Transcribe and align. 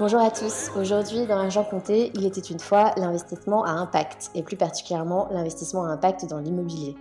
Bonjour 0.00 0.20
à 0.20 0.30
tous. 0.30 0.70
Aujourd'hui, 0.76 1.26
dans 1.26 1.38
Argent 1.38 1.64
Compté, 1.64 2.12
il 2.14 2.24
était 2.24 2.40
une 2.40 2.60
fois 2.60 2.92
l'investissement 2.96 3.64
à 3.64 3.70
impact, 3.70 4.30
et 4.36 4.44
plus 4.44 4.56
particulièrement 4.56 5.26
l'investissement 5.32 5.82
à 5.82 5.88
impact 5.88 6.26
dans 6.26 6.38
l'immobilier. 6.38 6.94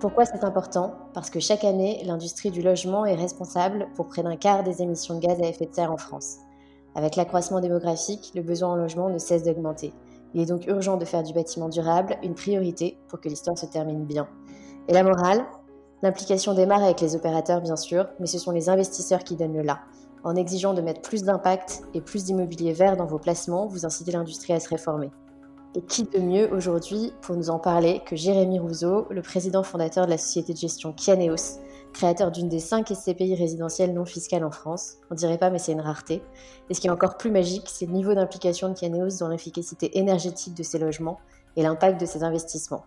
Pourquoi 0.00 0.24
c'est 0.24 0.42
important? 0.42 0.96
Parce 1.14 1.30
que 1.30 1.38
chaque 1.38 1.62
année, 1.62 2.02
l'industrie 2.04 2.50
du 2.50 2.60
logement 2.60 3.06
est 3.06 3.14
responsable 3.14 3.86
pour 3.94 4.08
près 4.08 4.24
d'un 4.24 4.34
quart 4.34 4.64
des 4.64 4.82
émissions 4.82 5.14
de 5.14 5.20
gaz 5.20 5.40
à 5.40 5.46
effet 5.46 5.66
de 5.66 5.72
serre 5.72 5.92
en 5.92 5.96
France. 5.96 6.38
Avec 6.96 7.14
l'accroissement 7.14 7.60
démographique, 7.60 8.32
le 8.34 8.42
besoin 8.42 8.70
en 8.70 8.76
logement 8.76 9.10
ne 9.10 9.18
cesse 9.18 9.44
d'augmenter. 9.44 9.92
Il 10.34 10.40
est 10.40 10.46
donc 10.46 10.66
urgent 10.66 10.96
de 10.96 11.04
faire 11.04 11.22
du 11.22 11.32
bâtiment 11.32 11.68
durable 11.68 12.16
une 12.24 12.34
priorité 12.34 12.98
pour 13.06 13.20
que 13.20 13.28
l'histoire 13.28 13.56
se 13.56 13.66
termine 13.66 14.06
bien. 14.06 14.26
Et 14.88 14.92
la 14.92 15.04
morale? 15.04 15.44
L'implication 16.02 16.54
démarre 16.54 16.82
avec 16.82 17.00
les 17.00 17.14
opérateurs, 17.14 17.60
bien 17.60 17.76
sûr, 17.76 18.08
mais 18.18 18.26
ce 18.26 18.40
sont 18.40 18.50
les 18.50 18.68
investisseurs 18.68 19.22
qui 19.22 19.36
donnent 19.36 19.56
le 19.56 19.62
là. 19.62 19.78
En 20.22 20.36
exigeant 20.36 20.74
de 20.74 20.82
mettre 20.82 21.00
plus 21.00 21.22
d'impact 21.22 21.82
et 21.94 22.02
plus 22.02 22.24
d'immobilier 22.24 22.74
vert 22.74 22.96
dans 22.96 23.06
vos 23.06 23.18
placements, 23.18 23.66
vous 23.66 23.86
incitez 23.86 24.12
l'industrie 24.12 24.52
à 24.52 24.60
se 24.60 24.68
réformer. 24.68 25.10
Et 25.74 25.80
qui 25.82 26.02
de 26.02 26.18
mieux 26.18 26.52
aujourd'hui 26.52 27.12
pour 27.22 27.36
nous 27.36 27.48
en 27.48 27.58
parler 27.58 28.02
que 28.04 28.16
Jérémy 28.16 28.58
Rousseau, 28.58 29.06
le 29.08 29.22
président 29.22 29.62
fondateur 29.62 30.04
de 30.04 30.10
la 30.10 30.18
société 30.18 30.52
de 30.52 30.58
gestion 30.58 30.92
Kianeos, 30.92 31.60
créateur 31.94 32.30
d'une 32.30 32.48
des 32.48 32.58
cinq 32.58 32.88
SCPI 32.88 33.34
résidentielles 33.34 33.94
non 33.94 34.04
fiscales 34.04 34.44
en 34.44 34.50
France? 34.50 34.96
On 35.10 35.14
dirait 35.14 35.38
pas, 35.38 35.48
mais 35.48 35.58
c'est 35.58 35.72
une 35.72 35.80
rareté. 35.80 36.22
Et 36.68 36.74
ce 36.74 36.80
qui 36.80 36.88
est 36.88 36.90
encore 36.90 37.16
plus 37.16 37.30
magique, 37.30 37.68
c'est 37.72 37.86
le 37.86 37.92
niveau 37.92 38.14
d'implication 38.14 38.68
de 38.68 38.74
Kianeos 38.74 39.18
dans 39.20 39.28
l'efficacité 39.28 39.98
énergétique 39.98 40.54
de 40.54 40.62
ses 40.62 40.78
logements 40.78 41.18
et 41.56 41.62
l'impact 41.62 41.98
de 41.98 42.06
ses 42.06 42.24
investissements. 42.24 42.84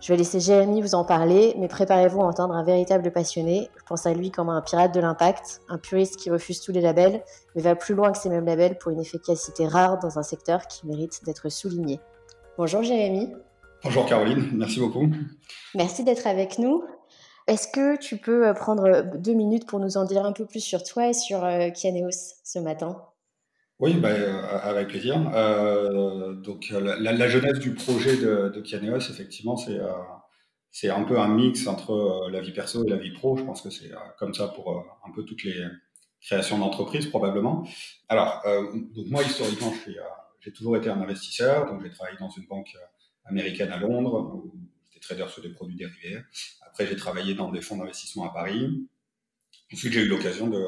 Je 0.00 0.12
vais 0.12 0.18
laisser 0.18 0.40
Jérémy 0.40 0.82
vous 0.82 0.94
en 0.94 1.04
parler, 1.04 1.54
mais 1.58 1.68
préparez-vous 1.68 2.20
à 2.20 2.26
entendre 2.26 2.54
un 2.54 2.62
véritable 2.62 3.10
passionné. 3.10 3.70
Je 3.76 3.82
pense 3.84 4.06
à 4.06 4.12
lui 4.12 4.30
comme 4.30 4.50
un 4.50 4.60
pirate 4.60 4.94
de 4.94 5.00
l'impact, 5.00 5.62
un 5.68 5.78
puriste 5.78 6.16
qui 6.16 6.30
refuse 6.30 6.60
tous 6.60 6.70
les 6.70 6.82
labels, 6.82 7.22
mais 7.54 7.62
va 7.62 7.74
plus 7.74 7.94
loin 7.94 8.12
que 8.12 8.18
ces 8.18 8.28
mêmes 8.28 8.44
labels 8.44 8.76
pour 8.78 8.92
une 8.92 9.00
efficacité 9.00 9.66
rare 9.66 9.98
dans 9.98 10.18
un 10.18 10.22
secteur 10.22 10.66
qui 10.66 10.86
mérite 10.86 11.24
d'être 11.24 11.48
souligné. 11.48 11.98
Bonjour 12.58 12.82
Jérémy. 12.82 13.32
Bonjour 13.84 14.06
Caroline, 14.06 14.50
merci 14.54 14.80
beaucoup. 14.80 15.08
Merci 15.74 16.04
d'être 16.04 16.26
avec 16.26 16.58
nous. 16.58 16.84
Est-ce 17.46 17.68
que 17.68 17.96
tu 17.96 18.16
peux 18.16 18.48
euh, 18.48 18.54
prendre 18.54 19.02
deux 19.16 19.34
minutes 19.34 19.66
pour 19.66 19.78
nous 19.78 19.96
en 19.96 20.04
dire 20.04 20.24
un 20.24 20.32
peu 20.32 20.44
plus 20.44 20.60
sur 20.60 20.82
toi 20.82 21.08
et 21.08 21.12
sur 21.12 21.44
euh, 21.44 21.70
Kianeos 21.70 22.34
ce 22.42 22.58
matin? 22.58 23.00
Oui, 23.78 23.94
bah, 23.94 24.08
euh, 24.08 24.58
avec 24.62 24.88
plaisir. 24.88 25.30
Euh, 25.34 26.34
donc 26.34 26.70
la, 26.70 26.96
la, 26.96 27.28
jeunesse 27.28 27.58
du 27.58 27.74
projet 27.74 28.16
de, 28.16 28.48
de 28.48 28.60
Kianeos, 28.62 29.10
effectivement, 29.10 29.56
c'est 29.56 29.78
euh, 29.78 29.92
c'est 30.70 30.88
un 30.88 31.04
peu 31.04 31.18
un 31.18 31.28
mix 31.28 31.66
entre 31.66 31.92
euh, 31.92 32.30
la 32.30 32.40
vie 32.40 32.52
perso 32.52 32.84
et 32.84 32.88
la 32.88 32.96
vie 32.96 33.12
pro. 33.12 33.36
Je 33.36 33.44
pense 33.44 33.60
que 33.60 33.70
c'est 33.70 33.90
comme 34.18 34.32
ça 34.32 34.48
pour 34.48 34.84
un 35.06 35.12
peu 35.12 35.24
toutes 35.24 35.44
les 35.44 35.62
créations 36.22 36.58
d'entreprises 36.58 37.06
probablement. 37.06 37.68
Alors, 38.08 38.42
donc 38.94 39.06
moi 39.08 39.22
historiquement, 39.22 39.72
j'ai 40.40 40.52
toujours 40.52 40.76
été 40.76 40.88
un 40.88 41.00
investisseur. 41.00 41.66
Donc 41.66 41.82
j'ai 41.82 41.90
travaillé 41.90 42.16
dans 42.18 42.30
une 42.30 42.46
banque 42.46 42.74
américaine 43.26 43.72
à 43.72 43.78
Londres 43.78 44.32
où 44.34 44.54
j'étais 44.84 45.00
trader 45.00 45.30
sur 45.30 45.42
des 45.42 45.50
produits 45.50 45.76
dérivés. 45.76 46.22
Après, 46.66 46.86
j'ai 46.86 46.96
travaillé 46.96 47.34
dans 47.34 47.50
des 47.50 47.60
fonds 47.60 47.76
d'investissement 47.76 48.24
à 48.24 48.32
Paris. 48.32 48.88
Ensuite, 49.72 49.92
j'ai 49.92 50.02
eu 50.02 50.08
l'occasion 50.08 50.46
de 50.46 50.66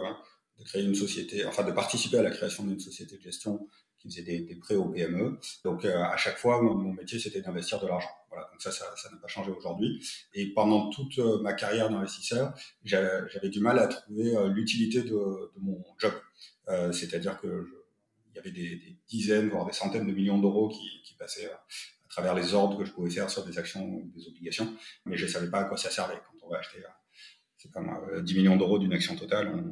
de 0.58 0.64
créer 0.64 0.82
une 0.82 0.94
société, 0.94 1.44
enfin 1.46 1.64
de 1.64 1.72
participer 1.72 2.18
à 2.18 2.22
la 2.22 2.30
création 2.30 2.64
d'une 2.64 2.80
société 2.80 3.16
de 3.16 3.22
gestion 3.22 3.68
qui 3.98 4.08
faisait 4.08 4.22
des, 4.22 4.40
des 4.40 4.54
prêts 4.56 4.76
aux 4.76 4.88
PME. 4.88 5.38
Donc 5.64 5.84
euh, 5.84 6.02
à 6.02 6.16
chaque 6.16 6.38
fois, 6.38 6.62
mon, 6.62 6.92
métier 6.92 7.18
c'était 7.18 7.40
d'investir 7.40 7.80
de 7.80 7.86
l'argent. 7.86 8.10
Voilà, 8.30 8.48
donc 8.50 8.60
ça, 8.60 8.70
ça, 8.70 8.86
n'a 9.10 9.16
pas 9.16 9.28
changé 9.28 9.50
aujourd'hui. 9.50 10.04
Et 10.34 10.52
pendant 10.52 10.90
toute 10.90 11.18
euh, 11.18 11.40
ma 11.40 11.52
carrière 11.52 11.90
d'investisseur, 11.90 12.54
j'avais 12.84 13.48
du 13.48 13.60
mal 13.60 13.78
à 13.78 13.88
trouver 13.88 14.36
euh, 14.36 14.48
l'utilité 14.48 15.02
de, 15.02 15.08
de, 15.08 15.60
mon 15.60 15.82
job. 15.98 16.12
C'est-à-dire 16.92 17.40
que 17.40 17.66
il 18.30 18.36
y 18.36 18.38
avait 18.38 18.50
des, 18.50 18.76
des, 18.76 18.96
dizaines, 19.08 19.48
voire 19.48 19.64
des 19.64 19.72
centaines 19.72 20.06
de 20.06 20.12
millions 20.12 20.38
d'euros 20.38 20.68
qui, 20.68 21.00
qui 21.02 21.14
passaient 21.14 21.50
à 21.50 22.08
travers 22.10 22.34
les 22.34 22.52
ordres 22.52 22.76
que 22.78 22.84
je 22.84 22.92
pouvais 22.92 23.10
faire 23.10 23.30
sur 23.30 23.44
des 23.44 23.58
actions 23.58 23.84
ou 23.84 24.12
des 24.14 24.28
obligations, 24.28 24.76
mais 25.06 25.16
je 25.16 25.24
ne 25.24 25.30
savais 25.30 25.50
pas 25.50 25.60
à 25.60 25.64
quoi 25.64 25.78
ça 25.78 25.90
servait. 25.90 26.14
Quand 26.16 26.46
on 26.46 26.50
va 26.50 26.58
acheter, 26.58 26.84
c'est 27.56 27.70
comme 27.70 27.90
10 28.22 28.34
millions 28.34 28.56
d'euros 28.56 28.78
d'une 28.78 28.92
action 28.92 29.16
totale, 29.16 29.64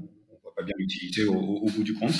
bien 0.63 0.75
l'utilité 0.79 1.25
au, 1.25 1.67
bout 1.67 1.83
du 1.83 1.95
compte. 1.95 2.15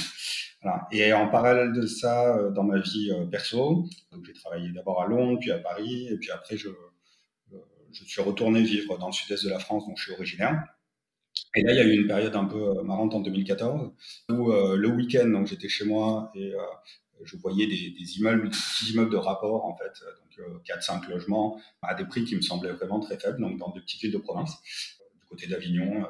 Et 0.93 1.13
en 1.13 1.29
parallèle 1.29 1.73
de 1.73 1.87
ça, 1.87 2.37
euh, 2.37 2.51
dans 2.51 2.65
ma 2.65 2.79
vie 2.79 3.11
euh, 3.13 3.27
perso, 3.27 3.85
j'ai 4.25 4.33
travaillé 4.33 4.71
d'abord 4.73 5.03
à 5.03 5.07
Londres, 5.07 5.39
puis 5.41 5.51
à 5.53 5.59
Paris, 5.59 6.09
et 6.11 6.17
puis 6.17 6.31
après 6.31 6.57
je, 6.57 6.69
euh, 6.69 7.59
je 7.93 8.05
suis 8.05 8.23
retourné 8.23 8.63
vivre 8.63 8.99
dans 8.99 9.07
le 9.07 9.13
sud-est 9.13 9.45
de 9.45 9.51
la 9.51 9.59
France, 9.59 9.87
dont 9.87 9.95
je 9.97 10.05
suis 10.05 10.13
originaire. 10.13 10.65
Et 11.55 11.63
là, 11.63 11.73
il 11.73 11.77
y 11.77 11.81
a 11.81 11.85
eu 11.85 12.01
une 12.01 12.07
période 12.07 12.35
un 12.35 12.47
peu 12.47 12.83
marrante 12.83 13.15
en 13.15 13.21
2014, 13.21 13.93
où 14.31 14.53
le 14.53 14.89
week-end, 14.89 15.29
donc 15.29 15.47
j'étais 15.47 15.69
chez 15.69 15.85
moi 15.85 16.33
et 16.35 16.55
je 17.23 17.37
voyais 17.37 17.67
des, 17.67 17.91
des, 17.91 18.19
immeubles, 18.19 18.45
des 18.45 18.57
petits 18.57 18.93
immeubles 18.93 19.11
de 19.11 19.19
rapport, 19.19 19.67
en 19.67 19.77
fait, 19.77 19.93
donc 20.39 20.65
4-5 20.67 21.11
logements, 21.11 21.61
à 21.83 21.95
des 21.95 22.07
prix 22.07 22.25
qui 22.25 22.37
me 22.37 22.41
semblaient 22.41 22.73
vraiment 22.73 23.01
très 23.01 23.19
faibles, 23.19 23.39
donc 23.41 23.59
dans 23.59 23.71
de 23.71 23.81
petites 23.81 24.01
villes 24.01 24.13
de 24.13 24.19
province, 24.19 24.57
du 25.15 25.27
côté 25.29 25.47
d'Avignon, 25.47 26.07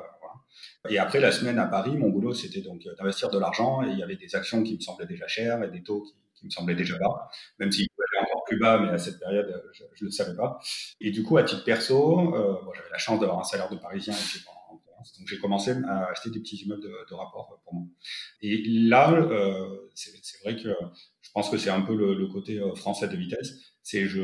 et 0.88 0.98
après, 0.98 1.20
la 1.20 1.32
semaine 1.32 1.58
à 1.58 1.66
Paris, 1.66 1.96
mon 1.96 2.08
boulot, 2.08 2.34
c'était 2.34 2.60
donc 2.60 2.82
d'investir 2.98 3.30
de 3.30 3.38
l'argent 3.38 3.82
et 3.82 3.90
il 3.90 3.98
y 3.98 4.02
avait 4.02 4.16
des 4.16 4.34
actions 4.34 4.62
qui 4.62 4.74
me 4.74 4.80
semblaient 4.80 5.06
déjà 5.06 5.26
chères 5.26 5.62
et 5.62 5.70
des 5.70 5.82
taux 5.82 6.04
qui, 6.34 6.44
me 6.44 6.50
semblaient 6.50 6.74
déjà 6.74 6.98
bas, 6.98 7.28
même 7.58 7.72
s'ils 7.72 7.88
pouvaient 7.88 8.04
aller 8.12 8.26
encore 8.28 8.44
plus 8.44 8.58
bas, 8.58 8.78
mais 8.78 8.90
à 8.90 8.98
cette 8.98 9.18
période, 9.18 9.62
je 9.72 10.04
ne 10.04 10.08
le 10.08 10.10
savais 10.10 10.36
pas. 10.36 10.60
Et 11.00 11.10
du 11.10 11.22
coup, 11.22 11.38
à 11.38 11.42
titre 11.42 11.64
perso, 11.64 12.34
euh, 12.34 12.56
j'avais 12.74 12.90
la 12.90 12.98
chance 12.98 13.18
d'avoir 13.20 13.40
un 13.40 13.44
salaire 13.44 13.70
de 13.70 13.76
parisien 13.76 14.14
donc 15.18 15.28
j'ai 15.28 15.38
commencé 15.38 15.72
à 15.86 16.06
acheter 16.10 16.30
des 16.30 16.40
petits 16.40 16.56
immeubles 16.56 16.82
de, 16.82 16.92
de 17.08 17.14
rapport 17.14 17.60
pour 17.64 17.74
moi. 17.74 17.86
Et 18.42 18.62
là, 18.66 19.12
euh, 19.12 19.88
c'est 19.94 20.42
vrai 20.42 20.56
que 20.56 20.68
pense 21.36 21.50
que 21.50 21.58
c'est 21.58 21.68
un 21.68 21.82
peu 21.82 21.94
le, 21.94 22.26
côté 22.28 22.58
euh, 22.58 22.74
français 22.74 23.08
de 23.08 23.16
vitesse 23.16 23.52
c'est 23.82 24.06
je 24.06 24.22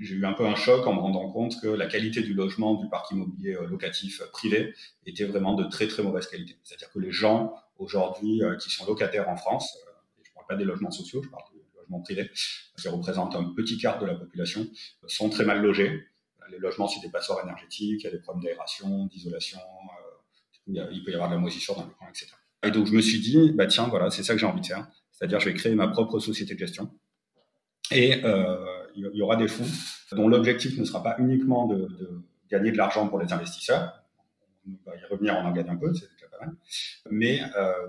j'ai 0.00 0.14
eu 0.14 0.26
un 0.26 0.34
peu 0.34 0.46
un 0.46 0.54
choc 0.54 0.86
en 0.86 0.92
me 0.92 1.00
rendant 1.00 1.30
compte 1.30 1.58
que 1.58 1.68
la 1.68 1.86
qualité 1.86 2.20
du 2.20 2.34
logement 2.34 2.74
du 2.74 2.86
parc 2.90 3.10
immobilier 3.12 3.54
euh, 3.54 3.66
locatif 3.66 4.20
euh, 4.20 4.26
privé 4.30 4.74
était 5.06 5.24
vraiment 5.24 5.54
de 5.54 5.64
très 5.64 5.88
très 5.88 6.02
mauvaise 6.02 6.26
qualité. 6.26 6.58
C'est-à-dire 6.62 6.90
que 6.92 6.98
les 6.98 7.12
gens 7.12 7.54
aujourd'hui 7.78 8.42
qui 8.60 8.70
sont 8.70 8.84
locataires 8.84 9.28
en 9.30 9.36
France, 9.36 9.76
je 10.22 10.30
parle 10.34 10.46
pas 10.46 10.56
des 10.56 10.64
logements 10.64 10.90
sociaux, 10.90 11.22
je 11.24 11.30
parle 11.30 11.44
du 11.50 11.60
logement 11.78 12.00
privé, 12.00 12.30
qui 12.78 12.88
représentent 12.88 13.34
un 13.34 13.44
petit 13.56 13.78
quart 13.78 13.98
de 13.98 14.06
la 14.06 14.14
population, 14.14 14.66
sont 15.08 15.30
très 15.30 15.44
mal 15.44 15.60
logés. 15.60 16.04
Les 16.50 16.58
logements, 16.58 16.86
c'est 16.86 17.00
des 17.00 17.10
passoires 17.10 17.42
énergétiques, 17.42 18.02
il 18.02 18.04
y 18.04 18.06
a 18.06 18.12
des 18.12 18.20
problèmes 18.20 18.44
d'aération, 18.44 19.06
d'isolation, 19.06 19.58
il 20.68 21.02
peut 21.04 21.10
y 21.10 21.14
avoir 21.14 21.30
de 21.30 21.34
la 21.34 21.40
moisissure 21.40 21.74
dans 21.74 21.86
les 21.86 21.94
coins, 21.98 22.08
etc. 22.10 22.28
Et 22.62 22.70
donc 22.70 22.86
je 22.86 22.92
me 22.92 23.00
suis 23.00 23.18
dit, 23.18 23.50
bah 23.54 23.66
tiens, 23.66 23.88
voilà, 23.88 24.10
c'est 24.10 24.22
ça 24.22 24.34
que 24.34 24.38
j'ai 24.38 24.46
envie 24.46 24.60
de 24.60 24.66
faire. 24.66 24.86
C'est-à-dire, 25.14 25.40
je 25.40 25.48
vais 25.48 25.54
créer 25.54 25.74
ma 25.74 25.88
propre 25.88 26.18
société 26.18 26.54
de 26.54 26.58
gestion. 26.58 26.90
Et 27.90 28.24
euh, 28.24 28.56
il 28.96 29.10
y 29.14 29.22
aura 29.22 29.36
des 29.36 29.48
fonds 29.48 29.66
dont 30.12 30.28
l'objectif 30.28 30.78
ne 30.78 30.84
sera 30.84 31.02
pas 31.02 31.16
uniquement 31.18 31.66
de, 31.66 31.88
gagner 32.50 32.72
de 32.72 32.76
l'argent 32.76 33.08
pour 33.08 33.18
les 33.18 33.32
investisseurs. 33.32 34.04
On 34.66 34.90
va 34.90 34.96
y 34.96 35.04
revenir, 35.10 35.36
on 35.36 35.46
en 35.46 35.52
gagne 35.52 35.68
un 35.68 35.76
peu, 35.76 35.92
Mais 37.10 37.40
euh, 37.56 37.88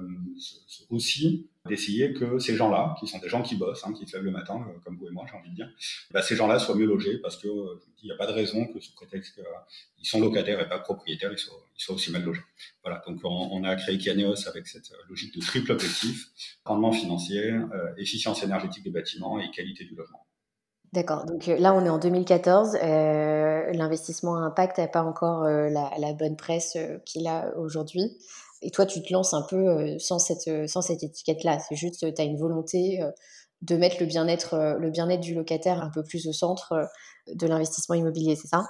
aussi 0.89 1.47
d'essayer 1.65 2.13
que 2.13 2.37
ces 2.37 2.55
gens-là, 2.55 2.95
qui 2.99 3.07
sont 3.07 3.17
des 3.19 3.29
gens 3.29 3.41
qui 3.41 3.55
bossent, 3.55 3.85
hein, 3.85 3.93
qui 3.93 4.05
se 4.05 4.15
lèvent 4.15 4.25
le 4.25 4.31
matin, 4.31 4.65
euh, 4.67 4.79
comme 4.83 4.97
vous 4.97 5.07
et 5.07 5.11
moi, 5.11 5.25
j'ai 5.29 5.37
envie 5.37 5.49
de 5.49 5.55
dire, 5.55 5.69
bah, 6.11 6.21
ces 6.21 6.35
gens-là 6.35 6.59
soient 6.59 6.75
mieux 6.75 6.85
logés 6.85 7.17
parce 7.17 7.37
que 7.37 7.47
euh, 7.47 7.81
il 8.03 8.07
n'y 8.07 8.11
a 8.11 8.15
pas 8.15 8.27
de 8.27 8.33
raison 8.33 8.65
que 8.67 8.79
sous 8.79 8.93
prétexte 8.93 9.35
qu'ils 9.35 10.07
sont 10.07 10.19
locataires 10.19 10.59
et 10.59 10.69
pas 10.69 10.79
propriétaires, 10.79 11.31
ils 11.31 11.37
soient, 11.37 11.95
aussi 11.95 12.11
mal 12.11 12.23
logés. 12.23 12.43
Voilà, 12.83 13.01
donc 13.07 13.19
on, 13.23 13.63
a 13.63 13.75
créé 13.75 13.97
Kianeos 13.97 14.47
avec 14.47 14.67
cette 14.67 14.91
logique 15.09 15.35
de 15.35 15.41
triple 15.41 15.71
objectif 15.71 16.27
rendement 16.65 16.91
financier, 16.91 17.59
efficience 17.97 18.43
énergétique 18.43 18.83
des 18.83 18.91
bâtiments 18.91 19.39
et 19.39 19.49
qualité 19.49 19.85
du 19.85 19.95
logement. 19.95 20.24
D'accord. 20.93 21.25
Donc 21.25 21.47
là, 21.47 21.73
on 21.73 21.85
est 21.85 21.89
en 21.89 21.97
2014. 21.97 22.77
Euh, 22.81 23.71
L'investissement 23.73 24.37
impact 24.37 24.77
n'a 24.77 24.87
pas 24.87 25.03
encore 25.03 25.43
euh, 25.43 25.69
la, 25.69 25.91
la, 25.97 26.13
bonne 26.13 26.35
presse 26.35 26.77
qu'il 27.05 27.27
a 27.27 27.51
aujourd'hui. 27.57 28.17
Et 28.65 28.71
toi, 28.71 28.85
tu 28.85 29.01
te 29.03 29.13
lances 29.13 29.33
un 29.33 29.43
peu 29.43 29.67
euh, 29.67 29.99
sans 29.99 30.17
cette, 30.17 30.47
euh, 30.47 30.67
sans 30.67 30.81
cette 30.81 31.03
étiquette-là. 31.03 31.59
C'est 31.59 31.75
juste, 31.75 31.99
tu 32.15 32.21
as 32.21 32.25
une 32.25 32.37
volonté 32.37 33.01
euh, 33.01 33.11
de 33.61 33.75
mettre 33.75 33.97
le 33.99 34.05
bien-être 34.05 34.77
le 34.79 34.89
bien-être 34.89 35.21
du 35.21 35.33
locataire 35.33 35.81
un 35.81 35.89
peu 35.89 36.03
plus 36.03 36.27
au 36.27 36.33
centre 36.33 36.87
de 37.33 37.47
l'investissement 37.47 37.95
immobilier, 37.95 38.35
c'est 38.35 38.49
ça? 38.49 38.65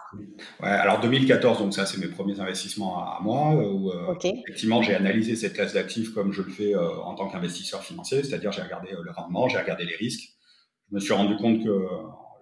Ouais, 0.62 0.69
alors 0.69 1.01
2014, 1.01 1.57
donc 1.57 1.73
ça 1.73 1.85
c'est 1.85 1.97
mes 1.97 2.07
premiers 2.07 2.39
investissements 2.39 3.00
à, 3.00 3.19
moi, 3.21 3.56
où 3.56 3.89
okay. 4.09 4.44
effectivement 4.45 4.83
j'ai 4.83 4.94
analysé 4.94 5.35
cette 5.35 5.53
classe 5.53 5.73
d'actifs 5.73 6.13
comme 6.13 6.31
je 6.31 6.44
le 6.44 6.51
fais 6.51 6.75
en 6.75 7.15
tant 7.15 7.27
qu'investisseur 7.27 7.83
financier, 7.83 8.23
c'est-à-dire 8.23 8.51
j'ai 8.51 8.62
regardé 8.62 8.89
le 8.91 9.12
rendement, 9.12 9.50
j'ai 9.50 9.57
regardé 9.57 9.85
les 9.85 9.95
risques. 9.95 10.34
Je 10.89 10.95
me 10.95 10.99
suis 10.99 11.13
rendu 11.13 11.35
compte 11.37 11.63
que 11.63 11.87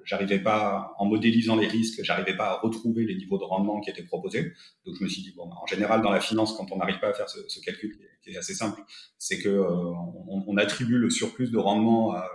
j'arrivais 0.06 0.40
pas, 0.40 0.94
en 0.98 1.06
modélisant 1.06 1.56
les 1.56 1.68
risques, 1.68 2.02
j'arrivais 2.04 2.36
pas 2.36 2.50
à 2.50 2.58
retrouver 2.60 3.06
les 3.06 3.16
niveaux 3.16 3.38
de 3.38 3.44
rendement 3.44 3.80
qui 3.82 3.90
étaient 3.90 4.04
proposés. 4.04 4.54
Donc 4.86 4.96
je 5.00 5.04
me 5.04 5.10
suis 5.10 5.22
dit 5.22 5.34
bon, 5.36 5.50
en 5.50 5.66
général 5.66 6.02
dans 6.02 6.12
la 6.12 6.20
finance, 6.20 6.54
quand 6.54 6.72
on 6.72 6.78
n'arrive 6.78 7.00
pas 7.00 7.10
à 7.10 7.14
faire 7.14 7.30
ce, 7.30 7.40
ce 7.48 7.60
calcul 7.62 7.98
qui 8.22 8.32
est, 8.32 8.38
assez 8.38 8.54
simple, 8.54 8.82
c'est 9.18 9.40
que 9.40 9.50
euh, 9.50 9.68
on, 9.70 10.44
on, 10.48 10.58
attribue 10.58 10.98
le 10.98 11.10
surplus 11.10 11.50
de 11.50 11.58
rendement 11.58 12.14
à 12.14 12.30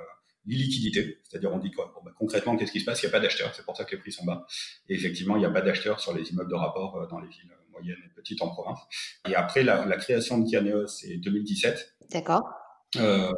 l'illiquidité, 0.46 1.18
c'est-à-dire 1.24 1.52
on 1.52 1.58
dit 1.58 1.70
quoi? 1.70 1.92
Bon, 1.94 2.02
bah, 2.04 2.12
concrètement 2.18 2.56
qu'est-ce 2.56 2.72
qui 2.72 2.80
se 2.80 2.84
passe? 2.84 3.02
Il 3.02 3.06
n'y 3.06 3.10
a 3.10 3.12
pas 3.12 3.20
d'acheteurs, 3.20 3.54
c'est 3.54 3.64
pour 3.64 3.76
ça 3.76 3.84
que 3.84 3.92
les 3.92 3.98
prix 3.98 4.12
sont 4.12 4.24
bas. 4.24 4.46
Et 4.88 4.94
effectivement, 4.94 5.36
il 5.36 5.40
n'y 5.40 5.46
a 5.46 5.50
pas 5.50 5.62
d'acheteurs 5.62 6.00
sur 6.00 6.14
les 6.14 6.30
immeubles 6.30 6.50
de 6.50 6.56
rapport 6.56 6.96
euh, 6.96 7.06
dans 7.06 7.20
les 7.20 7.28
villes 7.28 7.52
moyennes 7.70 7.98
et 8.04 8.14
petites 8.14 8.42
en 8.42 8.48
province. 8.48 8.80
Et 9.28 9.34
après 9.34 9.62
la, 9.62 9.84
la 9.84 9.96
création 9.96 10.38
de 10.38 10.50
Kianeos, 10.50 10.86
c'est 10.88 11.16
2017. 11.16 11.96
D'accord. 12.10 12.57
Euh, 12.96 13.30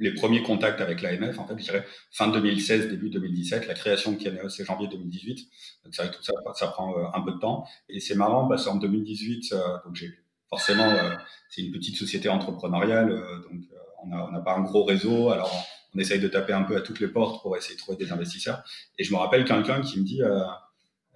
les 0.00 0.12
premiers 0.12 0.42
contacts 0.42 0.80
avec 0.80 1.00
l'AMF, 1.00 1.38
en 1.38 1.46
fait, 1.46 1.58
je 1.58 1.64
dirais 1.64 1.84
fin 2.12 2.28
2016, 2.28 2.88
début 2.88 3.08
2017, 3.08 3.66
la 3.66 3.74
création 3.74 4.12
de 4.12 4.16
Kianeos, 4.18 4.50
c'est 4.50 4.64
janvier 4.64 4.88
2018. 4.88 5.48
Donc 5.84 5.94
ça, 5.94 6.10
ça 6.54 6.66
prend 6.68 6.96
euh, 6.98 7.06
un 7.14 7.22
peu 7.22 7.32
de 7.32 7.38
temps. 7.38 7.66
Et 7.88 8.00
c'est 8.00 8.14
marrant 8.14 8.48
parce 8.48 8.66
qu'en 8.66 8.76
2018, 8.76 9.52
euh, 9.52 9.58
donc 9.84 9.96
j'ai 9.96 10.12
forcément, 10.48 10.88
euh, 10.88 11.14
c'est 11.48 11.62
une 11.62 11.72
petite 11.72 11.96
société 11.96 12.28
entrepreneuriale, 12.28 13.10
euh, 13.10 13.38
donc 13.50 13.62
on 14.02 14.08
n'a 14.08 14.28
on 14.30 14.34
a 14.34 14.40
pas 14.40 14.54
un 14.54 14.62
gros 14.62 14.84
réseau. 14.84 15.30
Alors 15.30 15.50
on, 15.94 15.98
essaye 15.98 16.20
de 16.20 16.28
taper 16.28 16.52
un 16.52 16.62
peu 16.62 16.76
à 16.76 16.80
toutes 16.80 17.00
les 17.00 17.08
portes 17.08 17.42
pour 17.42 17.56
essayer 17.56 17.74
de 17.74 17.80
trouver 17.80 17.96
des 17.96 18.12
investisseurs. 18.12 18.62
Et 18.98 19.04
je 19.04 19.12
me 19.12 19.18
rappelle 19.18 19.44
quelqu'un 19.44 19.80
qui 19.80 19.98
me 19.98 20.04
dit 20.04 20.20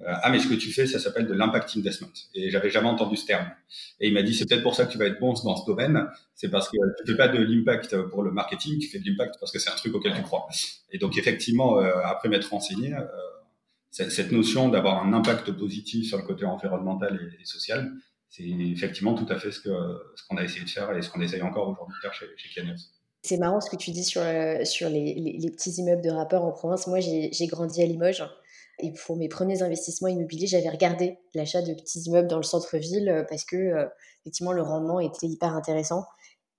ah 0.06 0.30
mais 0.30 0.38
ce 0.38 0.48
que 0.48 0.54
tu 0.54 0.72
fais 0.72 0.86
ça 0.86 0.98
s'appelle 0.98 1.26
de 1.26 1.34
l'impact 1.34 1.76
investment 1.76 2.12
et 2.34 2.50
j'avais 2.50 2.70
jamais 2.70 2.88
entendu 2.88 3.16
ce 3.16 3.26
terme 3.26 3.46
et 4.00 4.08
il 4.08 4.14
m'a 4.14 4.22
dit 4.22 4.34
c'est 4.34 4.48
peut-être 4.48 4.62
pour 4.62 4.74
ça 4.74 4.86
que 4.86 4.92
tu 4.92 4.98
vas 4.98 5.06
être 5.06 5.20
bon 5.20 5.32
dans 5.32 5.56
ce 5.56 5.66
domaine 5.66 6.06
c'est 6.34 6.48
parce 6.48 6.68
que 6.68 6.76
tu 6.98 7.12
fais 7.12 7.16
pas 7.16 7.28
de 7.28 7.38
l'impact 7.38 7.96
pour 8.10 8.22
le 8.22 8.32
marketing 8.32 8.78
tu 8.78 8.88
fais 8.88 8.98
de 8.98 9.08
l'impact 9.08 9.36
parce 9.38 9.52
que 9.52 9.58
c'est 9.58 9.70
un 9.70 9.74
truc 9.74 9.94
auquel 9.94 10.14
tu 10.14 10.22
crois 10.22 10.48
et 10.90 10.98
donc 10.98 11.16
effectivement 11.16 11.78
euh, 11.78 11.92
après 12.04 12.28
m'être 12.28 12.50
renseigné 12.50 12.94
euh, 12.94 13.04
cette 13.90 14.32
notion 14.32 14.68
d'avoir 14.68 15.04
un 15.04 15.12
impact 15.12 15.52
positif 15.52 16.08
sur 16.08 16.18
le 16.18 16.24
côté 16.24 16.44
environnemental 16.44 17.20
et, 17.40 17.44
social 17.44 17.92
c'est 18.28 18.44
effectivement 18.44 19.14
tout 19.14 19.26
à 19.28 19.38
fait 19.38 19.52
ce 19.52 19.60
qu'on 19.60 20.36
a 20.36 20.42
essayé 20.42 20.64
de 20.64 20.70
faire 20.70 20.96
et 20.96 21.02
ce 21.02 21.10
qu'on 21.10 21.20
essaye 21.20 21.42
encore 21.42 21.68
aujourd'hui 21.68 21.94
de 21.96 22.00
faire 22.00 22.14
chez, 22.14 22.26
chez. 22.36 22.62
C'est 23.22 23.36
marrant 23.36 23.60
ce 23.60 23.70
que 23.70 23.76
tu 23.76 23.90
dis 23.92 24.04
sur, 24.04 24.22
les 24.22 25.50
petits 25.54 25.70
immeubles 25.72 26.02
de 26.02 26.10
rappeurs 26.10 26.42
en 26.42 26.50
province. 26.50 26.86
Moi, 26.86 27.00
j'ai 27.00 27.46
grandi 27.46 27.82
à 27.82 27.86
Limoges. 27.86 28.24
Et 28.82 28.92
pour 28.92 29.16
mes 29.16 29.28
premiers 29.28 29.62
investissements 29.62 30.08
immobiliers, 30.08 30.48
j'avais 30.48 30.68
regardé 30.68 31.18
l'achat 31.34 31.62
de 31.62 31.72
petits 31.72 32.00
immeubles 32.00 32.28
dans 32.28 32.36
le 32.36 32.42
centre-ville 32.42 33.08
euh, 33.08 33.24
parce 33.28 33.44
que, 33.44 33.56
euh, 33.56 33.86
effectivement, 34.20 34.52
le 34.52 34.62
rendement 34.62 34.98
était 34.98 35.28
hyper 35.28 35.54
intéressant. 35.54 36.04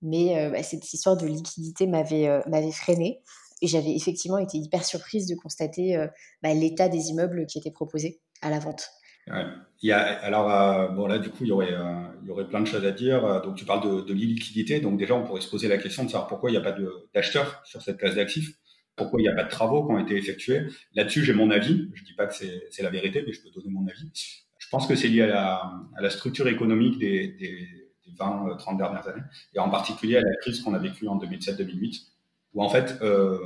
Mais 0.00 0.38
euh, 0.38 0.50
bah, 0.50 0.62
cette 0.62 0.90
histoire 0.92 1.16
de 1.18 1.26
liquidité 1.26 1.86
m'avait 1.86 2.72
freinée. 2.72 3.20
Et 3.62 3.66
j'avais 3.66 3.94
effectivement 3.94 4.38
été 4.38 4.58
hyper 4.58 4.84
surprise 4.84 5.26
de 5.26 5.34
constater 5.34 5.96
bah, 6.42 6.52
l'état 6.52 6.88
des 6.88 7.08
immeubles 7.08 7.46
qui 7.46 7.58
étaient 7.58 7.70
proposés 7.70 8.20
à 8.42 8.50
la 8.50 8.58
vente. 8.58 8.90
Il 9.26 9.88
y 9.88 9.92
alors, 9.92 10.92
bon, 10.92 11.06
là, 11.06 11.18
du 11.18 11.30
coup, 11.30 11.44
il 11.44 11.48
y 11.48 11.52
aurait 11.52 12.48
plein 12.48 12.60
de 12.60 12.66
choses 12.66 12.84
à 12.84 12.90
dire. 12.90 13.40
Donc, 13.42 13.54
tu 13.54 13.64
parles 13.64 13.82
de, 13.82 14.02
de 14.02 14.12
l'illiquidité. 14.12 14.80
Donc, 14.80 14.98
déjà, 14.98 15.14
on 15.14 15.24
pourrait 15.24 15.40
se 15.40 15.48
poser 15.48 15.68
la 15.68 15.78
question 15.78 16.04
de 16.04 16.10
savoir 16.10 16.26
pourquoi 16.26 16.50
il 16.50 16.54
n'y 16.54 16.58
a 16.58 16.62
pas 16.62 16.76
d'acheteurs 17.14 17.62
sur 17.64 17.80
cette 17.80 17.96
classe 17.96 18.16
d'actifs 18.16 18.58
pourquoi 18.96 19.20
il 19.20 19.24
n'y 19.24 19.28
a 19.28 19.34
pas 19.34 19.44
de 19.44 19.50
travaux 19.50 19.86
qui 19.86 19.92
ont 19.92 19.98
été 19.98 20.16
effectués. 20.16 20.66
Là-dessus, 20.94 21.24
j'ai 21.24 21.34
mon 21.34 21.50
avis. 21.50 21.90
Je 21.94 22.04
dis 22.04 22.14
pas 22.14 22.26
que 22.26 22.34
c'est 22.34 22.82
la 22.82 22.90
vérité, 22.90 23.24
mais 23.26 23.32
je 23.32 23.42
peux 23.42 23.50
donner 23.50 23.70
mon 23.70 23.86
avis. 23.86 24.10
Je 24.58 24.68
pense 24.68 24.86
que 24.86 24.94
c'est 24.94 25.08
lié 25.08 25.22
à 25.22 25.70
la, 26.00 26.10
structure 26.10 26.48
économique 26.48 26.98
des, 26.98 27.28
des, 27.28 27.68
des 28.06 28.12
20, 28.18 28.56
30 28.58 28.78
dernières 28.78 29.06
années, 29.08 29.22
et 29.54 29.58
en 29.58 29.70
particulier 29.70 30.16
à 30.16 30.22
la 30.22 30.34
crise 30.40 30.60
qu'on 30.60 30.74
a 30.74 30.78
vécue 30.78 31.08
en 31.08 31.18
2007-2008, 31.18 32.06
où 32.54 32.62
en 32.62 32.68
fait, 32.68 32.98
euh, 33.02 33.38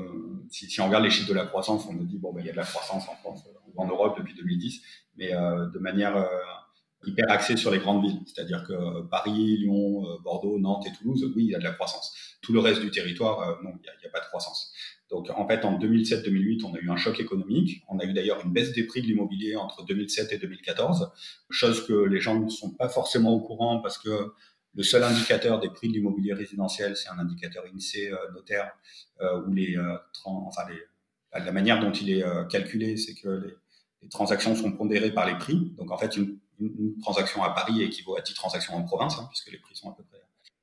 si, 0.50 0.80
on 0.80 0.86
regarde 0.86 1.04
les 1.04 1.10
chiffres 1.10 1.28
de 1.28 1.34
la 1.34 1.46
croissance, 1.46 1.86
on 1.86 1.94
nous 1.94 2.04
dit 2.04 2.18
bon, 2.18 2.32
ben, 2.32 2.40
il 2.40 2.46
y 2.46 2.50
a 2.50 2.52
de 2.52 2.58
la 2.58 2.64
croissance 2.64 3.08
en 3.08 3.16
France 3.16 3.42
ou 3.74 3.82
en 3.82 3.86
Europe 3.86 4.18
depuis 4.18 4.34
2010, 4.34 4.82
mais 5.16 5.34
euh, 5.34 5.66
de 5.66 5.78
manière 5.78 6.16
euh, 6.16 6.26
hyper 7.06 7.30
axée 7.30 7.56
sur 7.56 7.70
les 7.70 7.78
grandes 7.78 8.02
villes, 8.02 8.20
c'est-à-dire 8.26 8.64
que 8.64 9.02
Paris, 9.02 9.56
Lyon, 9.58 10.04
Bordeaux, 10.22 10.58
Nantes 10.58 10.86
et 10.86 10.92
Toulouse, 10.92 11.32
oui, 11.34 11.44
il 11.44 11.50
y 11.50 11.54
a 11.54 11.58
de 11.58 11.64
la 11.64 11.72
croissance. 11.72 12.14
Tout 12.42 12.52
le 12.52 12.60
reste 12.60 12.80
du 12.80 12.90
territoire, 12.90 13.62
non, 13.62 13.70
il 13.76 14.00
n'y 14.00 14.06
a, 14.06 14.10
pas 14.10 14.20
de 14.20 14.26
croissance. 14.26 14.72
Donc 15.10 15.30
en 15.30 15.46
fait, 15.46 15.64
en 15.64 15.78
2007-2008, 15.78 16.64
on 16.64 16.74
a 16.74 16.78
eu 16.78 16.90
un 16.90 16.96
choc 16.96 17.18
économique. 17.18 17.82
On 17.88 17.98
a 17.98 18.04
eu 18.04 18.12
d'ailleurs 18.12 18.44
une 18.44 18.52
baisse 18.52 18.72
des 18.72 18.84
prix 18.84 19.00
de 19.00 19.06
l'immobilier 19.06 19.56
entre 19.56 19.84
2007 19.84 20.32
et 20.32 20.38
2014, 20.38 21.10
chose 21.50 21.86
que 21.86 21.94
les 21.94 22.20
gens 22.20 22.38
ne 22.38 22.48
sont 22.48 22.70
pas 22.70 22.88
forcément 22.88 23.32
au 23.32 23.40
courant 23.40 23.80
parce 23.80 23.98
que 23.98 24.32
le 24.74 24.82
seul 24.82 25.02
indicateur 25.02 25.60
des 25.60 25.70
prix 25.70 25.88
de 25.88 25.94
l'immobilier 25.94 26.34
résidentiel, 26.34 26.96
c'est 26.96 27.08
un 27.08 27.18
indicateur 27.18 27.64
INSEE 27.74 28.12
euh, 28.12 28.16
notaire 28.32 28.70
euh, 29.20 29.42
où 29.46 29.52
les, 29.52 29.76
euh, 29.76 29.96
enfin 30.24 30.62
la 31.32 31.52
manière 31.52 31.80
dont 31.80 31.92
il 31.92 32.10
est 32.10 32.24
calculé, 32.48 32.96
c'est 32.96 33.14
que 33.14 33.28
les, 34.02 34.08
transactions 34.08 34.54
sont 34.54 34.72
pondérées 34.72 35.12
par 35.12 35.26
les 35.26 35.36
prix. 35.36 35.72
Donc 35.76 35.90
en 35.90 35.98
fait, 35.98 36.16
une 36.16 36.98
transaction 37.00 37.42
à 37.42 37.50
Paris 37.50 37.82
équivaut 37.82 38.16
à 38.16 38.20
10 38.20 38.32
transactions 38.34 38.74
en 38.74 38.82
province, 38.84 39.18
hein, 39.18 39.26
puisque 39.28 39.50
les 39.50 39.58
prix 39.58 39.74
sont 39.74 39.90
à 39.90 39.94
peu 39.94 40.04
près 40.04 40.18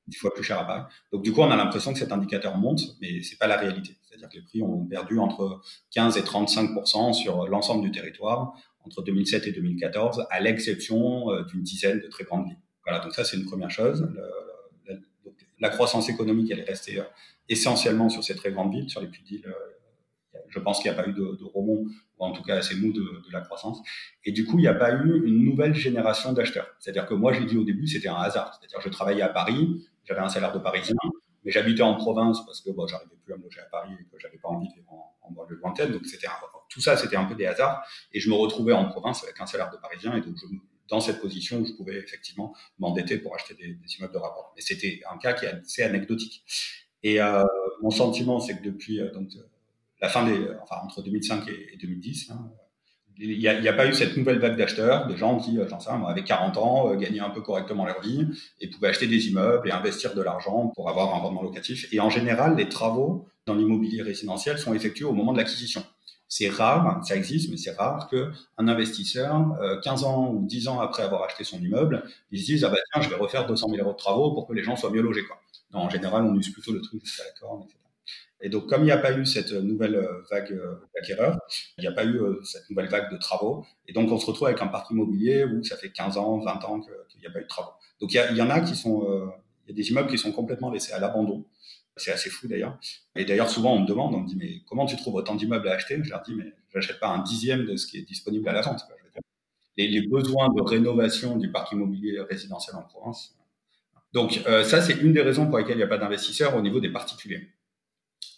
dix 0.08 0.16
fois 0.16 0.32
plus 0.32 0.44
cher 0.44 0.58
à 0.58 0.64
Paris. 0.66 0.82
Donc 1.12 1.22
du 1.22 1.32
coup, 1.32 1.40
on 1.40 1.50
a 1.50 1.56
l'impression 1.56 1.92
que 1.92 1.98
cet 1.98 2.12
indicateur 2.12 2.56
monte, 2.56 2.80
mais 3.00 3.22
c'est 3.22 3.38
pas 3.38 3.46
la 3.46 3.56
réalité. 3.56 3.96
C'est-à-dire 4.02 4.28
que 4.28 4.36
les 4.36 4.42
prix 4.42 4.62
ont 4.62 4.86
perdu 4.86 5.18
entre 5.18 5.60
15 5.90 6.16
et 6.16 6.24
35 6.24 6.70
sur 7.14 7.46
l'ensemble 7.48 7.82
du 7.82 7.90
territoire 7.90 8.54
entre 8.86 9.02
2007 9.02 9.46
et 9.48 9.52
2014, 9.52 10.26
à 10.30 10.40
l'exception 10.40 11.30
euh, 11.30 11.42
d'une 11.44 11.62
dizaine 11.62 12.00
de 12.00 12.06
très 12.06 12.24
grandes 12.24 12.46
villes. 12.46 12.60
Voilà, 12.84 13.00
donc 13.02 13.14
ça 13.14 13.24
c'est 13.24 13.36
une 13.36 13.44
première 13.44 13.70
chose. 13.70 14.08
La, 15.58 15.70
croissance 15.70 16.08
économique, 16.10 16.50
elle 16.50 16.60
est 16.60 16.64
restée 16.68 17.00
euh, 17.00 17.04
essentiellement 17.48 18.08
sur 18.08 18.22
ces 18.22 18.36
très 18.36 18.52
grandes 18.52 18.72
villes, 18.72 18.90
sur 18.90 19.00
les 19.00 19.08
plus 19.08 19.22
villes. 19.22 19.46
Euh, 19.46 20.40
je 20.48 20.58
pense 20.60 20.80
qu'il 20.80 20.90
n'y 20.90 20.96
a 20.96 21.02
pas 21.02 21.08
eu 21.08 21.12
de, 21.12 21.36
de 21.36 21.44
remont, 21.44 21.86
ou 22.18 22.24
en 22.24 22.32
tout 22.32 22.42
cas 22.42 22.56
assez 22.56 22.76
mou 22.76 22.92
de, 22.92 23.02
la 23.32 23.40
croissance. 23.40 23.80
Et 24.24 24.32
du 24.32 24.44
coup, 24.44 24.58
il 24.58 24.62
n'y 24.62 24.68
a 24.68 24.74
pas 24.74 24.92
eu 24.92 25.26
une 25.26 25.44
nouvelle 25.44 25.74
génération 25.74 26.32
d'acheteurs. 26.32 26.68
C'est-à-dire 26.78 27.06
que 27.06 27.14
moi, 27.14 27.32
j'ai 27.32 27.44
dit 27.44 27.56
au 27.56 27.64
début, 27.64 27.86
c'était 27.86 28.08
un 28.08 28.16
hasard. 28.16 28.54
C'est-à-dire 28.54 28.80
je 28.80 28.88
travaillais 28.88 29.22
à 29.22 29.28
Paris, 29.28 29.84
j'avais 30.06 30.20
un 30.20 30.28
salaire 30.28 30.52
de 30.52 30.58
parisien, 30.58 30.96
mais 31.44 31.52
j'habitais 31.52 31.82
en 31.82 31.94
province 31.94 32.44
parce 32.46 32.60
que 32.60 32.70
bon, 32.70 32.86
j'arrivais 32.86 33.16
plus 33.24 33.34
à 33.34 33.36
me 33.36 33.42
loger 33.42 33.60
à 33.60 33.66
Paris 33.66 33.92
et 33.92 34.04
que 34.04 34.18
j'avais 34.18 34.38
pas 34.38 34.48
envie 34.48 34.68
de 34.68 34.74
vivre 34.74 34.92
en, 34.92 35.16
en 35.22 35.32
banlieue 35.32 35.56
lointaine. 35.56 35.92
Donc 35.92 36.06
c'était 36.06 36.28
tout 36.68 36.80
ça, 36.80 36.96
c'était 36.96 37.16
un 37.16 37.24
peu 37.24 37.34
des 37.34 37.46
hasards. 37.46 37.86
Et 38.12 38.20
je 38.20 38.28
me 38.28 38.34
retrouvais 38.34 38.72
en 38.72 38.86
province 38.86 39.22
avec 39.24 39.40
un 39.40 39.46
salaire 39.46 39.70
de 39.70 39.76
parisien 39.76 40.16
et 40.16 40.20
donc 40.20 40.36
je, 40.36 40.46
dans 40.88 41.00
cette 41.00 41.20
position 41.20 41.60
où 41.60 41.64
je 41.64 41.72
pouvais 41.72 41.96
effectivement 41.96 42.54
m'endetter 42.78 43.18
pour 43.18 43.34
acheter 43.34 43.54
des, 43.54 43.74
des, 43.74 43.96
immeubles 43.98 44.14
de 44.14 44.18
rapport. 44.18 44.52
Mais 44.54 44.62
c'était 44.62 45.00
un 45.10 45.18
cas 45.18 45.32
qui 45.32 45.44
est 45.44 45.48
assez 45.48 45.82
anecdotique. 45.82 46.44
Et 47.02 47.20
euh, 47.20 47.44
mon 47.82 47.90
sentiment, 47.90 48.40
c'est 48.40 48.56
que 48.58 48.62
depuis 48.62 49.00
euh, 49.00 49.12
donc 49.12 49.28
la 50.00 50.08
fin 50.08 50.26
des, 50.26 50.48
enfin 50.62 50.76
entre 50.82 51.02
2005 51.02 51.48
et, 51.48 51.74
et 51.74 51.76
2010, 51.76 52.30
hein, 52.30 52.52
il 53.18 53.38
n'y 53.38 53.48
a, 53.48 53.52
a, 53.52 53.72
pas 53.72 53.86
eu 53.86 53.94
cette 53.94 54.16
nouvelle 54.16 54.38
vague 54.38 54.56
d'acheteurs, 54.56 55.06
des 55.06 55.16
gens 55.16 55.38
qui, 55.38 55.58
euh, 55.58 55.68
j'en 55.68 55.80
sais 55.80 55.96
moi, 55.96 56.10
avaient 56.10 56.24
40 56.24 56.56
ans, 56.58 56.90
euh, 56.90 56.96
gagnaient 56.96 57.20
un 57.20 57.30
peu 57.30 57.40
correctement 57.40 57.84
leur 57.84 58.00
vie 58.00 58.26
et 58.60 58.68
pouvaient 58.68 58.88
acheter 58.88 59.06
des 59.06 59.28
immeubles 59.28 59.68
et 59.68 59.72
investir 59.72 60.14
de 60.14 60.22
l'argent 60.22 60.72
pour 60.74 60.88
avoir 60.90 61.14
un 61.14 61.18
rendement 61.18 61.42
locatif. 61.42 61.86
Et 61.92 62.00
en 62.00 62.10
général, 62.10 62.56
les 62.56 62.68
travaux 62.68 63.26
dans 63.46 63.54
l'immobilier 63.54 64.02
résidentiel 64.02 64.58
sont 64.58 64.74
effectués 64.74 65.04
au 65.04 65.12
moment 65.12 65.32
de 65.32 65.38
l'acquisition. 65.38 65.84
C'est 66.28 66.48
rare, 66.48 67.00
ça 67.04 67.14
existe, 67.14 67.50
mais 67.50 67.56
c'est 67.56 67.76
rare 67.76 68.08
qu'un 68.08 68.68
investisseur, 68.68 69.54
euh, 69.62 69.80
15 69.80 70.04
ans 70.04 70.32
ou 70.32 70.44
10 70.44 70.68
ans 70.68 70.80
après 70.80 71.04
avoir 71.04 71.22
acheté 71.22 71.44
son 71.44 71.58
immeuble, 71.58 72.02
il 72.32 72.40
se 72.40 72.46
dise 72.46 72.64
ah 72.64 72.68
bah 72.68 72.76
tiens, 72.92 73.02
je 73.02 73.08
vais 73.08 73.14
refaire 73.14 73.46
200 73.46 73.68
000 73.70 73.80
euros 73.80 73.92
de 73.92 73.96
travaux 73.96 74.34
pour 74.34 74.46
que 74.46 74.52
les 74.52 74.64
gens 74.64 74.76
soient 74.76 74.90
mieux 74.90 75.02
logés. 75.02 75.24
Quoi. 75.24 75.38
Non, 75.72 75.80
en 75.80 75.90
général, 75.90 76.24
on 76.24 76.34
use 76.34 76.52
plutôt 76.52 76.72
le 76.72 76.80
truc 76.80 77.04
jusqu'à 77.04 77.24
la 77.24 77.30
corde, 77.40 77.62
etc. 77.64 77.78
Et 78.42 78.48
donc, 78.48 78.66
comme 78.66 78.82
il 78.82 78.86
n'y 78.86 78.90
a 78.90 78.98
pas 78.98 79.16
eu 79.16 79.24
cette 79.24 79.52
nouvelle 79.52 80.06
vague 80.30 80.60
d'acquéreurs, 80.94 81.38
il 81.78 81.82
n'y 81.82 81.86
a 81.86 81.92
pas 81.92 82.04
eu 82.04 82.20
cette 82.44 82.68
nouvelle 82.68 82.88
vague 82.88 83.10
de 83.10 83.16
travaux. 83.16 83.64
Et 83.86 83.92
donc, 83.92 84.12
on 84.12 84.18
se 84.18 84.26
retrouve 84.26 84.48
avec 84.48 84.60
un 84.60 84.66
parc 84.66 84.90
immobilier 84.90 85.44
où 85.44 85.64
ça 85.64 85.76
fait 85.76 85.90
15 85.90 86.18
ans, 86.18 86.38
20 86.38 86.64
ans 86.64 86.80
qu'il 86.80 87.20
n'y 87.20 87.26
a 87.26 87.30
pas 87.30 87.40
eu 87.40 87.44
de 87.44 87.48
travaux. 87.48 87.70
Donc, 88.00 88.12
il 88.12 88.36
y, 88.36 88.42
en 88.42 88.50
a 88.50 88.60
qui 88.60 88.76
sont, 88.76 89.32
il 89.66 89.70
y 89.70 89.72
a 89.72 89.74
des 89.74 89.90
immeubles 89.90 90.10
qui 90.10 90.18
sont 90.18 90.32
complètement 90.32 90.70
laissés 90.70 90.92
à 90.92 91.00
l'abandon. 91.00 91.46
C'est 91.96 92.12
assez 92.12 92.28
fou 92.28 92.46
d'ailleurs. 92.46 92.78
Et 93.14 93.24
d'ailleurs, 93.24 93.48
souvent, 93.48 93.74
on 93.74 93.80
me 93.80 93.86
demande, 93.86 94.14
on 94.14 94.20
me 94.20 94.28
dit, 94.28 94.36
mais 94.36 94.60
comment 94.68 94.84
tu 94.84 94.96
trouves 94.96 95.14
autant 95.14 95.34
d'immeubles 95.34 95.66
à 95.68 95.72
acheter? 95.72 95.98
Je 96.02 96.10
leur 96.10 96.22
dis, 96.22 96.34
mais 96.34 96.52
j'achète 96.74 97.00
pas 97.00 97.08
un 97.08 97.22
dixième 97.22 97.64
de 97.64 97.76
ce 97.76 97.86
qui 97.86 97.98
est 97.98 98.02
disponible 98.02 98.48
à 98.48 98.52
la 98.52 98.60
vente. 98.60 98.82
Les, 99.78 100.06
besoins 100.06 100.48
de 100.50 100.62
rénovation 100.62 101.36
du 101.36 101.50
parc 101.50 101.72
immobilier 101.72 102.20
résidentiel 102.20 102.76
en 102.76 102.82
province. 102.82 103.34
Donc, 104.12 104.42
euh, 104.46 104.62
ça, 104.62 104.80
c'est 104.80 104.94
une 104.94 105.12
des 105.12 105.22
raisons 105.22 105.46
pour 105.46 105.58
lesquelles 105.58 105.74
il 105.74 105.78
n'y 105.78 105.84
a 105.84 105.88
pas 105.88 105.98
d'investisseurs 105.98 106.54
au 106.56 106.60
niveau 106.60 106.80
des 106.80 106.90
particuliers. 106.90 107.48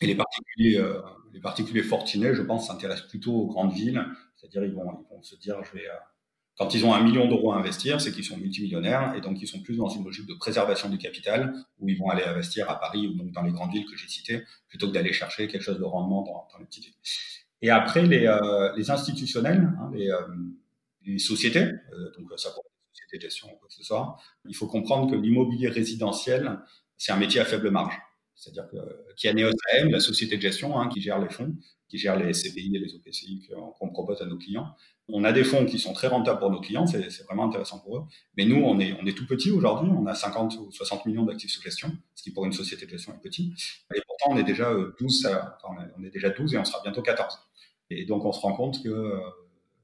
Et 0.00 0.06
les 0.06 0.14
particuliers, 0.14 0.78
euh, 0.78 1.00
les 1.32 1.40
particuliers 1.40 1.82
fortunés, 1.82 2.34
je 2.34 2.42
pense, 2.42 2.68
s'intéressent 2.68 3.08
plutôt 3.08 3.34
aux 3.34 3.46
grandes 3.46 3.72
villes. 3.72 4.04
C'est-à-dire, 4.36 4.64
ils 4.64 4.72
vont, 4.72 4.84
ils 4.84 5.14
vont 5.14 5.22
se 5.22 5.36
dire, 5.36 5.62
je 5.64 5.72
vais, 5.76 5.86
euh, 5.86 5.94
quand 6.58 6.74
ils 6.74 6.84
ont 6.84 6.92
un 6.92 7.00
million 7.00 7.28
d'euros 7.28 7.52
à 7.52 7.56
investir, 7.56 8.00
c'est 8.00 8.10
qu'ils 8.10 8.24
sont 8.24 8.36
multimillionnaires 8.36 9.14
et 9.14 9.20
donc 9.20 9.40
ils 9.40 9.46
sont 9.46 9.62
plus 9.62 9.76
dans 9.76 9.88
une 9.88 10.04
logique 10.04 10.26
de 10.26 10.34
préservation 10.34 10.88
du 10.88 10.98
capital 10.98 11.54
où 11.78 11.88
ils 11.88 11.96
vont 11.96 12.10
aller 12.10 12.24
investir 12.24 12.68
à 12.68 12.80
Paris 12.80 13.06
ou 13.06 13.14
donc 13.14 13.30
dans 13.30 13.42
les 13.42 13.52
grandes 13.52 13.72
villes 13.72 13.86
que 13.86 13.96
j'ai 13.96 14.08
citées 14.08 14.42
plutôt 14.68 14.88
que 14.88 14.92
d'aller 14.92 15.12
chercher 15.12 15.46
quelque 15.46 15.62
chose 15.62 15.78
de 15.78 15.84
rendement 15.84 16.22
dans, 16.22 16.48
dans 16.52 16.58
les 16.58 16.64
petites 16.64 16.86
villes. 16.86 16.94
Et 17.62 17.70
après, 17.70 18.04
les, 18.06 18.26
euh, 18.26 18.74
les 18.76 18.90
institutionnels, 18.90 19.72
hein, 19.80 19.90
les, 19.94 20.10
euh, 20.10 20.20
les, 21.04 21.18
sociétés, 21.18 21.60
euh, 21.60 22.12
donc 22.18 22.28
ça 22.36 22.50
pour 22.50 22.64
les 22.64 22.90
sociétés 22.92 23.18
de 23.18 23.22
gestion 23.22 23.48
ou 23.52 23.56
quoi 23.56 23.68
que 23.68 23.74
ce 23.74 23.84
soit, 23.84 24.16
il 24.44 24.56
faut 24.56 24.66
comprendre 24.66 25.08
que 25.08 25.16
l'immobilier 25.16 25.68
résidentiel, 25.68 26.58
c'est 26.96 27.12
un 27.12 27.16
métier 27.16 27.40
à 27.40 27.44
faible 27.44 27.70
marge. 27.70 27.94
C'est-à-dire 28.38 28.68
que 28.70 28.76
Kianeos 29.16 29.52
AM, 29.72 29.90
la 29.90 30.00
société 30.00 30.36
de 30.36 30.42
gestion 30.42 30.78
hein, 30.78 30.88
qui 30.88 31.00
gère 31.00 31.18
les 31.18 31.28
fonds, 31.28 31.56
qui 31.88 31.98
gère 31.98 32.16
les 32.16 32.32
CPI 32.32 32.76
et 32.76 32.78
les 32.78 32.94
OPCI 32.94 33.48
qu'on 33.78 33.90
propose 33.90 34.22
à 34.22 34.26
nos 34.26 34.38
clients, 34.38 34.74
on 35.08 35.24
a 35.24 35.32
des 35.32 35.42
fonds 35.42 35.64
qui 35.64 35.78
sont 35.78 35.92
très 35.92 36.06
rentables 36.06 36.38
pour 36.38 36.50
nos 36.50 36.60
clients, 36.60 36.86
c'est 36.86 37.24
vraiment 37.24 37.46
intéressant 37.46 37.80
pour 37.80 37.96
eux. 37.96 38.02
Mais 38.36 38.44
nous, 38.44 38.62
on 38.62 38.78
est, 38.78 39.16
tout 39.16 39.26
petit 39.26 39.50
aujourd'hui, 39.50 39.90
on 39.90 40.06
a 40.06 40.14
50 40.14 40.56
ou 40.58 40.70
60 40.70 41.06
millions 41.06 41.24
d'actifs 41.24 41.50
sous 41.50 41.62
gestion, 41.62 41.90
ce 42.14 42.22
qui 42.22 42.30
pour 42.30 42.44
une 42.44 42.52
société 42.52 42.84
de 42.84 42.90
gestion 42.90 43.12
est 43.14 43.22
petit. 43.22 43.54
Et 43.94 44.00
pourtant, 44.06 44.26
on 44.30 44.36
est 44.36 44.44
déjà 44.44 44.72
12, 45.00 45.26
euh, 45.26 45.36
on 45.98 46.04
est 46.04 46.10
déjà 46.10 46.30
12 46.30 46.54
et 46.54 46.58
on 46.58 46.64
sera 46.64 46.82
bientôt 46.82 47.02
14. 47.02 47.38
Et 47.90 48.04
donc, 48.04 48.24
on 48.24 48.32
se 48.32 48.40
rend 48.40 48.52
compte 48.52 48.82
que 48.82 48.88
euh, 48.88 49.18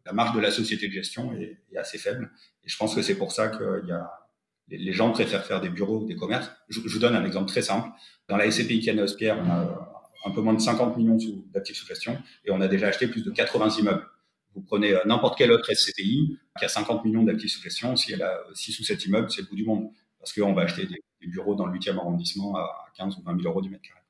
la 0.04 0.12
marge 0.12 0.36
de 0.36 0.40
la 0.40 0.50
société 0.50 0.88
de 0.88 0.92
gestion 0.92 1.32
est, 1.32 1.58
assez 1.76 1.98
faible. 1.98 2.30
Et 2.62 2.68
je 2.68 2.76
pense 2.76 2.94
que 2.94 3.02
c'est 3.02 3.16
pour 3.16 3.32
ça 3.32 3.48
que 3.48 3.84
y 3.86 3.92
a, 3.92 4.23
les, 4.68 4.92
gens 4.92 5.10
préfèrent 5.10 5.44
faire 5.44 5.60
des 5.60 5.68
bureaux, 5.68 6.04
des 6.04 6.16
commerces. 6.16 6.50
Je, 6.68 6.80
vous 6.80 6.98
donne 6.98 7.14
un 7.14 7.24
exemple 7.24 7.48
très 7.48 7.62
simple. 7.62 7.88
Dans 8.28 8.36
la 8.36 8.50
SCPI 8.50 8.80
Caneos 8.80 9.14
Pierre, 9.16 9.38
on 9.38 9.50
a 9.50 9.94
un 10.24 10.30
peu 10.30 10.40
moins 10.40 10.54
de 10.54 10.60
50 10.60 10.96
millions 10.96 11.18
d'actifs 11.52 11.76
sous 11.76 11.86
gestion 11.86 12.18
et 12.44 12.50
on 12.50 12.60
a 12.60 12.68
déjà 12.68 12.88
acheté 12.88 13.06
plus 13.06 13.22
de 13.22 13.30
80 13.30 13.80
immeubles. 13.80 14.06
Vous 14.54 14.62
prenez 14.62 14.92
euh, 14.92 15.00
n'importe 15.04 15.36
quelle 15.36 15.52
autre 15.52 15.72
SCPI 15.72 16.38
qui 16.58 16.64
a 16.64 16.68
50 16.68 17.04
millions 17.04 17.24
d'actifs 17.24 17.52
sous 17.52 17.62
gestion, 17.62 17.96
si 17.96 18.12
elle 18.12 18.22
a 18.22 18.38
6 18.54 18.80
ou 18.80 18.84
7 18.84 19.04
immeubles, 19.06 19.30
c'est 19.30 19.42
le 19.42 19.48
bout 19.48 19.56
du 19.56 19.64
monde. 19.64 19.90
Parce 20.18 20.32
qu'on 20.32 20.54
va 20.54 20.62
acheter 20.62 20.86
des, 20.86 21.02
bureaux 21.26 21.54
dans 21.54 21.64
le 21.64 21.78
8e 21.78 21.96
arrondissement 21.96 22.54
à 22.54 22.84
15 22.98 23.16
ou 23.16 23.22
20 23.22 23.40
000 23.40 23.48
euros 23.48 23.62
du 23.62 23.70
mètre 23.70 23.82
carré. 23.82 24.00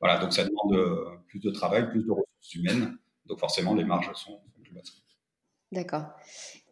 Voilà, 0.00 0.18
donc 0.18 0.32
ça 0.32 0.44
demande 0.44 0.72
euh, 0.72 1.04
plus 1.28 1.38
de 1.38 1.50
travail, 1.50 1.90
plus 1.90 2.02
de 2.02 2.10
ressources 2.10 2.54
humaines. 2.54 2.96
Donc 3.26 3.38
forcément, 3.38 3.74
les 3.74 3.84
marges 3.84 4.10
sont, 4.14 4.40
plus 4.62 4.72
basses. 4.72 5.03
D'accord. 5.72 6.04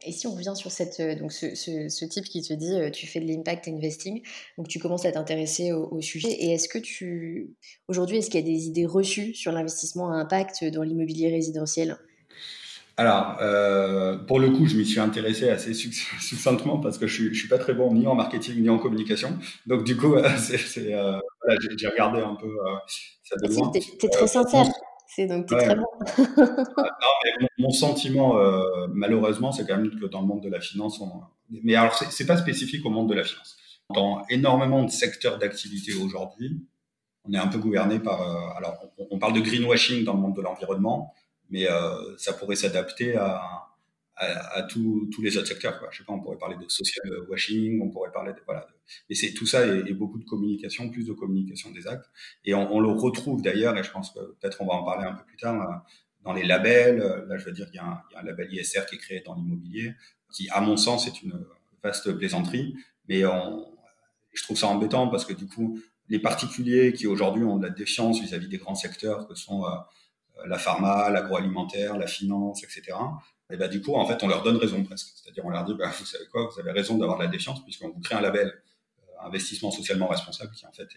Et 0.05 0.13
si 0.13 0.27
on 0.27 0.33
revient 0.33 0.55
sur 0.55 0.71
cette, 0.71 1.01
euh, 1.01 1.15
donc 1.15 1.33
ce, 1.33 1.55
ce, 1.55 2.05
type 2.05 2.25
qui 2.25 2.43
te 2.43 2.53
dit 2.55 2.75
tu 2.93 3.07
fais 3.07 3.21
de 3.21 3.27
l'impact 3.27 3.69
investing, 3.69 4.23
donc 4.59 4.69
tu 4.69 4.79
commences 4.79 5.05
à 5.05 5.13
t'intéresser 5.13 5.73
au, 5.73 5.89
au, 5.91 6.01
sujet. 6.01 6.31
Et 6.31 6.53
est-ce 6.53 6.69
que 6.69 6.79
tu 6.79 7.55
aujourd'hui 7.89 8.19
est-ce 8.19 8.31
qu'il 8.31 8.41
y 8.41 8.43
a 8.43 8.47
des 8.47 8.67
idées 8.67 8.87
reçues 8.87 9.35
sur 9.35 9.53
l'investissement 9.53 10.13
à 10.13 10.17
impact 10.17 10.65
dans 10.65 10.83
l'immobilier 10.83 11.31
résidentiel? 11.31 11.99
Alors, 12.97 13.39
euh, 13.41 14.17
pour 14.19 14.39
le 14.39 14.51
coup, 14.51 14.67
je 14.67 14.77
m'y 14.77 14.85
suis 14.85 15.01
intéressé 15.01 15.49
assez 15.49 15.73
succinctement 15.75 16.79
parce 16.79 16.99
que 16.99 17.07
je 17.07 17.15
suis, 17.15 17.35
suis 17.35 17.49
pas 17.49 17.59
très 17.59 17.75
bon 17.75 17.93
ni 17.93 18.07
en 18.07 18.15
marketing 18.15 18.61
ni 18.61 18.69
en 18.69 18.79
communication. 18.79 19.39
Donc, 19.67 19.85
du 19.85 19.97
coup, 19.97 20.15
c'est, 20.39 20.95
euh, 20.95 21.19
voilà, 21.43 21.59
j'ai, 21.77 21.89
regardé 21.89 22.21
un 22.21 22.35
peu 22.35 22.47
euh, 22.47 22.77
ça 23.23 23.37
de 23.37 23.55
loin. 23.55 23.71
Tu 23.73 24.07
es, 24.07 24.09
très 24.09 24.27
sincère. 24.27 24.67
C'est 25.15 25.27
donc 25.27 25.47
très 25.47 25.77
bon. 25.77 25.87
non, 26.39 27.37
mais 27.41 27.49
mon, 27.59 27.71
sentiment, 27.71 28.35
malheureusement, 28.89 29.53
c'est 29.53 29.67
quand 29.67 29.77
même 29.77 29.91
que 29.91 30.07
dans 30.07 30.23
le 30.23 30.27
monde 30.27 30.43
de 30.43 30.49
la 30.49 30.61
finance, 30.61 31.01
on... 31.01 31.11
mais 31.63 31.75
alors 31.75 31.95
c'est 31.95 32.27
pas 32.27 32.37
spécifique 32.37 32.85
au 32.87 32.91
monde 32.91 33.09
de 33.09 33.15
la 33.15 33.25
finance. 33.25 33.57
Dans 33.95 34.25
énormément 34.31 34.83
de 34.85 34.91
secteurs 34.91 35.39
d'activité 35.39 35.93
aujourd'hui, 35.95 36.65
on 37.25 37.35
est 37.35 37.39
un 37.39 37.49
peu 37.49 37.59
gouverné 37.59 37.99
par. 37.99 38.57
alors, 38.57 38.79
on, 38.99 39.09
on 39.11 39.19
parle 39.19 39.35
de 39.35 39.41
greenwashing 39.41 40.05
dans 40.05 40.15
le 40.15 40.21
monde 40.21 40.35
de 40.35 40.41
l'environnement 40.41 41.13
mais 41.53 41.71
euh, 41.71 42.17
ça 42.17 42.33
pourrait 42.33 42.57
s'adapter 42.57 43.15
à, 43.15 43.69
à, 44.17 44.63
tous 44.63 45.09
les 45.23 45.37
autres 45.37 45.49
secteurs. 45.49 45.79
Quoi. 45.79 45.89
Je 45.91 45.99
sais 45.99 46.05
pas, 46.05 46.13
on 46.13 46.21
pourrait 46.21 46.39
parler 46.39 46.57
de 46.57 46.69
social 46.69 47.07
washing, 47.29 47.81
on 47.83 47.91
pourrait 47.91 48.13
parler 48.13 48.33
de 48.33 48.41
voilà. 48.47 48.67
mais 49.09 49.15
c'est 49.15 49.33
tout 49.33 49.47
ça 49.47 49.67
et, 49.67 49.93
beaucoup 49.95 50.19
de 50.19 50.25
communication, 50.25 50.91
plus 50.91 51.05
de 51.05 51.13
communication 51.13 51.71
des 51.71 51.87
actes. 51.87 52.11
Et 52.45 52.55
on, 52.55 52.81
le 52.81 52.89
retrouve 52.89 53.43
d'ailleurs, 53.43 53.77
et 53.77 53.83
je 53.83 53.91
pense 53.91 54.11
que 54.11 54.21
peut-être 54.41 54.61
on 54.61 54.67
va 54.67 54.75
en 54.75 54.85
parler 54.85 55.07
un 55.07 55.15
peu 55.15 55.25
plus 55.25 55.37
tard 55.37 55.63
euh, 55.63 55.75
dans 56.25 56.33
les 56.33 56.45
labels. 56.45 57.01
Euh, 57.01 57.27
là, 57.27 57.39
je 57.39 57.45
veux 57.45 57.53
dire, 57.53 57.69
il 57.73 57.77
y, 57.77 57.79
a 57.79 57.85
un, 57.85 58.03
y 58.13 58.17
a 58.17 58.21
un 58.21 58.25
label 58.25 58.53
ISR 58.53 58.87
qui 58.89 58.97
est 58.97 58.99
créé 58.99 59.23
dans 59.25 59.35
l'immobilier, 59.35 59.95
qui, 60.33 60.49
à 60.51 60.61
mon 60.61 60.77
sens, 60.77 61.07
est 61.07 61.23
une 61.23 61.45
vaste 61.83 62.13
plaisanterie. 62.13 62.77
Mais 63.09 63.25
on, 63.25 63.67
je 64.33 64.43
trouve 64.43 64.57
ça 64.57 64.69
embêtant 64.69 65.09
parce 65.09 65.25
que 65.25 65.33
du 65.33 65.47
coup, 65.47 65.81
les 66.09 66.19
particuliers 66.19 66.93
qui 66.93 67.07
aujourd'hui 67.07 67.45
ont 67.45 67.59
de 67.59 67.67
la 67.67 67.73
défiance 67.73 68.21
vis-à-vis 68.21 68.49
des 68.49 68.59
grands 68.59 68.75
secteurs 68.75 69.27
que 69.27 69.35
sont 69.35 69.65
euh, 69.65 69.71
la 70.47 70.59
pharma, 70.59 71.11
l'agroalimentaire, 71.11 71.97
la 71.97 72.07
finance, 72.07 72.65
etc. 72.65 72.97
Ben, 73.57 73.69
du 73.69 73.81
coup, 73.81 73.95
en 73.95 74.07
fait, 74.07 74.23
on 74.23 74.29
leur 74.29 74.43
donne 74.43 74.57
raison 74.57 74.83
presque. 74.85 75.09
C'est-à-dire, 75.15 75.45
on 75.45 75.51
leur 75.51 75.65
dit, 75.65 75.75
bah, 75.75 75.93
vous 75.99 76.05
savez 76.05 76.25
quoi, 76.31 76.49
vous 76.53 76.61
avez 76.61 76.73
raison 76.73 76.99
d'avoir 76.99 77.19
de 77.19 77.25
la 77.25 77.29
défiance 77.29 77.63
puisqu'on 77.65 77.91
vous 77.91 78.01
crée 78.01 78.15
un 78.15 78.21
label 78.21 78.49
euh, 78.49 79.27
investissement 79.27 79.71
socialement 79.71 80.09
responsable 80.09 80.53
qui, 80.53 80.67
en 80.67 80.73
fait, 80.73 80.89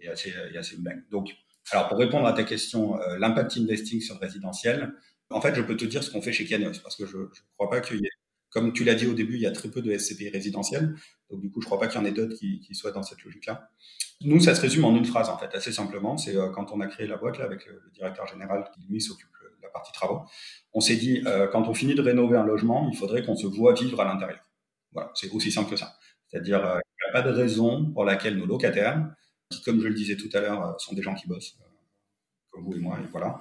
est, 0.00 0.08
assez, 0.08 0.30
est 0.30 0.56
assez 0.56 0.76
Donc, 1.10 1.30
alors, 1.70 1.88
pour 1.88 1.98
répondre 1.98 2.26
à 2.26 2.32
ta 2.32 2.44
question, 2.44 3.00
euh, 3.00 3.18
l'impact 3.18 3.56
investing 3.56 4.00
sur 4.00 4.14
le 4.14 4.20
résidentiel, 4.20 4.92
en 5.30 5.40
fait, 5.40 5.54
je 5.54 5.62
peux 5.62 5.76
te 5.76 5.84
dire 5.84 6.02
ce 6.02 6.10
qu'on 6.10 6.22
fait 6.22 6.32
chez 6.32 6.44
Kianos 6.44 6.78
parce 6.82 6.96
que 6.96 7.06
je 7.06 7.16
ne 7.16 7.26
crois 7.56 7.70
pas 7.70 7.80
qu'il 7.80 8.00
y 8.00 8.04
ait, 8.04 8.10
comme 8.50 8.72
tu 8.72 8.84
l'as 8.84 8.94
dit 8.94 9.06
au 9.06 9.14
début, 9.14 9.34
il 9.34 9.40
y 9.40 9.46
a 9.46 9.52
très 9.52 9.70
peu 9.70 9.80
de 9.80 9.96
SCPI 9.96 10.28
résidentiels. 10.28 10.94
Donc, 11.30 11.40
du 11.40 11.50
coup, 11.50 11.60
je 11.60 11.66
ne 11.66 11.68
crois 11.68 11.80
pas 11.80 11.88
qu'il 11.88 11.98
y 12.00 12.02
en 12.02 12.04
ait 12.04 12.12
d'autres 12.12 12.36
qui, 12.36 12.74
soient 12.74 12.92
dans 12.92 13.02
cette 13.02 13.22
logique-là. 13.22 13.70
Nous, 14.20 14.40
ça 14.40 14.54
se 14.54 14.60
résume 14.60 14.84
en 14.84 14.94
une 14.94 15.06
phrase, 15.06 15.30
en 15.30 15.38
fait, 15.38 15.54
assez 15.54 15.72
simplement. 15.72 16.18
C'est 16.18 16.36
euh, 16.36 16.50
quand 16.50 16.70
on 16.72 16.80
a 16.80 16.86
créé 16.86 17.06
la 17.06 17.16
boîte 17.16 17.38
là, 17.38 17.46
avec 17.46 17.66
le, 17.66 17.82
directeur 17.94 18.26
général 18.26 18.70
qui, 18.74 18.86
lui, 18.88 19.00
s'occupe 19.00 19.30
la 19.62 19.70
partie 19.70 19.92
travaux. 19.92 20.22
On 20.72 20.80
s'est 20.80 20.96
dit, 20.96 21.22
euh, 21.26 21.48
quand 21.48 21.68
on 21.68 21.74
finit 21.74 21.94
de 21.94 22.02
rénover 22.02 22.36
un 22.36 22.44
logement, 22.44 22.88
il 22.92 22.96
faudrait 22.96 23.24
qu'on 23.24 23.36
se 23.36 23.46
voit 23.46 23.74
vivre 23.74 24.00
à 24.00 24.04
l'intérieur. 24.04 24.40
Voilà, 24.92 25.10
c'est 25.14 25.30
aussi 25.30 25.50
simple 25.50 25.70
que 25.70 25.76
ça. 25.76 25.94
C'est-à-dire, 26.28 26.64
euh, 26.64 26.78
il 26.78 27.04
n'y 27.04 27.10
a 27.10 27.12
pas 27.12 27.22
de 27.22 27.34
raison 27.34 27.90
pour 27.92 28.04
laquelle 28.04 28.36
nos 28.36 28.46
locataires, 28.46 29.14
qui, 29.50 29.62
comme 29.62 29.80
je 29.80 29.88
le 29.88 29.94
disais 29.94 30.16
tout 30.16 30.30
à 30.34 30.40
l'heure, 30.40 30.80
sont 30.80 30.94
des 30.94 31.02
gens 31.02 31.14
qui 31.14 31.26
bossent, 31.28 31.58
comme 32.50 32.64
vous 32.64 32.74
et 32.74 32.80
moi, 32.80 32.98
et 33.02 33.06
voilà, 33.10 33.40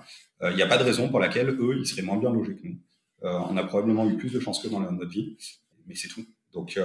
il 0.50 0.56
n'y 0.56 0.62
a 0.62 0.68
pas 0.68 0.78
de 0.78 0.84
raison 0.84 1.10
pour 1.10 1.20
laquelle 1.20 1.50
eux, 1.50 1.78
ils 1.78 1.86
seraient 1.86 2.02
moins 2.02 2.18
bien 2.18 2.32
logés 2.32 2.56
que 2.56 2.68
nous. 2.68 2.80
on 3.22 3.58
a 3.58 3.64
probablement 3.64 4.10
eu 4.10 4.18
plus 4.18 4.32
de 4.32 4.40
chance 4.40 4.60
que 4.62 4.68
dans 4.68 4.80
notre 4.80 5.06
vie, 5.06 5.38
mais 5.86 5.96
c'est 5.96 6.08
tout. 6.08 6.26
Donc, 6.54 6.78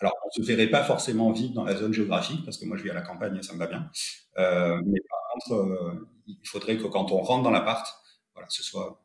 alors, 0.00 0.14
on 0.24 0.40
ne 0.40 0.44
se 0.44 0.46
verrait 0.46 0.68
pas 0.68 0.82
forcément 0.82 1.30
vivre 1.30 1.52
dans 1.52 1.64
la 1.64 1.76
zone 1.76 1.92
géographique, 1.92 2.44
parce 2.44 2.56
que 2.56 2.64
moi, 2.64 2.76
je 2.78 2.82
vis 2.82 2.90
à 2.90 2.94
la 2.94 3.02
campagne 3.02 3.36
et 3.36 3.42
ça 3.42 3.52
me 3.52 3.58
va 3.58 3.66
bien. 3.66 3.90
Euh, 4.38 4.80
mais 4.86 5.00
par 5.08 5.18
contre, 5.32 5.52
euh, 5.60 6.08
il 6.26 6.48
faudrait 6.48 6.78
que 6.78 6.84
quand 6.84 7.12
on 7.12 7.18
rentre 7.18 7.42
dans 7.42 7.50
l'appart, 7.50 7.86
voilà, 8.34 8.48
ce 8.48 8.62
soit, 8.62 9.02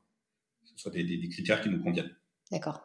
ce 0.63 0.77
soit 0.77 0.91
des, 0.91 1.03
des, 1.03 1.29
critères 1.29 1.61
qui 1.61 1.69
nous 1.69 1.81
conviennent. 1.81 2.13
D'accord. 2.51 2.81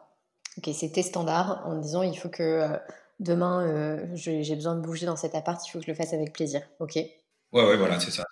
Ok, 0.57 0.69
c'était 0.73 1.03
standard 1.03 1.65
en 1.65 1.79
disant 1.79 2.03
il 2.03 2.17
faut 2.17 2.29
que 2.29 2.43
euh, 2.43 2.77
demain, 3.19 3.65
euh, 3.67 4.15
j'ai 4.15 4.55
besoin 4.55 4.75
de 4.75 4.81
bouger 4.81 5.05
dans 5.05 5.15
cet 5.15 5.35
appart, 5.35 5.61
il 5.65 5.71
faut 5.71 5.79
que 5.79 5.85
je 5.85 5.91
le 5.91 5.95
fasse 5.95 6.13
avec 6.13 6.33
plaisir. 6.33 6.61
Ok. 6.79 6.95
Ouais, 6.95 7.11
ouais, 7.53 7.77
voilà, 7.77 7.99
c'est 7.99 8.11
ça. 8.11 8.25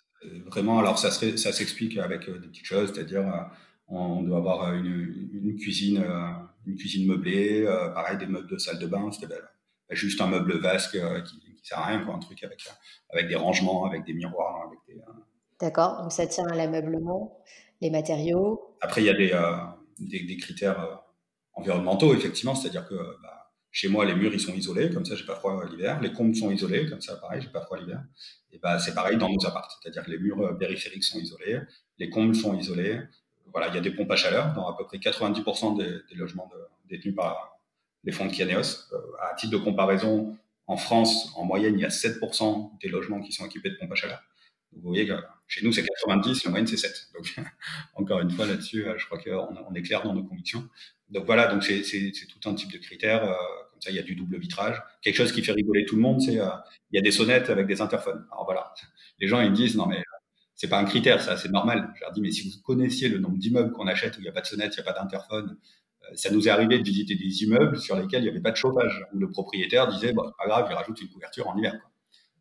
Vraiment, 0.47 0.79
alors 0.79 0.99
ça, 0.99 1.11
ça 1.11 1.53
s'explique 1.53 1.97
avec 1.97 2.25
des 2.25 2.47
petites 2.47 2.65
choses, 2.65 2.91
c'est-à-dire 2.93 3.49
on 3.87 4.21
doit 4.21 4.37
avoir 4.37 4.73
une, 4.73 5.29
une 5.33 5.55
cuisine, 5.55 6.03
une 6.65 6.75
cuisine 6.75 7.07
meublée, 7.07 7.63
pareil, 7.93 8.17
des 8.17 8.25
meubles 8.25 8.49
de 8.49 8.57
salle 8.57 8.79
de 8.79 8.87
bain, 8.87 9.09
c'était 9.11 9.27
belle 9.27 9.47
juste 9.95 10.21
un 10.21 10.27
meuble 10.27 10.57
vasque 10.59 10.95
euh, 10.95 11.21
qui, 11.21 11.39
qui 11.39 11.67
sert 11.67 11.79
à 11.79 11.87
rien, 11.87 12.05
quoi, 12.05 12.15
un 12.15 12.19
truc 12.19 12.43
avec, 12.43 12.65
euh, 12.67 12.71
avec 13.09 13.27
des 13.27 13.35
rangements, 13.35 13.85
avec 13.85 14.05
des 14.05 14.13
miroirs, 14.13 14.67
avec 14.67 14.79
des. 14.87 15.01
Euh, 15.01 15.13
D'accord, 15.59 16.01
donc 16.01 16.11
ça 16.11 16.25
tient 16.27 16.45
à 16.47 16.55
l'ameublement, 16.55 17.43
les 17.81 17.89
matériaux. 17.89 18.75
Après, 18.81 19.01
il 19.01 19.05
y 19.05 19.09
a 19.09 19.77
des, 19.99 20.19
des, 20.25 20.37
critères 20.37 21.01
environnementaux, 21.53 22.13
effectivement, 22.13 22.55
c'est-à-dire 22.55 22.87
que 22.87 22.95
bah, 23.21 23.51
chez 23.71 23.87
moi, 23.87 24.05
les 24.05 24.15
murs 24.15 24.33
ils 24.33 24.39
sont 24.39 24.53
isolés, 24.53 24.89
comme 24.89 25.05
ça, 25.05 25.15
j'ai 25.15 25.25
pas 25.25 25.35
froid 25.35 25.63
l'hiver. 25.69 25.99
Les 26.01 26.11
combles 26.11 26.35
sont 26.35 26.51
isolés, 26.51 26.89
comme 26.89 27.01
ça, 27.01 27.15
pareil, 27.17 27.41
j'ai 27.41 27.49
pas 27.49 27.61
froid 27.61 27.77
l'hiver. 27.77 28.03
Et 28.51 28.57
bah, 28.57 28.79
c'est 28.79 28.93
pareil 28.93 29.17
dans 29.17 29.29
nos 29.29 29.45
apparts, 29.45 29.79
c'est-à-dire 29.81 30.03
que 30.03 30.11
les 30.11 30.17
murs 30.17 30.57
périphériques 30.57 31.03
sont 31.03 31.19
isolés, 31.19 31.59
les 31.97 32.09
combles 32.09 32.35
sont 32.35 32.57
isolés. 32.57 32.99
Voilà, 33.51 33.67
il 33.69 33.75
y 33.75 33.77
a 33.77 33.81
des 33.81 33.91
pompes 33.91 34.11
à 34.11 34.15
chaleur 34.15 34.53
dans 34.53 34.67
à 34.67 34.77
peu 34.77 34.85
près 34.85 34.97
90% 34.97 35.77
des, 35.77 36.15
logements 36.15 36.49
détenus 36.87 37.15
par, 37.15 37.59
les 38.03 38.11
fonds 38.11 38.25
de 38.25 38.31
Kianeos. 38.31 38.93
Euh, 38.93 38.97
à 39.21 39.35
titre 39.35 39.51
de 39.51 39.57
comparaison, 39.57 40.37
en 40.67 40.77
France, 40.77 41.33
en 41.35 41.45
moyenne, 41.45 41.75
il 41.77 41.81
y 41.81 41.85
a 41.85 41.89
7% 41.89 42.79
des 42.81 42.89
logements 42.89 43.21
qui 43.21 43.31
sont 43.31 43.45
équipés 43.45 43.71
de 43.71 43.75
pompes 43.75 43.91
à 43.91 43.95
chaleur. 43.95 44.21
Vous 44.75 44.89
voyez 44.89 45.07
que 45.07 45.13
chez 45.47 45.65
nous, 45.65 45.71
c'est 45.71 45.83
90, 45.83 46.43
la 46.43 46.51
moyenne, 46.51 46.67
c'est 46.67 46.77
7. 46.77 47.09
Donc, 47.15 47.35
encore 47.95 48.21
une 48.21 48.31
fois, 48.31 48.45
là-dessus, 48.45 48.85
je 48.97 49.05
crois 49.05 49.17
qu'on 49.17 49.55
on 49.67 49.73
est 49.73 49.81
clair 49.81 50.03
dans 50.03 50.13
nos 50.13 50.23
convictions. 50.23 50.67
Donc 51.09 51.25
voilà, 51.25 51.47
donc 51.47 51.63
c'est 51.63 51.81
tout 51.81 52.49
un 52.49 52.53
type 52.53 52.71
de 52.71 52.77
critères. 52.77 53.21
comme 53.21 53.81
ça, 53.81 53.89
il 53.89 53.95
y 53.95 53.99
a 53.99 54.03
du 54.03 54.15
double 54.15 54.37
vitrage. 54.37 54.81
Quelque 55.01 55.15
chose 55.15 55.31
qui 55.31 55.41
fait 55.43 55.53
rigoler 55.53 55.85
tout 55.85 55.95
le 55.95 56.01
monde, 56.01 56.21
c'est 56.21 56.33
il 56.33 56.95
y 56.95 56.99
a 56.99 57.01
des 57.01 57.11
sonnettes 57.11 57.49
avec 57.49 57.65
des 57.65 57.81
interphones. 57.81 58.25
Alors 58.31 58.45
voilà, 58.45 58.73
les 59.19 59.27
gens 59.27 59.41
ils 59.41 59.49
me 59.49 59.55
disent 59.55 59.75
non 59.75 59.87
mais 59.87 60.03
c'est 60.59 60.67
pas 60.67 60.77
un 60.77 60.83
critère, 60.83 61.21
ça, 61.21 61.37
c'est 61.37 61.49
normal. 61.49 61.89
Je 61.95 62.01
leur 62.01 62.11
dis, 62.11 62.19
mais 62.19 62.31
si 62.31 62.49
vous 62.49 62.61
connaissiez 62.61 63.07
le 63.07 63.17
nombre 63.17 63.37
d'immeubles 63.37 63.71
qu'on 63.71 63.87
achète 63.87 64.17
où 64.17 64.19
il 64.19 64.23
n'y 64.23 64.27
a 64.27 64.33
pas 64.33 64.41
de 64.41 64.45
sonnette, 64.45 64.75
il 64.75 64.83
n'y 64.83 64.89
a 64.89 64.91
pas 64.91 64.99
d'interphone, 64.99 65.57
euh, 66.03 66.15
ça 66.15 66.31
nous 66.31 66.49
est 66.49 66.51
arrivé 66.51 66.77
de 66.77 66.83
visiter 66.83 67.15
des 67.15 67.43
immeubles 67.43 67.79
sur 67.79 67.95
lesquels 67.95 68.19
il 68.19 68.25
n'y 68.25 68.29
avait 68.29 68.41
pas 68.41 68.51
de 68.51 68.57
chauffage, 68.57 69.05
où 69.13 69.19
le 69.19 69.29
propriétaire 69.29 69.87
disait, 69.87 70.11
bon, 70.11 70.29
pas 70.37 70.47
grave, 70.47 70.67
il 70.69 70.73
rajoute 70.73 70.99
une 70.99 71.07
couverture 71.07 71.47
en 71.47 71.57
hiver. 71.57 71.79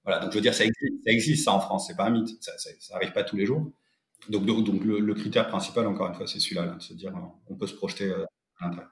Voilà, 0.08 0.22
donc 0.22 0.32
je 0.32 0.38
veux 0.38 0.40
dire, 0.40 0.54
ça 0.54 0.64
existe, 1.04 1.44
ça, 1.44 1.52
en 1.52 1.60
France, 1.60 1.86
c'est 1.86 1.94
pas 1.94 2.04
un 2.04 2.10
mythe, 2.10 2.42
ça, 2.42 2.52
ça, 2.56 2.96
arrive 2.96 3.12
pas 3.12 3.24
tous 3.24 3.36
les 3.36 3.44
jours. 3.44 3.70
Donc, 4.30 4.46
donc, 4.46 4.82
le, 4.82 5.12
critère 5.12 5.46
principal, 5.48 5.86
encore 5.86 6.08
une 6.08 6.14
fois, 6.14 6.26
c'est 6.26 6.40
celui-là, 6.40 6.66
de 6.66 6.80
se 6.80 6.94
dire, 6.94 7.12
on 7.46 7.54
peut 7.56 7.66
se 7.66 7.74
projeter 7.74 8.06
euh, 8.06 8.24
à 8.58 8.68
l'intérieur. 8.68 8.90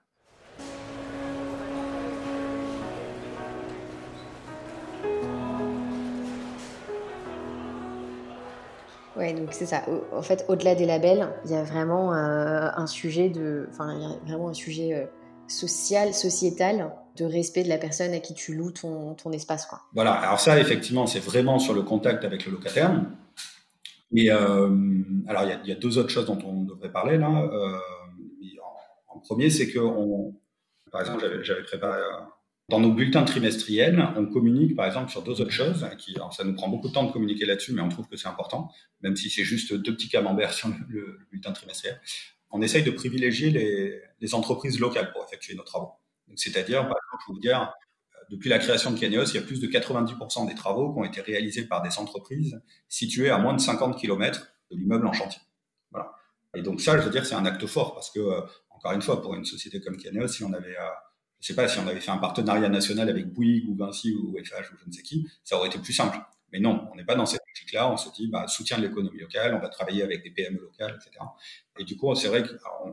Ouais, 9.16 9.32
donc 9.32 9.54
c'est 9.54 9.64
ça. 9.64 9.84
En 10.12 10.20
fait, 10.20 10.44
au-delà 10.48 10.74
des 10.74 10.84
labels, 10.84 11.32
il 11.46 11.50
y 11.50 11.54
a 11.54 11.62
vraiment 11.62 12.12
euh, 12.12 12.68
un 12.76 12.86
sujet 12.86 13.30
de, 13.30 13.66
enfin, 13.70 13.94
il 13.96 14.02
y 14.02 14.04
a 14.04 14.18
vraiment 14.26 14.50
un 14.50 14.54
sujet 14.54 14.92
euh, 14.92 15.06
social, 15.48 16.14
sociétal, 16.14 16.92
de 17.16 17.24
respect 17.24 17.62
de 17.62 17.68
la 17.68 17.78
personne 17.78 18.12
à 18.12 18.20
qui 18.20 18.34
tu 18.34 18.54
loues 18.54 18.72
ton, 18.72 19.14
ton 19.14 19.32
espace, 19.32 19.66
quoi. 19.66 19.82
Voilà. 19.94 20.12
Alors 20.12 20.40
ça, 20.40 20.58
effectivement, 20.60 21.06
c'est 21.06 21.20
vraiment 21.20 21.58
sur 21.58 21.74
le 21.74 21.82
contact 21.82 22.24
avec 22.24 22.44
le 22.44 22.52
locataire. 22.52 23.02
Mais 24.12 24.30
euh, 24.30 24.68
alors, 25.26 25.44
il 25.44 25.68
y, 25.68 25.72
a, 25.72 25.74
deux 25.74 25.98
autres 25.98 26.10
choses 26.10 26.26
dont 26.26 26.38
on 26.44 26.62
devrait 26.62 26.92
parler 26.92 27.18
là. 27.18 27.28
En, 27.28 29.16
en, 29.16 29.18
premier, 29.20 29.50
c'est 29.50 29.68
que, 29.68 29.78
on, 29.78 30.34
par 30.92 31.00
exemple, 31.00 31.40
j'avais 31.42 31.64
préparé 31.64 32.00
dans 32.68 32.80
nos 32.80 32.92
bulletins 32.92 33.22
trimestriels, 33.22 34.08
on 34.16 34.26
communique 34.26 34.74
par 34.74 34.86
exemple 34.86 35.10
sur 35.10 35.22
deux 35.22 35.40
autres 35.40 35.52
choses. 35.52 35.86
Qui, 35.98 36.16
alors 36.16 36.32
ça 36.32 36.44
nous 36.44 36.54
prend 36.54 36.68
beaucoup 36.68 36.88
de 36.88 36.92
temps 36.92 37.04
de 37.04 37.12
communiquer 37.12 37.46
là-dessus, 37.46 37.72
mais 37.72 37.82
on 37.82 37.88
trouve 37.88 38.08
que 38.08 38.16
c'est 38.16 38.28
important, 38.28 38.70
même 39.02 39.16
si 39.16 39.30
c'est 39.30 39.44
juste 39.44 39.72
deux 39.72 39.94
petits 39.94 40.08
camemberts 40.08 40.52
sur 40.52 40.68
le, 40.88 41.18
bulletin 41.30 41.52
trimestriel. 41.52 42.00
On 42.56 42.62
essaye 42.62 42.82
de 42.82 42.90
privilégier 42.90 43.50
les, 43.50 44.34
entreprises 44.34 44.80
locales 44.80 45.12
pour 45.12 45.22
effectuer 45.24 45.54
nos 45.54 45.62
travaux. 45.62 45.92
C'est-à-dire, 46.34 46.80
par 46.88 46.96
exemple, 46.96 47.24
je 47.26 47.32
vous 47.32 47.38
dire, 47.38 47.60
euh, 47.60 48.18
depuis 48.30 48.48
la 48.48 48.58
création 48.58 48.90
de 48.90 48.98
Canios, 48.98 49.26
il 49.26 49.34
y 49.34 49.38
a 49.38 49.42
plus 49.42 49.60
de 49.60 49.66
90% 49.68 50.48
des 50.48 50.54
travaux 50.54 50.92
qui 50.92 50.98
ont 50.98 51.04
été 51.04 51.20
réalisés 51.20 51.66
par 51.66 51.82
des 51.82 51.98
entreprises 51.98 52.60
situées 52.88 53.30
à 53.30 53.38
moins 53.38 53.52
de 53.52 53.60
50 53.60 53.98
km 54.00 54.48
de 54.70 54.76
l'immeuble 54.76 55.06
en 55.06 55.12
chantier. 55.12 55.40
Et 56.54 56.62
donc 56.62 56.80
ça, 56.80 56.96
je 56.96 57.02
veux 57.02 57.10
dire, 57.10 57.26
c'est 57.26 57.34
un 57.34 57.44
acte 57.44 57.66
fort 57.66 57.92
parce 57.92 58.10
que, 58.10 58.18
euh, 58.18 58.40
encore 58.70 58.92
une 58.92 59.02
fois, 59.02 59.20
pour 59.20 59.34
une 59.34 59.44
société 59.44 59.80
comme 59.80 59.98
Canios, 59.98 60.28
si 60.28 60.42
on 60.42 60.52
avait 60.54 60.76
euh, 60.76 60.88
je 61.40 61.48
sais 61.48 61.54
pas 61.54 61.68
si 61.68 61.78
on 61.78 61.86
avait 61.86 62.00
fait 62.00 62.10
un 62.10 62.18
partenariat 62.18 62.68
national 62.68 63.08
avec 63.08 63.32
Bouygues 63.32 63.68
ou 63.68 63.76
Vinci 63.76 64.14
ou 64.14 64.36
FH 64.42 64.72
ou 64.72 64.76
je 64.82 64.88
ne 64.88 64.92
sais 64.92 65.02
qui, 65.02 65.28
ça 65.44 65.56
aurait 65.56 65.68
été 65.68 65.78
plus 65.78 65.92
simple. 65.92 66.18
Mais 66.52 66.60
non, 66.60 66.88
on 66.92 66.96
n'est 66.96 67.04
pas 67.04 67.16
dans 67.16 67.26
cette 67.26 67.42
logique-là. 67.48 67.90
On 67.90 67.96
se 67.96 68.10
dit, 68.10 68.28
bah, 68.28 68.46
soutien 68.48 68.78
de 68.78 68.82
l'économie 68.82 69.18
locale, 69.18 69.54
on 69.54 69.58
va 69.58 69.68
travailler 69.68 70.02
avec 70.02 70.22
des 70.22 70.30
PME 70.30 70.60
locales, 70.60 70.96
etc. 70.96 71.24
Et 71.78 71.84
du 71.84 71.96
coup, 71.96 72.14
c'est 72.14 72.28
vrai 72.28 72.44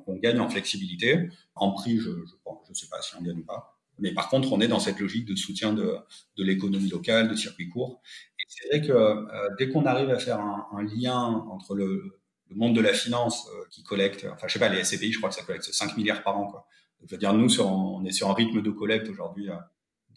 qu'on 0.05 0.15
gagne 0.15 0.39
en 0.39 0.49
flexibilité. 0.49 1.29
En 1.55 1.71
prix, 1.71 1.99
je 1.99 2.09
ne 2.09 2.25
je, 2.25 2.73
sais 2.73 2.87
pas 2.89 3.01
si 3.01 3.15
on 3.15 3.21
gagne 3.21 3.39
ou 3.39 3.45
pas. 3.45 3.77
Mais 3.99 4.11
par 4.11 4.29
contre, 4.29 4.51
on 4.51 4.59
est 4.59 4.67
dans 4.67 4.79
cette 4.79 4.99
logique 4.99 5.25
de 5.25 5.35
soutien 5.35 5.71
de, 5.73 5.99
l'économie 6.37 6.89
locale, 6.89 7.29
de 7.29 7.35
circuits 7.35 7.69
courts. 7.69 8.01
Et 8.39 8.43
c'est 8.47 8.67
vrai 8.67 8.81
que 8.85 8.91
euh, 8.91 9.49
dès 9.59 9.69
qu'on 9.69 9.85
arrive 9.85 10.09
à 10.09 10.17
faire 10.17 10.39
un, 10.39 10.83
lien 10.83 11.15
entre 11.51 11.75
le, 11.75 12.19
le, 12.49 12.55
monde 12.55 12.75
de 12.75 12.81
la 12.81 12.93
finance 12.93 13.47
euh, 13.49 13.65
qui 13.69 13.83
collecte, 13.83 14.25
enfin, 14.33 14.47
je 14.47 14.53
sais 14.53 14.59
pas, 14.59 14.69
les 14.69 14.83
SCPI, 14.83 15.11
je 15.11 15.19
crois 15.19 15.29
que 15.29 15.35
ça 15.35 15.43
collecte 15.43 15.65
5 15.65 15.95
milliards 15.95 16.23
par 16.23 16.37
an, 16.37 16.47
quoi 16.47 16.67
je 17.05 17.11
veux 17.11 17.17
dire, 17.17 17.33
nous, 17.33 17.61
on 17.61 18.03
est 18.05 18.11
sur 18.11 18.29
un 18.29 18.33
rythme 18.33 18.61
de 18.61 18.71
collecte 18.71 19.09
aujourd'hui 19.09 19.49
euh, 19.49 19.55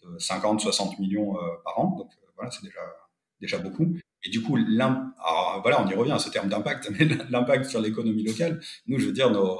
de 0.03 0.19
50, 0.19 0.61
60 0.61 0.99
millions 0.99 1.37
euh, 1.37 1.41
par 1.63 1.79
an. 1.79 1.95
Donc 1.97 2.11
euh, 2.11 2.27
voilà, 2.35 2.51
c'est 2.51 2.63
déjà, 2.63 2.79
déjà 3.41 3.57
beaucoup. 3.57 3.95
Et 4.23 4.29
du 4.29 4.41
coup, 4.41 4.57
voilà, 4.57 5.83
on 5.83 5.87
y 5.87 5.93
revient 5.93 6.11
à 6.11 6.19
ce 6.19 6.29
terme 6.29 6.49
d'impact, 6.49 6.89
mais 6.97 7.07
l'impact 7.29 7.65
sur 7.65 7.81
l'économie 7.81 8.23
locale, 8.23 8.61
nous, 8.87 8.99
je 8.99 9.07
veux 9.07 9.11
dire, 9.11 9.29
nos, 9.31 9.59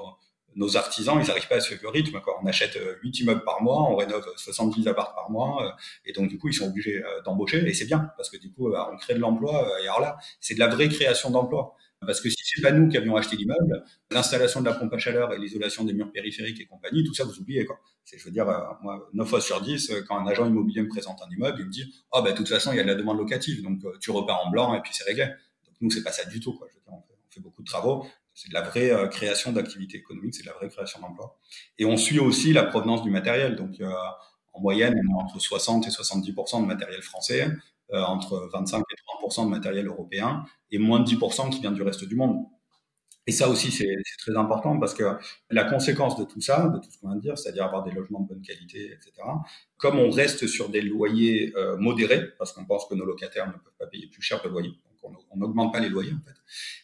nos 0.56 0.78
artisans, 0.78 1.20
ils 1.22 1.28
n'arrivent 1.28 1.48
pas 1.48 1.58
à 1.58 1.60
suivre 1.60 1.82
le 1.84 1.90
rythme. 1.90 2.20
Quoi. 2.22 2.40
On 2.42 2.48
achète 2.48 2.78
8 3.04 3.20
immeubles 3.20 3.44
par 3.44 3.62
mois, 3.62 3.84
on 3.84 3.96
rénove 3.96 4.26
70 4.36 4.88
apparts 4.88 5.13
par 5.13 5.30
mois, 5.30 5.76
et 6.06 6.13
donc 6.13 6.30
du 6.30 6.40
coup, 6.40 6.50
ils 6.50 6.54
sont 6.54 6.66
obligés 6.66 7.04
d'embaucher, 7.24 7.68
et 7.68 7.74
c'est 7.74 7.86
bien, 7.86 8.12
parce 8.18 8.30
que 8.30 8.38
du 8.38 8.52
coup, 8.52 8.74
on 8.74 8.98
crée 8.98 9.13
de 9.13 9.20
l'emploi, 9.20 9.70
et 9.84 9.88
alors 9.88 10.02
là, 10.02 10.18
c'est 10.42 10.56
de 10.56 10.60
la 10.60 10.68
vraie 10.68 10.90
création 10.90 11.30
d'emploi. 11.30 11.76
Parce 12.05 12.21
que 12.21 12.29
si 12.29 12.38
c'est 12.43 12.62
pas 12.62 12.71
nous 12.71 12.88
qui 12.88 12.97
avions 12.97 13.15
acheté 13.15 13.36
l'immeuble, 13.36 13.83
l'installation 14.12 14.62
de 14.62 14.65
la 14.65 14.73
pompe 14.73 14.93
à 14.93 14.97
chaleur 14.97 15.33
et 15.33 15.39
l'isolation 15.39 15.83
des 15.83 15.93
murs 15.93 16.12
périphériques 16.12 16.62
et 16.62 16.65
compagnie, 16.65 17.03
tout 17.03 17.13
ça, 17.13 17.23
vous 17.23 17.39
oubliez, 17.39 17.65
quoi. 17.65 17.79
C'est, 18.03 18.17
je 18.17 18.23
veux 18.23 18.31
dire, 18.31 18.47
euh, 18.47 18.60
moi, 18.83 19.10
9 19.13 19.27
fois 19.27 19.41
sur 19.41 19.62
10, 19.62 19.89
euh, 19.89 20.03
quand 20.07 20.17
un 20.17 20.27
agent 20.27 20.45
immobilier 20.45 20.83
me 20.83 20.88
présente 20.88 21.19
un 21.21 21.29
immeuble, 21.29 21.57
il 21.60 21.65
me 21.65 21.71
dit, 21.71 21.91
oh, 22.12 22.21
bah, 22.21 22.31
de 22.31 22.38
toute 22.38 22.47
façon, 22.47 22.71
il 22.71 22.77
y 22.77 22.79
a 22.79 22.83
de 22.83 22.88
la 22.88 22.95
demande 22.95 23.17
locative, 23.17 23.63
donc 23.63 23.83
euh, 23.83 23.97
tu 23.99 24.12
repars 24.12 24.45
en 24.45 24.51
blanc 24.51 24.75
et 24.75 24.81
puis 24.81 24.93
c'est 24.93 25.03
réglé. 25.05 25.25
Donc, 25.25 25.75
nous, 25.81 25.89
c'est 25.89 26.03
pas 26.03 26.12
ça 26.12 26.23
du 26.25 26.39
tout, 26.39 26.53
quoi. 26.53 26.67
Je 26.69 26.75
veux 26.75 26.81
dire, 26.81 26.93
on, 26.93 27.03
fait, 27.29 27.41
beaucoup 27.41 27.63
de 27.63 27.67
travaux. 27.67 28.05
C'est 28.33 28.49
de 28.49 28.53
la 28.53 28.62
vraie 28.62 28.91
création 29.10 29.51
d'activité 29.51 29.97
économique, 29.97 30.36
c'est 30.36 30.43
de 30.43 30.47
la 30.47 30.53
vraie 30.53 30.69
création 30.69 30.99
d'emploi. 31.01 31.39
Et 31.79 31.86
on 31.86 31.97
suit 31.97 32.19
aussi 32.19 32.53
la 32.53 32.63
provenance 32.63 33.01
du 33.01 33.10
matériel. 33.10 33.55
Donc, 33.55 33.81
en 34.53 34.62
moyenne, 34.62 34.99
on 35.10 35.19
a 35.19 35.23
entre 35.23 35.39
60 35.39 35.88
et 35.88 35.89
70% 35.89 36.62
de 36.62 36.67
matériel 36.67 37.01
français. 37.01 37.51
Euh, 37.93 38.02
entre 38.02 38.50
25 38.52 38.82
et 38.82 39.26
30% 39.26 39.45
de 39.45 39.50
matériel 39.50 39.88
européen 39.88 40.43
et 40.71 40.78
moins 40.78 41.00
de 41.00 41.06
10% 41.06 41.50
qui 41.50 41.62
vient 41.62 41.71
du 41.71 41.82
reste 41.84 42.04
du 42.04 42.17
monde. 42.17 42.43
Et 43.28 43.32
ça 43.32 43.47
aussi, 43.47 43.71
c'est 43.71 43.95
très 44.19 44.36
important 44.36 44.78
parce 44.78 44.93
que 44.93 45.06
la 45.50 45.63
conséquence 45.63 46.17
de 46.17 46.26
tout 46.26 46.41
ça, 46.41 46.67
de 46.67 46.80
tout 46.80 46.91
ce 46.91 46.97
qu'on 46.97 47.08
vient 47.08 47.15
de 47.15 47.21
dire, 47.21 47.38
c'est-à-dire 47.38 47.63
avoir 47.63 47.84
des 47.84 47.91
logements 47.91 48.19
de 48.19 48.28
bonne 48.28 48.41
qualité, 48.41 48.91
etc., 48.91 49.13
comme 49.78 50.00
on 50.00 50.10
reste 50.10 50.47
sur 50.47 50.67
des 50.67 50.82
loyers 50.82 51.54
euh, 51.56 51.78
modérés, 51.78 52.26
parce 52.38 52.52
qu'on 52.52 52.65
pense 52.65 52.86
que 52.88 52.95
nos 52.95 53.06
locataires 53.06 53.47
ne 53.47 53.54
peuvent 53.54 53.78
pas 53.80 53.88
payer 53.88 54.08
plus 54.08 54.21
cher 54.21 54.41
que 54.41 54.47
le 54.47 54.54
loyer, 54.54 54.73
donc 55.02 55.15
on 55.32 55.38
n'augmente 55.38 55.71
pas 55.71 55.80
les 55.80 55.89
loyers, 55.89 56.12
en 56.12 56.26
fait, 56.26 56.36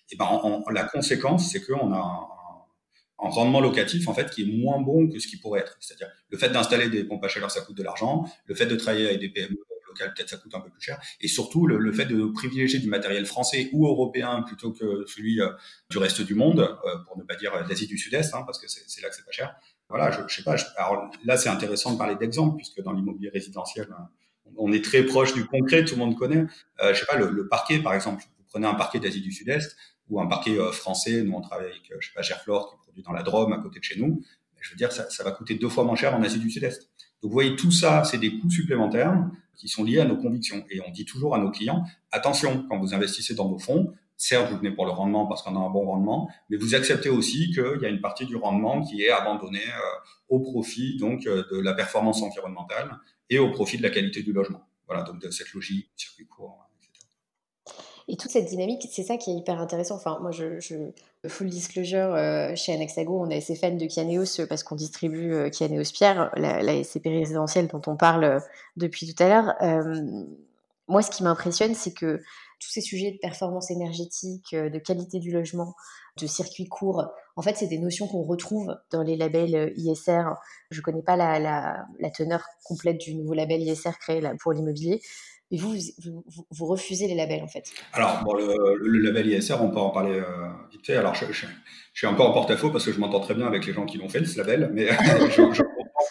et 0.09 0.15
ben, 0.15 0.63
la 0.71 0.83
conséquence, 0.85 1.51
c'est 1.51 1.65
qu'on 1.65 1.91
a 1.91 1.97
un, 1.97 3.25
un, 3.25 3.29
rendement 3.29 3.59
locatif, 3.59 4.07
en 4.07 4.13
fait, 4.13 4.29
qui 4.29 4.43
est 4.43 4.57
moins 4.57 4.79
bon 4.81 5.09
que 5.09 5.19
ce 5.19 5.27
qui 5.27 5.35
pourrait 5.37 5.61
être. 5.61 5.75
C'est-à-dire, 5.81 6.07
le 6.29 6.37
fait 6.37 6.49
d'installer 6.49 6.89
des 6.89 7.03
pompes 7.03 7.23
à 7.25 7.27
chaleur, 7.27 7.51
ça 7.51 7.59
coûte 7.59 7.75
de 7.75 7.83
l'argent, 7.83 8.25
le 8.45 8.55
fait 8.55 8.67
de 8.67 8.75
travailler 8.77 9.07
avec 9.07 9.19
des 9.19 9.29
PME, 9.29 9.57
peut-être 9.97 10.29
ça 10.29 10.37
coûte 10.37 10.53
un 10.55 10.59
peu 10.59 10.69
plus 10.69 10.81
cher. 10.81 10.99
Et 11.21 11.27
surtout, 11.27 11.67
le, 11.67 11.91
fait 11.91 12.05
de 12.05 12.25
privilégier 12.25 12.79
du 12.79 12.87
matériel 12.87 13.25
français 13.25 13.69
ou 13.73 13.87
européen 13.87 14.41
plutôt 14.43 14.71
que 14.71 15.05
celui 15.07 15.41
euh, 15.41 15.49
du 15.89 15.97
reste 15.97 16.21
du 16.21 16.35
monde, 16.35 16.59
euh, 16.59 16.97
pour 17.07 17.17
ne 17.17 17.23
pas 17.23 17.35
dire 17.35 17.51
d'Asie 17.67 17.87
du 17.87 17.97
Sud-Est, 17.97 18.33
hein, 18.33 18.43
parce 18.45 18.59
que 18.59 18.67
c'est 18.67 19.01
là 19.01 19.09
que 19.09 19.15
c'est 19.15 19.25
pas 19.25 19.31
cher. 19.31 19.55
Voilà, 19.89 20.11
je, 20.11 20.21
je 20.27 20.35
sais 20.35 20.43
pas. 20.43 20.55
alors 20.77 21.11
là, 21.23 21.37
c'est 21.37 21.49
intéressant 21.49 21.93
de 21.93 21.97
parler 21.97 22.15
d'exemples, 22.15 22.57
puisque 22.57 22.81
dans 22.81 22.93
l'immobilier 22.93 23.29
résidentiel, 23.29 23.87
on 24.57 24.71
est 24.71 24.83
très 24.83 25.03
proche 25.03 25.33
du 25.33 25.45
concret, 25.45 25.85
tout 25.85 25.95
le 25.95 25.99
monde 25.99 26.17
connaît. 26.17 26.45
Euh, 26.81 26.93
je 26.93 26.99
sais 26.99 27.05
pas, 27.05 27.17
le, 27.17 27.47
parquet, 27.47 27.79
par 27.79 27.93
exemple. 27.93 28.23
Vous 28.23 28.45
prenez 28.49 28.67
un 28.67 28.75
parquet 28.75 28.99
d'Asie 28.99 29.21
du 29.21 29.31
Sud-Est 29.31 29.75
ou 30.09 30.21
un 30.21 30.27
parquet 30.27 30.55
français. 30.71 31.23
Nous, 31.23 31.33
on 31.33 31.41
travaille 31.41 31.67
avec, 31.67 31.91
je 31.99 32.07
sais 32.07 32.13
pas, 32.13 32.21
Gerflor, 32.21 32.69
qui 32.69 32.77
produit 32.77 33.03
dans 33.03 33.13
la 33.13 33.23
Drôme, 33.23 33.51
à 33.51 33.57
côté 33.57 33.79
de 33.79 33.83
chez 33.83 33.99
nous. 33.99 34.21
Je 34.63 34.71
veux 34.71 34.77
dire, 34.77 34.91
ça, 34.91 35.09
ça 35.09 35.23
va 35.23 35.31
coûter 35.31 35.55
deux 35.55 35.69
fois 35.69 35.83
moins 35.83 35.95
cher 35.95 36.15
en 36.15 36.23
Asie 36.23 36.39
du 36.39 36.49
Sud-Est. 36.49 36.89
Donc, 37.23 37.31
vous 37.31 37.35
voyez, 37.35 37.55
tout 37.55 37.71
ça, 37.71 38.03
c'est 38.03 38.17
des 38.17 38.37
coûts 38.37 38.49
supplémentaires 38.49 39.17
qui 39.55 39.67
sont 39.67 39.83
liés 39.83 39.99
à 39.99 40.05
nos 40.05 40.17
convictions. 40.17 40.65
Et 40.69 40.81
on 40.85 40.91
dit 40.91 41.05
toujours 41.05 41.35
à 41.35 41.37
nos 41.37 41.51
clients, 41.51 41.83
attention, 42.11 42.65
quand 42.69 42.79
vous 42.79 42.93
investissez 42.93 43.35
dans 43.35 43.47
vos 43.47 43.59
fonds, 43.59 43.93
certes, 44.17 44.51
vous 44.51 44.57
venez 44.57 44.71
pour 44.71 44.85
le 44.85 44.91
rendement 44.91 45.25
parce 45.25 45.41
qu'on 45.41 45.55
a 45.55 45.59
un 45.59 45.69
bon 45.69 45.85
rendement, 45.85 46.29
mais 46.49 46.57
vous 46.57 46.75
acceptez 46.75 47.09
aussi 47.09 47.51
qu'il 47.51 47.79
y 47.81 47.85
a 47.85 47.89
une 47.89 48.01
partie 48.01 48.25
du 48.25 48.35
rendement 48.35 48.81
qui 48.81 49.03
est 49.03 49.09
abandonnée 49.09 49.59
euh, 49.59 49.99
au 50.29 50.39
profit 50.39 50.97
donc 50.97 51.27
euh, 51.27 51.43
de 51.51 51.59
la 51.59 51.73
performance 51.73 52.21
environnementale 52.21 52.99
et 53.29 53.39
au 53.39 53.51
profit 53.51 53.77
de 53.77 53.83
la 53.83 53.89
qualité 53.89 54.23
du 54.23 54.33
logement. 54.33 54.67
Voilà, 54.87 55.03
donc 55.03 55.21
de 55.21 55.29
cette 55.29 55.53
logique, 55.53 55.89
circuit 55.95 56.27
court. 56.27 56.62
Et 58.07 58.17
toute 58.17 58.31
cette 58.31 58.45
dynamique, 58.45 58.87
c'est 58.91 59.03
ça 59.03 59.17
qui 59.17 59.31
est 59.31 59.35
hyper 59.35 59.59
intéressant. 59.61 59.95
Enfin, 59.95 60.17
moi, 60.21 60.31
je, 60.31 60.59
je 60.59 60.75
full 61.29 61.49
disclosure, 61.49 62.13
euh, 62.13 62.53
chez 62.55 62.73
Anaxago, 62.73 63.17
on 63.19 63.29
est 63.29 63.37
assez 63.37 63.55
fan 63.55 63.77
de 63.77 63.85
Kianeos 63.85 64.41
euh, 64.41 64.47
parce 64.47 64.63
qu'on 64.63 64.75
distribue 64.75 65.33
euh, 65.33 65.49
Kianeos 65.49 65.91
Pierre, 65.93 66.31
la, 66.35 66.61
la, 66.61 66.83
SCP 66.83 67.07
résidentielle 67.07 67.67
dont 67.67 67.81
on 67.87 67.95
parle 67.95 68.23
euh, 68.23 68.39
depuis 68.75 69.11
tout 69.11 69.23
à 69.23 69.29
l'heure. 69.29 69.55
moi, 70.87 71.01
ce 71.01 71.11
qui 71.11 71.23
m'impressionne, 71.23 71.75
c'est 71.75 71.93
que 71.93 72.21
tous 72.63 72.71
ces 72.71 72.81
sujets 72.81 73.11
de 73.11 73.17
performance 73.17 73.71
énergétique, 73.71 74.55
de 74.55 74.79
qualité 74.79 75.19
du 75.19 75.31
logement, 75.31 75.75
de 76.21 76.27
circuit 76.27 76.67
court, 76.67 77.05
en 77.35 77.41
fait, 77.41 77.55
c'est 77.55 77.67
des 77.67 77.79
notions 77.79 78.07
qu'on 78.07 78.23
retrouve 78.23 78.75
dans 78.91 79.01
les 79.01 79.15
labels 79.15 79.73
ISR. 79.75 80.23
Je 80.69 80.79
ne 80.79 80.83
connais 80.83 81.01
pas 81.01 81.15
la, 81.15 81.85
teneur 82.15 82.43
complète 82.63 82.99
du 82.99 83.15
nouveau 83.15 83.33
label 83.33 83.61
ISR 83.61 83.97
créé 83.99 84.21
pour 84.39 84.53
l'immobilier, 84.53 85.01
mais 85.51 85.57
vous, 85.57 85.75
vous, 86.51 86.65
refusez 86.65 87.07
les 87.07 87.15
labels 87.15 87.43
en 87.43 87.47
fait. 87.47 87.71
Alors, 87.93 88.23
le, 88.35 88.99
label 88.99 89.27
ISR, 89.27 89.55
on 89.61 89.71
peut 89.71 89.79
en 89.79 89.89
parler 89.89 90.19
euh, 90.19 90.49
vite 90.71 90.85
fait. 90.85 90.95
Alors, 90.95 91.15
je, 91.15 91.25
suis 91.93 92.07
un 92.07 92.13
peu 92.13 92.21
en 92.21 92.31
porte-à-faux 92.31 92.69
parce 92.69 92.85
que 92.85 92.91
je 92.91 92.99
m'entends 92.99 93.19
très 93.19 93.33
bien 93.33 93.47
avec 93.47 93.65
les 93.65 93.73
gens 93.73 93.85
qui 93.85 93.97
l'ont 93.97 94.09
fait, 94.09 94.23
ce 94.25 94.37
label, 94.37 94.69
mais 94.73 94.87
je, 95.31 95.41
comprends 95.41 96.05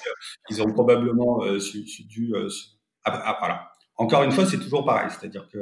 qu'ils 0.49 0.63
ont 0.63 0.73
probablement 0.73 1.45
euh, 1.45 1.59
dû. 2.07 2.35
Euh, 2.35 2.49
ah, 3.05 3.23
ah, 3.25 3.37
voilà. 3.41 3.72
Encore 3.97 4.23
une 4.23 4.33
fois, 4.33 4.47
c'est 4.47 4.59
toujours 4.59 4.85
pareil, 4.85 5.11
c'est-à-dire 5.11 5.49
que 5.49 5.59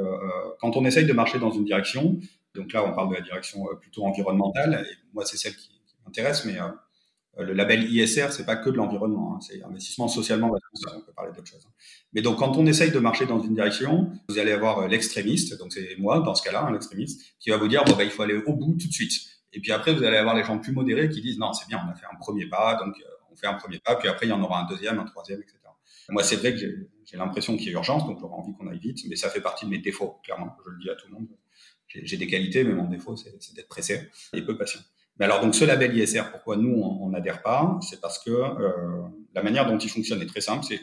quand 0.61 0.77
on 0.77 0.85
essaye 0.85 1.05
de 1.05 1.13
marcher 1.13 1.39
dans 1.39 1.51
une 1.51 1.65
direction, 1.65 2.19
donc 2.55 2.73
là 2.73 2.85
on 2.85 2.95
parle 2.95 3.11
de 3.11 3.15
la 3.15 3.21
direction 3.21 3.65
plutôt 3.81 4.05
environnementale, 4.05 4.87
et 4.89 4.95
moi 5.13 5.25
c'est 5.25 5.37
celle 5.37 5.57
qui, 5.57 5.71
m'intéresse, 6.07 6.45
mais 6.45 6.59
euh, 6.59 7.45
le 7.45 7.53
label 7.53 7.85
ISR, 7.85 8.29
c'est 8.31 8.45
pas 8.45 8.57
que 8.57 8.71
de 8.71 8.77
l'environnement, 8.77 9.37
hein, 9.37 9.39
c'est 9.41 9.63
investissement 9.63 10.09
socialement 10.09 10.51
responsable. 10.51 11.03
On 11.03 11.07
peut 11.07 11.13
parler 11.13 11.33
d'autre 11.33 11.47
chose. 11.47 11.63
Hein. 11.67 11.73
Mais 12.13 12.23
donc, 12.23 12.39
quand 12.39 12.57
on 12.57 12.67
essaye 12.67 12.91
de 12.91 12.99
marcher 12.99 13.27
dans 13.27 13.41
une 13.41 13.55
direction, 13.55 14.11
vous 14.29 14.39
allez 14.39 14.53
avoir 14.53 14.81
euh, 14.81 14.89
l'extrémiste, 14.89 15.59
donc 15.59 15.73
c'est 15.73 15.97
moi 15.99 16.21
dans 16.21 16.35
ce 16.35 16.43
cas-là, 16.43 16.67
hein, 16.67 16.73
l'extrémiste, 16.73 17.35
qui 17.39 17.51
va 17.51 17.57
vous 17.57 17.69
dire 17.69 17.85
bon 17.85 17.95
bah 17.95 18.05
il 18.05 18.11
faut 18.11 18.23
aller 18.23 18.35
au 18.35 18.55
bout 18.55 18.77
tout 18.81 18.89
de 18.89 18.93
suite. 18.93 19.13
Et 19.53 19.61
puis 19.61 19.73
après, 19.73 19.95
vous 19.95 20.05
allez 20.05 20.17
avoir 20.17 20.35
les 20.35 20.45
gens 20.45 20.59
plus 20.59 20.73
modérés 20.73 21.09
qui 21.09 21.21
disent 21.21 21.39
non, 21.39 21.53
c'est 21.53 21.69
bien, 21.69 21.81
on 21.87 21.91
a 21.91 21.95
fait 21.95 22.07
un 22.11 22.17
premier 22.17 22.47
pas, 22.47 22.75
donc 22.75 22.95
euh, 22.99 23.11
on 23.31 23.37
fait 23.37 23.47
un 23.47 23.55
premier 23.55 23.79
pas, 23.79 23.97
puis 23.97 24.09
après 24.09 24.27
il 24.27 24.31
y 24.31 24.33
en 24.33 24.43
aura 24.43 24.63
un 24.63 24.67
deuxième, 24.67 24.99
un 24.99 25.05
troisième, 25.05 25.41
etc. 25.41 25.59
Moi, 26.11 26.23
c'est 26.23 26.37
vrai 26.37 26.55
que 26.55 26.59
j'ai 26.59 27.17
l'impression 27.17 27.57
qu'il 27.57 27.67
y 27.67 27.71
a 27.71 27.73
urgence, 27.73 28.07
donc 28.07 28.19
j'aurais 28.21 28.35
envie 28.35 28.53
qu'on 28.55 28.69
aille 28.69 28.79
vite, 28.79 28.99
mais 29.09 29.17
ça 29.17 29.31
fait 29.31 29.41
partie 29.41 29.65
de 29.65 29.71
mes 29.71 29.79
défauts, 29.79 30.19
clairement. 30.25 30.57
Je 30.65 30.71
le 30.71 30.79
dis 30.79 30.91
à 30.91 30.95
tout 30.95 31.07
le 31.09 31.15
monde. 31.15 31.29
J'ai 31.89 32.17
des 32.17 32.27
qualités, 32.27 32.63
mais 32.63 32.73
mon 32.73 32.89
défaut, 32.89 33.17
c'est 33.17 33.55
d'être 33.55 33.69
pressé 33.69 34.09
et 34.33 34.43
peu 34.43 34.57
patient. 34.57 34.81
Mais 35.19 35.25
alors, 35.25 35.41
donc, 35.41 35.55
ce 35.55 35.65
label 35.65 35.97
ISR, 35.97 36.31
pourquoi 36.31 36.57
nous, 36.57 36.73
on 36.73 37.11
n'adhère 37.11 37.43
pas? 37.43 37.79
C'est 37.83 38.01
parce 38.01 38.23
que 38.23 38.31
euh, 38.31 39.03
la 39.35 39.43
manière 39.43 39.67
dont 39.67 39.77
il 39.77 39.91
fonctionne 39.91 40.23
est 40.23 40.27
très 40.27 40.41
simple. 40.41 40.65
C'est 40.65 40.81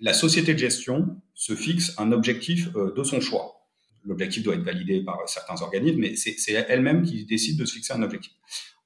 la 0.00 0.14
société 0.14 0.54
de 0.54 0.58
gestion 0.58 1.20
se 1.34 1.54
fixe 1.54 1.94
un 1.98 2.12
objectif 2.12 2.68
euh, 2.76 2.94
de 2.94 3.02
son 3.02 3.20
choix. 3.20 3.66
L'objectif 4.04 4.44
doit 4.44 4.54
être 4.54 4.62
validé 4.62 5.02
par 5.02 5.18
certains 5.28 5.60
organismes, 5.60 5.98
mais 6.00 6.14
c'est 6.16 6.52
elle-même 6.52 7.02
qui 7.02 7.26
décide 7.26 7.58
de 7.58 7.64
se 7.64 7.74
fixer 7.74 7.92
un 7.92 8.02
objectif. 8.02 8.32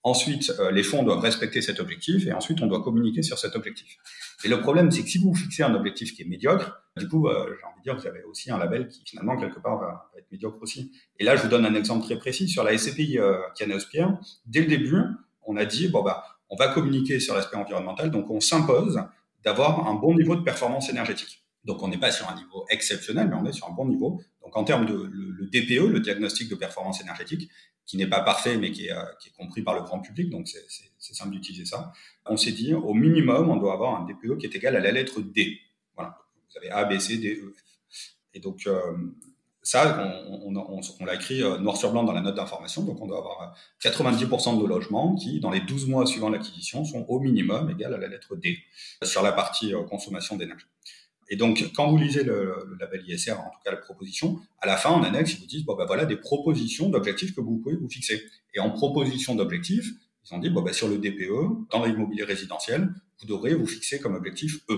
Ensuite, 0.05 0.53
euh, 0.59 0.73
les 0.73 0.83
fonds 0.83 1.05
doivent 1.05 1.21
respecter 1.21 1.63
cet 1.63 1.79
objectif 1.79 2.27
et 2.27 2.33
ensuite 2.33 2.61
on 2.61 2.67
doit 2.67 2.83
communiquer 2.83 3.23
sur 3.23 3.39
cet 3.39 3.55
objectif. 3.55 3.99
Et 4.45 4.49
le 4.49 4.61
problème, 4.61 4.91
c'est 4.91 5.03
que 5.03 5.09
si 5.09 5.19
vous 5.19 5.33
fixez 5.35 5.63
un 5.63 5.75
objectif 5.75 6.15
qui 6.15 6.23
est 6.23 6.25
médiocre, 6.25 6.83
du 6.97 7.09
coup, 7.09 7.29
euh, 7.29 7.57
j'ai 7.59 7.65
envie 7.65 7.79
de 7.79 7.83
dire, 7.85 7.97
vous 7.97 8.07
avez 8.07 8.25
aussi 8.25 8.51
un 8.51 8.59
label 8.59 8.89
qui 8.89 9.03
finalement 9.05 9.37
quelque 9.37 9.61
part 9.61 9.79
va, 9.79 10.11
être 10.19 10.27
médiocre 10.33 10.61
aussi. 10.61 10.91
Et 11.21 11.25
là, 11.25 11.37
je 11.37 11.43
vous 11.43 11.49
donne 11.49 11.65
un 11.65 11.75
exemple 11.75 12.05
très 12.05 12.19
précis 12.19 12.49
sur 12.49 12.65
la 12.65 12.77
SCPI 12.77 13.19
euh, 13.19 13.39
Pierre. 13.91 14.19
Dès 14.47 14.61
le 14.61 14.67
début, 14.67 15.03
on 15.45 15.57
a 15.57 15.65
dit 15.65 15.89
bon 15.89 16.03
bah, 16.03 16.25
on 16.51 16.57
va 16.57 16.69
communiquer 16.69 17.21
sur 17.21 17.35
l'aspect 17.35 17.57
environnemental, 17.57 18.11
donc 18.11 18.29
on 18.29 18.41
s'impose 18.41 19.01
d'avoir 19.45 19.87
un 19.87 19.95
bon 19.95 20.15
niveau 20.15 20.35
de 20.35 20.43
performance 20.43 20.91
énergétique. 20.91 21.42
Donc 21.65 21.83
on 21.83 21.89
n'est 21.89 21.99
pas 21.99 22.11
sur 22.11 22.29
un 22.29 22.35
niveau 22.35 22.65
exceptionnel, 22.71 23.29
mais 23.29 23.37
on 23.37 23.45
est 23.47 23.53
sur 23.53 23.69
un 23.69 23.73
bon 23.73 23.87
niveau. 23.87 24.21
Donc 24.43 24.57
en 24.57 24.65
termes 24.65 24.87
de 24.87 24.95
le 24.95 25.47
DPE, 25.47 25.89
le 25.91 26.01
diagnostic 26.01 26.49
de 26.49 26.55
performance 26.55 27.01
énergétique, 27.01 27.51
qui 27.87 27.97
n'est 27.97 28.07
pas 28.07 28.21
parfait, 28.21 28.57
mais 28.57 28.71
qui 28.71 28.87
est, 28.87 28.93
euh, 28.93 29.03
qui 29.21 29.29
est, 29.29 29.33
compris 29.33 29.63
par 29.63 29.75
le 29.75 29.83
grand 29.83 30.01
public, 30.01 30.31
donc 30.31 30.49
c'est 30.49 31.15
simple 31.15 31.33
d'utiliser 31.33 31.65
ça. 31.65 31.93
On 32.27 32.37
s'est 32.37 32.53
dit, 32.53 32.75
au 32.75 32.95
minimum, 32.95 33.51
on 33.51 33.57
doit 33.57 33.75
avoir 33.75 34.01
un 34.01 34.07
DPE 34.07 34.39
qui 34.39 34.47
est 34.47 34.55
égal 34.55 34.77
à 34.77 34.81
la 34.81 34.93
lettre 34.93 35.21
D. 35.21 35.59
Voilà. 35.97 36.17
Vous 36.51 36.59
avez 36.59 36.71
A, 36.71 36.85
B, 36.85 36.99
C, 36.99 37.19
D, 37.19 37.35
E, 37.35 37.55
F. 37.55 38.15
Et 38.35 38.41
donc, 38.41 38.67
euh, 38.67 38.81
ça, 39.63 40.01
on, 40.29 40.57
on, 40.57 40.81
on, 41.01 41.05
l'a 41.05 41.15
écrit 41.15 41.43
euh, 41.43 41.59
noir 41.59 41.77
sur 41.77 41.93
blanc 41.93 42.05
dans 42.05 42.13
la 42.13 42.21
note 42.21 42.37
d'information. 42.37 42.83
Donc, 42.83 43.01
on 43.01 43.07
doit 43.07 43.19
avoir 43.19 43.57
90% 43.83 44.61
de 44.61 44.67
logements 44.67 45.15
qui, 45.15 45.41
dans 45.41 45.51
les 45.51 45.61
12 45.61 45.89
mois 45.89 46.07
suivant 46.07 46.31
l'acquisition, 46.31 46.85
sont 46.85 47.05
au 47.09 47.21
minimum 47.21 47.71
égal 47.71 47.93
à 47.95 47.99
la 47.99 48.09
lettre 48.09 48.37
D 48.37 48.59
sur 49.03 49.23
la 49.23 49.33
partie 49.33 49.73
consommation 49.89 50.37
d'énergie. 50.37 50.67
Et 51.33 51.37
donc, 51.37 51.71
quand 51.75 51.91
vous 51.91 51.97
lisez 51.97 52.25
le, 52.25 52.77
label 52.79 53.03
ISR, 53.09 53.33
en 53.33 53.49
tout 53.49 53.59
cas 53.65 53.71
la 53.71 53.79
proposition, 53.79 54.39
à 54.61 54.67
la 54.67 54.77
fin, 54.77 54.91
en 54.91 55.03
annexe, 55.03 55.33
ils 55.33 55.41
vous 55.41 55.47
disent, 55.47 55.65
bon, 55.65 55.75
ben 55.75 55.87
voilà 55.87 56.05
des 56.05 56.19
propositions 56.19 56.91
d'objectifs 56.91 57.35
que 57.35 57.41
vous 57.41 57.57
pouvez 57.57 57.75
vous 57.75 57.89
fixer. 57.89 58.23
Et 58.53 58.61
en 58.61 58.69
proposition 58.69 59.35
d'objectifs, 59.35 59.93
ils 60.27 60.35
ont 60.35 60.39
dit, 60.39 60.51
bon, 60.51 60.61
ben, 60.61 60.75
sur 60.75 60.89
le 60.89 60.99
DPE, 60.99 61.71
dans 61.71 61.87
l'immobilier 61.87 62.25
résidentiel, 62.25 62.93
vous 63.19 63.27
devrez 63.27 63.55
vous 63.55 63.67
fixer 63.67 63.99
comme 63.99 64.15
objectif 64.15 64.59
E. 64.69 64.77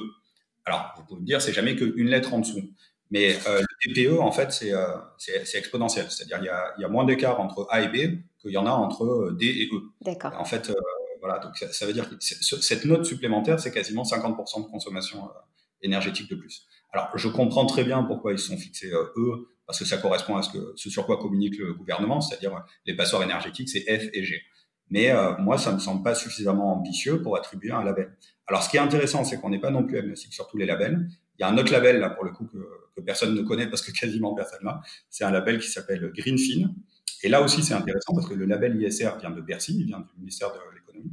Alors, 0.64 0.94
vous 0.96 1.02
pouvez 1.02 1.22
me 1.22 1.26
dire, 1.26 1.42
c'est 1.42 1.52
jamais 1.52 1.74
qu'une 1.74 2.06
lettre 2.06 2.32
en 2.32 2.38
dessous. 2.38 2.70
Mais 3.10 3.36
euh, 3.48 3.60
le 3.84 3.92
DPE, 3.92 4.20
en 4.20 4.30
fait, 4.30 4.56
euh, 4.62 4.86
c'est 5.18 5.58
exponentiel. 5.58 6.06
C'est-à-dire, 6.08 6.38
il 6.40 6.44
y 6.44 6.50
a, 6.50 6.72
y 6.78 6.84
a 6.84 6.88
moins 6.88 7.04
d'écart 7.04 7.40
entre 7.40 7.66
A 7.68 7.82
et 7.82 7.88
B 7.88 8.20
qu'il 8.40 8.52
y 8.52 8.56
en 8.58 8.66
a 8.66 8.70
entre 8.70 9.04
euh, 9.04 9.36
D 9.36 9.46
et 9.46 9.74
E. 9.74 9.82
D'accord. 10.02 10.30
En 10.38 10.44
fait, 10.44 10.72
voilà, 11.18 11.40
donc 11.40 11.56
ça, 11.56 11.72
ça, 11.72 11.84
veut 11.84 11.92
dire 11.92 12.08
que 12.08 12.14
cette 12.20 12.84
note 12.84 13.04
supplémentaire, 13.06 13.58
c'est 13.58 13.72
quasiment 13.72 14.04
50% 14.04 14.66
de 14.66 14.70
consommation 14.70 15.28
énergétique 15.84 16.28
de 16.28 16.34
plus. 16.34 16.66
Alors, 16.92 17.10
je 17.16 17.28
comprends 17.28 17.66
très 17.66 17.84
bien 17.84 18.02
pourquoi 18.02 18.32
ils 18.32 18.38
sont 18.38 18.56
fixés 18.56 18.92
euh, 18.92 19.12
eux, 19.16 19.48
parce 19.66 19.78
que 19.78 19.84
ça 19.84 19.98
correspond 19.98 20.36
à 20.36 20.42
ce, 20.42 20.88
sur 20.88 21.06
quoi 21.06 21.18
communique 21.18 21.58
le 21.58 21.74
gouvernement, 21.74 22.20
c'est-à-dire 22.20 22.54
euh, 22.54 22.60
les 22.86 22.96
passoires 22.96 23.22
énergétiques, 23.22 23.68
c'est 23.68 23.80
F 23.80 24.10
et 24.12 24.24
G. 24.24 24.40
Mais 24.90 25.10
euh, 25.10 25.36
moi, 25.38 25.58
ça 25.58 25.72
me 25.72 25.78
semble 25.78 26.02
pas 26.02 26.14
suffisamment 26.14 26.72
ambitieux 26.72 27.22
pour 27.22 27.36
attribuer 27.36 27.72
un 27.72 27.82
label. 27.82 28.16
Alors, 28.46 28.62
ce 28.62 28.68
qui 28.68 28.76
est 28.76 28.80
intéressant, 28.80 29.24
c'est 29.24 29.40
qu'on 29.40 29.50
n'est 29.50 29.60
pas 29.60 29.70
non 29.70 29.84
plus 29.84 29.98
agnostique 29.98 30.32
sur 30.32 30.46
tous 30.46 30.56
les 30.56 30.66
labels. 30.66 31.08
Il 31.38 31.42
y 31.42 31.44
a 31.44 31.48
un 31.48 31.58
autre 31.58 31.72
label, 31.72 31.98
là, 31.98 32.10
pour 32.10 32.24
le 32.24 32.30
coup, 32.30 32.46
que, 32.46 33.00
personne 33.04 33.34
ne 33.34 33.42
connaît 33.42 33.66
parce 33.68 33.82
que 33.82 33.90
quasiment 33.90 34.34
personne 34.34 34.62
là. 34.62 34.80
C'est 35.10 35.24
un 35.24 35.30
label 35.32 35.58
qui 35.58 35.68
s'appelle 35.68 36.12
Greenfin. 36.14 36.72
Et 37.24 37.28
là 37.28 37.42
aussi, 37.42 37.62
c'est 37.62 37.74
intéressant 37.74 38.14
parce 38.14 38.28
que 38.28 38.34
le 38.34 38.44
label 38.44 38.80
ISR 38.80 39.10
vient 39.18 39.30
de 39.30 39.40
Bercy, 39.40 39.76
il 39.80 39.86
vient 39.86 39.98
du 39.98 40.20
ministère 40.20 40.52
de 40.52 40.58
l'économie. 40.74 41.10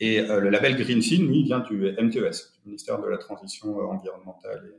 Et 0.00 0.20
euh, 0.20 0.40
le 0.40 0.50
label 0.50 0.76
Greenfin, 0.76 1.24
lui, 1.24 1.42
vient 1.44 1.60
du 1.60 1.92
MTES, 1.92 2.54
du 2.54 2.66
ministère 2.66 3.00
de 3.00 3.08
la 3.08 3.18
Transition 3.18 3.80
euh, 3.80 3.84
environnementale 3.86 4.72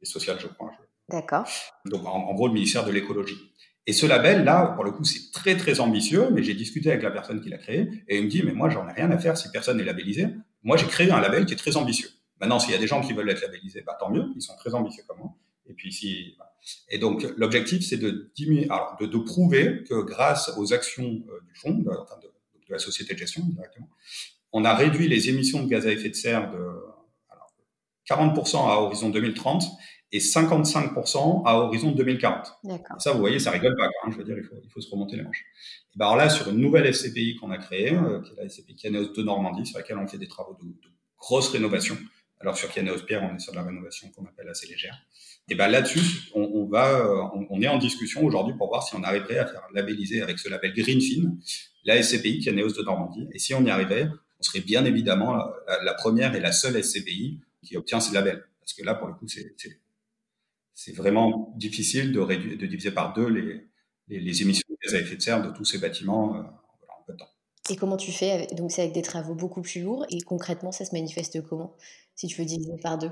et, 0.00 0.06
sociale, 0.06 0.36
je 0.38 0.48
crois. 0.48 0.70
D'accord. 1.08 1.46
Donc, 1.86 2.06
en, 2.06 2.34
gros, 2.34 2.48
le 2.48 2.54
ministère 2.54 2.84
de 2.84 2.92
l'écologie. 2.92 3.38
Et 3.86 3.92
ce 3.92 4.06
label-là, 4.06 4.72
pour 4.74 4.84
le 4.84 4.90
coup, 4.90 5.04
c'est 5.04 5.32
très, 5.32 5.56
très 5.56 5.80
ambitieux, 5.80 6.28
mais 6.30 6.42
j'ai 6.42 6.54
discuté 6.54 6.90
avec 6.90 7.02
la 7.02 7.10
personne 7.10 7.40
qui 7.40 7.48
l'a 7.48 7.58
créé, 7.58 8.04
et 8.08 8.18
il 8.18 8.24
me 8.24 8.28
dit, 8.28 8.42
mais 8.42 8.52
moi, 8.52 8.68
j'en 8.68 8.88
ai 8.88 8.92
rien 8.92 9.10
à 9.10 9.18
faire 9.18 9.36
si 9.36 9.50
personne 9.50 9.78
n'est 9.78 9.84
labellisé. 9.84 10.28
Moi, 10.62 10.76
j'ai 10.76 10.86
créé 10.86 11.10
un 11.10 11.20
label 11.20 11.46
qui 11.46 11.54
est 11.54 11.58
très 11.58 11.76
ambitieux. 11.76 12.08
Maintenant, 12.40 12.58
s'il 12.58 12.72
y 12.72 12.76
a 12.76 12.78
des 12.78 12.86
gens 12.86 13.00
qui 13.00 13.12
veulent 13.12 13.30
être 13.30 13.42
labellisés, 13.42 13.82
bah, 13.82 13.96
tant 13.98 14.10
mieux, 14.10 14.26
ils 14.34 14.42
sont 14.42 14.56
très 14.56 14.74
ambitieux 14.74 15.04
comme 15.06 15.18
moi. 15.18 15.34
Et 15.66 15.74
puis, 15.74 15.92
si, 15.92 16.34
bah. 16.38 16.54
et 16.90 16.98
donc, 16.98 17.26
l'objectif, 17.36 17.86
c'est 17.86 17.96
de 17.96 18.30
diminuer, 18.34 18.64
alors, 18.64 18.96
de, 19.00 19.06
de, 19.06 19.18
prouver 19.18 19.84
que 19.84 20.02
grâce 20.02 20.52
aux 20.58 20.72
actions 20.72 21.22
euh, 21.28 21.40
du 21.46 21.54
fonds, 21.54 21.78
de, 21.78 21.90
enfin 21.90 22.16
de, 22.22 22.26
de, 22.26 22.72
la 22.72 22.78
société 22.78 23.14
de 23.14 23.18
gestion 23.18 23.42
directement, 23.44 23.88
on 24.54 24.64
a 24.64 24.74
réduit 24.74 25.08
les 25.08 25.28
émissions 25.28 25.62
de 25.64 25.68
gaz 25.68 25.86
à 25.86 25.92
effet 25.92 26.08
de 26.08 26.14
serre 26.14 26.50
de 26.50 26.58
40% 28.08 28.56
à 28.56 28.80
horizon 28.80 29.10
2030 29.10 29.64
et 30.12 30.20
55% 30.20 31.42
à 31.44 31.58
horizon 31.58 31.90
2040. 31.90 32.52
Ça, 32.98 33.12
vous 33.12 33.18
voyez, 33.18 33.40
ça 33.40 33.50
rigole 33.50 33.74
pas. 33.76 33.86
Hein, 33.86 34.10
je 34.12 34.16
veux 34.16 34.24
dire, 34.24 34.36
il 34.38 34.44
faut, 34.44 34.54
il 34.62 34.70
faut 34.70 34.80
se 34.80 34.88
remonter 34.90 35.16
les 35.16 35.22
manches. 35.22 35.44
Et 35.92 35.98
ben 35.98 36.06
alors 36.06 36.16
là, 36.16 36.30
sur 36.30 36.48
une 36.48 36.58
nouvelle 36.58 36.92
SCPI 36.94 37.36
qu'on 37.36 37.50
a 37.50 37.58
créée, 37.58 37.92
euh, 37.92 38.20
qui 38.22 38.32
est 38.32 38.36
la 38.36 38.48
SCPI 38.48 38.76
Kianeos 38.76 39.12
de 39.12 39.22
Normandie, 39.24 39.66
sur 39.66 39.78
laquelle 39.78 39.98
on 39.98 40.06
fait 40.06 40.18
des 40.18 40.28
travaux 40.28 40.56
de, 40.62 40.68
de 40.68 40.94
grosses 41.18 41.48
rénovations. 41.48 41.98
Alors 42.38 42.56
sur 42.56 42.70
Kianeos 42.70 43.02
Pierre, 43.06 43.28
on 43.28 43.34
est 43.34 43.40
sur 43.40 43.52
de 43.52 43.56
la 43.56 43.64
rénovation 43.64 44.08
qu'on 44.10 44.24
appelle 44.24 44.48
assez 44.48 44.68
légère. 44.68 44.96
Et 45.48 45.56
ben 45.56 45.66
là-dessus, 45.66 46.30
on, 46.34 46.42
on, 46.42 46.66
va, 46.66 47.00
euh, 47.00 47.44
on, 47.50 47.60
est 47.60 47.68
en 47.68 47.78
discussion 47.78 48.24
aujourd'hui 48.24 48.54
pour 48.56 48.68
voir 48.68 48.82
si 48.86 48.94
on 48.94 49.02
arriverait 49.02 49.38
à 49.38 49.46
faire 49.46 49.62
labelliser 49.74 50.22
avec 50.22 50.38
ce 50.38 50.48
label 50.48 50.72
Greenfin 50.74 51.32
la 51.84 52.00
SCPI 52.02 52.40
Kianeos 52.40 52.72
de 52.72 52.82
Normandie. 52.82 53.26
Et 53.32 53.38
si 53.38 53.52
on 53.54 53.64
y 53.64 53.70
arrivait, 53.70 54.08
serait 54.44 54.60
bien 54.60 54.84
évidemment 54.84 55.34
la, 55.82 55.94
première 55.94 56.34
et 56.34 56.40
la 56.40 56.52
seule 56.52 56.82
SCPI 56.82 57.40
qui 57.62 57.76
obtient 57.76 58.00
ce 58.00 58.12
label. 58.12 58.44
Parce 58.60 58.74
que 58.74 58.84
là, 58.84 58.94
pour 58.94 59.08
le 59.08 59.14
coup, 59.14 59.26
c'est 60.74 60.92
vraiment 60.92 61.52
difficile 61.56 62.12
de, 62.12 62.20
réduire, 62.20 62.58
de 62.58 62.66
diviser 62.66 62.90
par 62.90 63.12
deux 63.12 63.28
les, 63.28 63.68
les, 64.08 64.42
émissions 64.42 64.66
de 64.70 64.76
gaz 64.82 64.94
à 64.94 65.00
effet 65.00 65.16
de 65.16 65.22
serre 65.22 65.42
de 65.42 65.56
tous 65.56 65.64
ces 65.64 65.78
bâtiments 65.78 66.36
euh, 66.36 66.40
en 66.40 67.04
peu 67.06 67.12
de 67.12 67.18
temps. 67.18 67.28
Et 67.70 67.76
comment 67.76 67.96
tu 67.96 68.12
fais 68.12 68.46
Donc, 68.52 68.70
c'est 68.70 68.82
avec 68.82 68.94
des 68.94 69.02
travaux 69.02 69.34
beaucoup 69.34 69.62
plus 69.62 69.82
lourds. 69.82 70.04
Et 70.10 70.20
concrètement, 70.20 70.72
ça 70.72 70.84
se 70.84 70.94
manifeste 70.94 71.42
comment 71.48 71.76
Si 72.14 72.26
tu 72.26 72.40
veux 72.40 72.46
diviser 72.46 72.76
par 72.82 72.98
deux? 72.98 73.10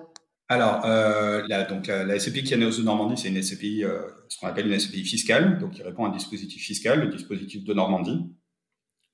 Alors, 0.49 0.85
euh, 0.85 1.43
la, 1.49 1.65
donc 1.65 1.87
la, 1.87 2.19
SCPI 2.19 2.43
qui 2.43 2.53
est 2.53 2.59
de 2.59 2.83
Normandie, 2.83 3.21
c'est 3.21 3.29
une 3.29 3.43
SCPI, 3.43 3.85
euh, 3.85 4.03
ce 4.29 4.39
qu'on 4.39 4.49
appelle 4.49 4.67
une 4.67 4.79
SCPI 4.79 5.03
fiscale, 5.03 5.59
donc 5.59 5.73
qui 5.73 5.83
répond 5.83 6.05
à 6.05 6.09
un 6.09 6.13
dispositif 6.13 6.63
fiscal, 6.63 7.01
le 7.01 7.09
dispositif 7.09 7.65
de 7.65 7.73
Normandie, 7.73 8.21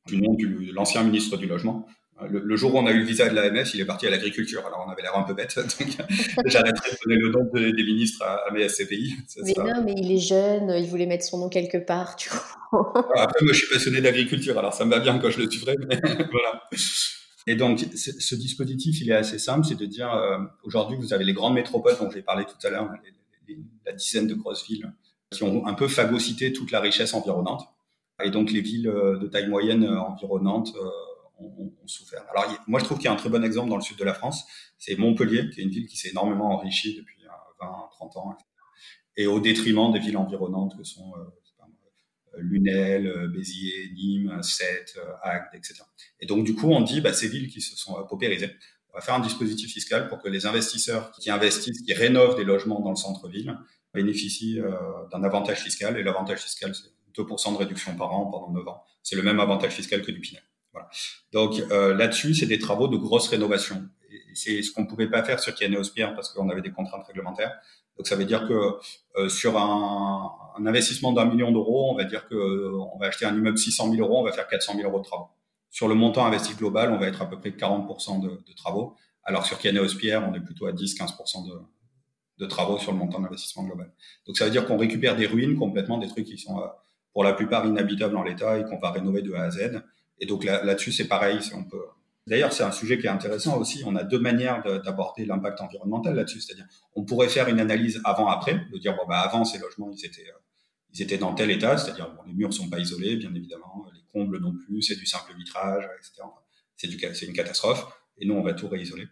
du 0.06 0.20
nom 0.20 0.34
de 0.34 0.72
l'ancien 0.72 1.04
ministre 1.04 1.36
du 1.36 1.46
Logement, 1.46 1.86
le, 2.26 2.56
jour 2.56 2.74
où 2.74 2.78
on 2.78 2.86
a 2.86 2.92
eu 2.92 2.98
le 2.98 3.04
visa 3.04 3.28
de 3.28 3.34
l'AMF, 3.34 3.74
il 3.74 3.80
est 3.80 3.84
parti 3.84 4.06
à 4.06 4.10
l'agriculture. 4.10 4.66
Alors 4.66 4.84
on 4.86 4.90
avait 4.90 5.02
l'air 5.02 5.16
un 5.16 5.22
peu 5.22 5.34
bête, 5.34 5.54
donc 5.56 5.96
j'arrêterai 6.46 6.90
de 6.90 6.96
donner 7.04 7.20
le 7.20 7.30
nom 7.30 7.44
des 7.52 7.84
ministres 7.84 8.22
à, 8.22 8.50
mes 8.52 8.68
SCPI. 8.68 9.14
mais 9.44 9.54
non, 9.56 9.84
mais 9.84 9.94
il 9.96 10.12
est 10.12 10.18
jeune, 10.18 10.74
il 10.76 10.88
voulait 10.88 11.06
mettre 11.06 11.24
son 11.24 11.38
nom 11.38 11.48
quelque 11.48 11.78
part, 11.78 12.16
tu 12.16 12.30
vois. 12.30 12.44
Après, 13.16 13.44
moi, 13.44 13.52
je 13.52 13.58
suis 13.58 13.68
passionné 13.72 14.00
d'agriculture, 14.00 14.58
alors 14.58 14.74
ça 14.74 14.84
me 14.84 14.90
va 14.90 15.00
bien 15.00 15.18
quand 15.18 15.30
je 15.30 15.40
le 15.40 15.50
suivrai, 15.50 15.76
mais 15.88 16.00
voilà. 16.30 16.62
Et 17.46 17.54
donc, 17.54 17.78
ce 17.94 18.34
dispositif, 18.34 19.00
il 19.00 19.10
est 19.10 19.14
assez 19.14 19.38
simple, 19.38 19.66
c'est 19.66 19.78
de 19.78 19.86
dire, 19.86 20.12
euh, 20.12 20.38
aujourd'hui, 20.64 20.98
vous 20.98 21.14
avez 21.14 21.24
les 21.24 21.32
grandes 21.32 21.54
métropoles 21.54 21.96
dont 21.98 22.10
j'ai 22.10 22.20
parlé 22.20 22.44
tout 22.44 22.66
à 22.66 22.70
l'heure, 22.70 22.90
la 23.86 23.92
dizaine 23.92 24.26
de 24.26 24.34
grosses 24.34 24.66
villes, 24.66 24.92
qui 25.30 25.42
ont 25.44 25.66
un 25.66 25.72
peu 25.72 25.88
phagocyté 25.88 26.52
toute 26.52 26.70
la 26.72 26.80
richesse 26.80 27.14
environnante. 27.14 27.66
Et 28.22 28.30
donc, 28.30 28.50
les 28.50 28.60
villes 28.60 28.88
euh, 28.88 29.16
de 29.16 29.28
taille 29.28 29.48
moyenne 29.48 29.84
euh, 29.84 29.98
environnantes 31.38 31.72
ont, 31.82 31.86
souffert. 31.86 32.24
Alors, 32.30 32.54
moi, 32.66 32.80
je 32.80 32.84
trouve 32.84 32.98
qu'il 32.98 33.06
y 33.06 33.08
a 33.08 33.12
un 33.12 33.16
très 33.16 33.30
bon 33.30 33.42
exemple 33.44 33.70
dans 33.70 33.76
le 33.76 33.82
sud 33.82 33.96
de 33.96 34.04
la 34.04 34.14
France. 34.14 34.44
C'est 34.76 34.96
Montpellier, 34.96 35.48
qui 35.50 35.60
est 35.60 35.64
une 35.64 35.70
ville 35.70 35.86
qui 35.86 35.96
s'est 35.96 36.10
énormément 36.10 36.52
enrichie 36.52 36.96
depuis 36.96 37.24
20, 37.60 37.66
euh, 37.66 37.72
30 37.92 38.16
ans, 38.18 38.36
et 39.16 39.26
au 39.26 39.40
détriment 39.40 39.90
des 39.92 39.98
villes 39.98 40.16
environnantes 40.16 40.76
que 40.76 40.84
sont 40.84 41.12
euh, 41.16 41.20
euh, 42.34 42.40
Lunel, 42.40 43.28
Béziers, 43.32 43.90
Nîmes, 43.94 44.42
Sète, 44.42 44.98
Agde, 45.22 45.48
etc. 45.54 45.82
Et 46.20 46.26
donc, 46.26 46.44
du 46.44 46.54
coup, 46.54 46.70
on 46.70 46.82
dit, 46.82 47.00
bah, 47.00 47.12
ces 47.12 47.28
villes 47.28 47.48
qui 47.48 47.60
se 47.60 47.76
sont 47.76 47.94
paupérisées, 48.08 48.50
va 48.94 49.00
faire 49.00 49.14
un 49.14 49.20
dispositif 49.20 49.72
fiscal 49.72 50.08
pour 50.08 50.20
que 50.20 50.28
les 50.28 50.46
investisseurs 50.46 51.12
qui 51.12 51.30
investissent, 51.30 51.82
qui 51.82 51.94
rénovent 51.94 52.36
des 52.36 52.44
logements 52.44 52.80
dans 52.80 52.90
le 52.90 52.96
centre-ville, 52.96 53.56
bénéficient 53.94 54.60
euh, 54.60 54.72
d'un 55.10 55.22
avantage 55.24 55.60
fiscal. 55.60 55.96
Et 55.98 56.02
l'avantage 56.02 56.40
fiscal, 56.40 56.74
c'est 56.74 56.90
2% 57.20 57.52
de 57.52 57.58
réduction 57.58 57.96
par 57.96 58.12
an 58.12 58.26
pendant 58.26 58.50
9 58.52 58.68
ans. 58.68 58.84
C'est 59.02 59.16
le 59.16 59.22
même 59.22 59.40
avantage 59.40 59.72
fiscal 59.72 60.02
que 60.02 60.10
du 60.10 60.20
Pinel. 60.20 60.42
Donc 61.32 61.60
euh, 61.70 61.94
là-dessus, 61.94 62.34
c'est 62.34 62.46
des 62.46 62.58
travaux 62.58 62.88
de 62.88 62.96
grosse 62.96 63.28
rénovation. 63.28 63.88
C'est 64.34 64.62
ce 64.62 64.72
qu'on 64.72 64.82
ne 64.82 64.86
pouvait 64.86 65.08
pas 65.08 65.22
faire 65.22 65.40
sur 65.40 65.54
Kianeos 65.54 65.90
Pierre 65.94 66.14
parce 66.14 66.32
qu'on 66.32 66.48
avait 66.48 66.62
des 66.62 66.70
contraintes 66.70 67.06
réglementaires. 67.06 67.58
Donc 67.96 68.06
ça 68.06 68.14
veut 68.14 68.24
dire 68.24 68.46
que 68.46 68.76
euh, 69.16 69.28
sur 69.28 69.58
un, 69.58 70.30
investissement 70.64 71.12
d'un 71.12 71.24
million 71.24 71.50
d'euros, 71.50 71.90
on 71.90 71.96
va 71.96 72.04
dire 72.04 72.28
que 72.28 72.34
euh, 72.34 72.78
on 72.94 72.98
va 72.98 73.06
acheter 73.06 73.26
un 73.26 73.34
immeuble 73.34 73.58
600 73.58 73.90
000 73.90 74.06
euros, 74.06 74.20
on 74.20 74.24
va 74.24 74.32
faire 74.32 74.46
400 74.46 74.74
000 74.76 74.88
euros 74.88 75.00
de 75.00 75.04
travaux. 75.04 75.28
Sur 75.70 75.88
le 75.88 75.94
montant 75.94 76.24
investi 76.24 76.54
global, 76.54 76.92
on 76.92 76.98
va 76.98 77.08
être 77.08 77.20
à 77.20 77.28
peu 77.28 77.38
près 77.38 77.50
40% 77.50 78.22
de, 78.22 78.40
travaux. 78.56 78.94
Alors 79.24 79.44
sur 79.44 79.58
Kianeos 79.58 79.96
Pierre, 79.98 80.26
on 80.28 80.34
est 80.34 80.40
plutôt 80.40 80.66
à 80.66 80.72
10-15% 80.72 81.48
de, 81.48 81.58
de 82.38 82.46
travaux 82.46 82.78
sur 82.78 82.92
le 82.92 82.98
montant 82.98 83.20
d'investissement 83.20 83.64
global. 83.64 83.92
Donc 84.26 84.36
ça 84.36 84.44
veut 84.44 84.50
dire 84.50 84.66
qu'on 84.66 84.78
récupère 84.78 85.16
des 85.16 85.26
ruines 85.26 85.58
complètement, 85.58 85.98
des 85.98 86.08
trucs 86.08 86.26
qui 86.26 86.38
sont 86.38 86.62
pour 87.12 87.24
la 87.24 87.32
plupart 87.32 87.66
inhabitables 87.66 88.16
en 88.16 88.22
l'état 88.22 88.58
et 88.58 88.64
qu'on 88.64 88.78
va 88.78 88.92
rénover 88.92 89.22
de 89.22 89.32
A 89.34 89.42
à 89.42 89.50
Z. 89.50 89.82
Et 90.20 90.26
donc 90.26 90.44
là-dessus, 90.44 90.92
c'est 90.92 91.08
pareil. 91.08 91.38
On 91.54 91.64
peut. 91.64 91.84
D'ailleurs, 92.26 92.52
c'est 92.52 92.62
un 92.62 92.72
sujet 92.72 92.98
qui 92.98 93.06
est 93.06 93.10
intéressant 93.10 93.58
aussi. 93.58 93.82
On 93.86 93.96
a 93.96 94.04
deux 94.04 94.18
manières 94.18 94.62
d'aborder 94.84 95.24
l'impact 95.24 95.60
environnemental 95.60 96.14
là-dessus. 96.14 96.40
C'est-à-dire, 96.40 96.66
on 96.94 97.04
pourrait 97.04 97.28
faire 97.28 97.48
une 97.48 97.60
analyse 97.60 98.00
avant-après, 98.04 98.60
de 98.72 98.78
dire 98.78 98.94
bon 98.96 99.06
bah 99.08 99.20
avant 99.20 99.44
ces 99.44 99.58
logements 99.58 99.90
ils 99.90 100.04
étaient 100.04 100.28
euh, 100.28 100.38
ils 100.92 101.02
étaient 101.02 101.18
dans 101.18 101.34
tel 101.34 101.50
état, 101.50 101.76
c'est-à-dire 101.76 102.10
bon, 102.10 102.22
les 102.26 102.32
murs 102.32 102.52
sont 102.52 102.68
pas 102.68 102.78
isolés, 102.78 103.16
bien 103.16 103.34
évidemment, 103.34 103.86
les 103.94 104.00
combles 104.12 104.40
non 104.40 104.54
plus, 104.54 104.82
c'est 104.82 104.96
du 104.96 105.06
simple 105.06 105.34
vitrage, 105.36 105.84
etc. 105.98 106.28
c'est 106.76 107.14
c'est 107.14 107.26
une 107.26 107.32
catastrophe. 107.32 107.86
Et 108.18 108.26
nous, 108.26 108.34
on 108.34 108.42
va 108.42 108.52
tout 108.52 108.68
réisoler. 108.68 109.06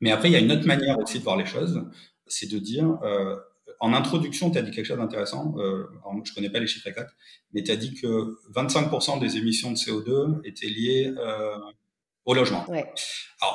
Mais 0.00 0.10
après, 0.10 0.28
il 0.28 0.32
y 0.32 0.36
a 0.36 0.40
une 0.40 0.52
autre 0.52 0.66
manière 0.66 0.98
aussi 0.98 1.18
de 1.18 1.24
voir 1.24 1.36
les 1.36 1.46
choses, 1.46 1.84
c'est 2.26 2.50
de 2.50 2.58
dire 2.58 2.98
euh, 3.02 3.36
en 3.80 3.92
introduction, 3.92 4.50
tu 4.50 4.58
as 4.58 4.62
dit 4.62 4.70
quelque 4.70 4.86
chose 4.86 4.98
d'intéressant. 4.98 5.54
Euh, 5.58 5.86
je 6.24 6.34
connais 6.34 6.50
pas 6.50 6.58
les 6.58 6.66
chiffres 6.66 6.86
exacts, 6.86 7.12
mais 7.52 7.62
tu 7.62 7.70
as 7.70 7.76
dit 7.76 7.94
que 7.94 8.36
25% 8.54 9.20
des 9.20 9.36
émissions 9.36 9.70
de 9.70 9.76
CO2 9.76 10.40
étaient 10.44 10.68
liées 10.68 11.12
euh, 11.18 11.56
au 12.24 12.34
logement. 12.34 12.68
Ouais. 12.68 12.92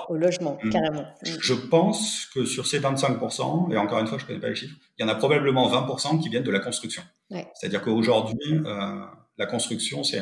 au 0.10 0.15
logement, 0.15 0.58
hmm. 0.63 0.69
carrément. 0.69 1.06
Je 1.24 1.54
pense 1.54 2.28
que 2.34 2.45
sur 2.45 2.65
ces 2.67 2.80
25%, 2.80 3.74
et 3.74 3.78
encore 3.78 4.00
une 4.00 4.08
fois, 4.08 4.17
je 4.17 4.26
connais 4.26 4.39
pas 4.39 4.50
les 4.50 4.56
chiffres, 4.56 4.76
il 4.97 5.02
y 5.02 5.06
en 5.06 5.10
a 5.10 5.15
probablement 5.15 5.69
20% 5.69 6.21
qui 6.21 6.30
viennent 6.30 6.43
de 6.43 6.52
la 6.52 6.60
construction. 6.60 7.04
Ouais. 7.30 7.47
C'est-à-dire 7.56 7.82
qu'aujourd'hui, 7.82 8.62
euh, 8.65 9.02
la 9.38 9.45
construction, 9.45 10.04
c'est 10.04 10.21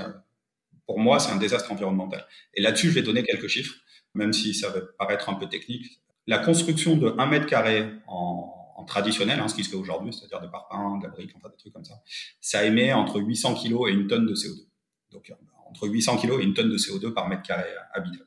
pour 0.86 1.00
moi, 1.00 1.20
c'est 1.20 1.32
un 1.32 1.38
désastre 1.38 1.72
environnemental. 1.72 2.26
Et 2.56 2.62
là-dessus, 2.62 2.90
je 2.90 2.96
vais 2.96 3.04
donner 3.04 3.24
quelques 3.24 3.48
chiffres, 3.48 3.76
même 4.16 4.34
si 4.34 4.56
ça 4.56 4.70
va 4.70 4.80
paraître 4.98 5.30
un 5.30 5.36
peu 5.36 5.48
technique. 5.48 6.02
La 6.26 6.40
construction 6.40 6.98
de 6.98 7.14
1 7.18 7.26
mètre 7.28 7.46
carré 7.46 7.88
en 8.08 8.59
traditionnel, 8.86 9.40
hein, 9.40 9.48
ce 9.48 9.56
qui 9.56 9.64
se 9.64 9.70
fait 9.70 9.76
aujourd'hui, 9.76 10.14
c'est-à-dire 10.14 10.42
des 10.42 10.50
parpaings, 10.50 10.98
de 11.00 11.04
la 11.04 11.10
brique, 11.10 11.32
enfin 11.36 11.50
des 11.50 11.58
trucs 11.58 11.74
comme 11.74 11.86
ça, 11.86 12.02
ça 12.42 12.66
émet 12.66 12.94
entre 12.94 13.20
800 13.20 13.56
kg 13.56 13.88
et 13.88 13.92
une 13.92 14.08
tonne 14.08 14.26
de 14.26 14.34
CO2. 14.34 14.68
Donc 15.12 15.30
euh, 15.30 15.36
entre 15.70 15.88
800 15.88 16.18
kg 16.18 16.40
et 16.40 16.44
une 16.44 16.54
tonne 16.54 16.70
de 16.70 16.78
CO2 16.78 17.14
par 17.14 17.28
mètre 17.28 17.44
carré 17.44 17.68
habitable. 17.94 18.26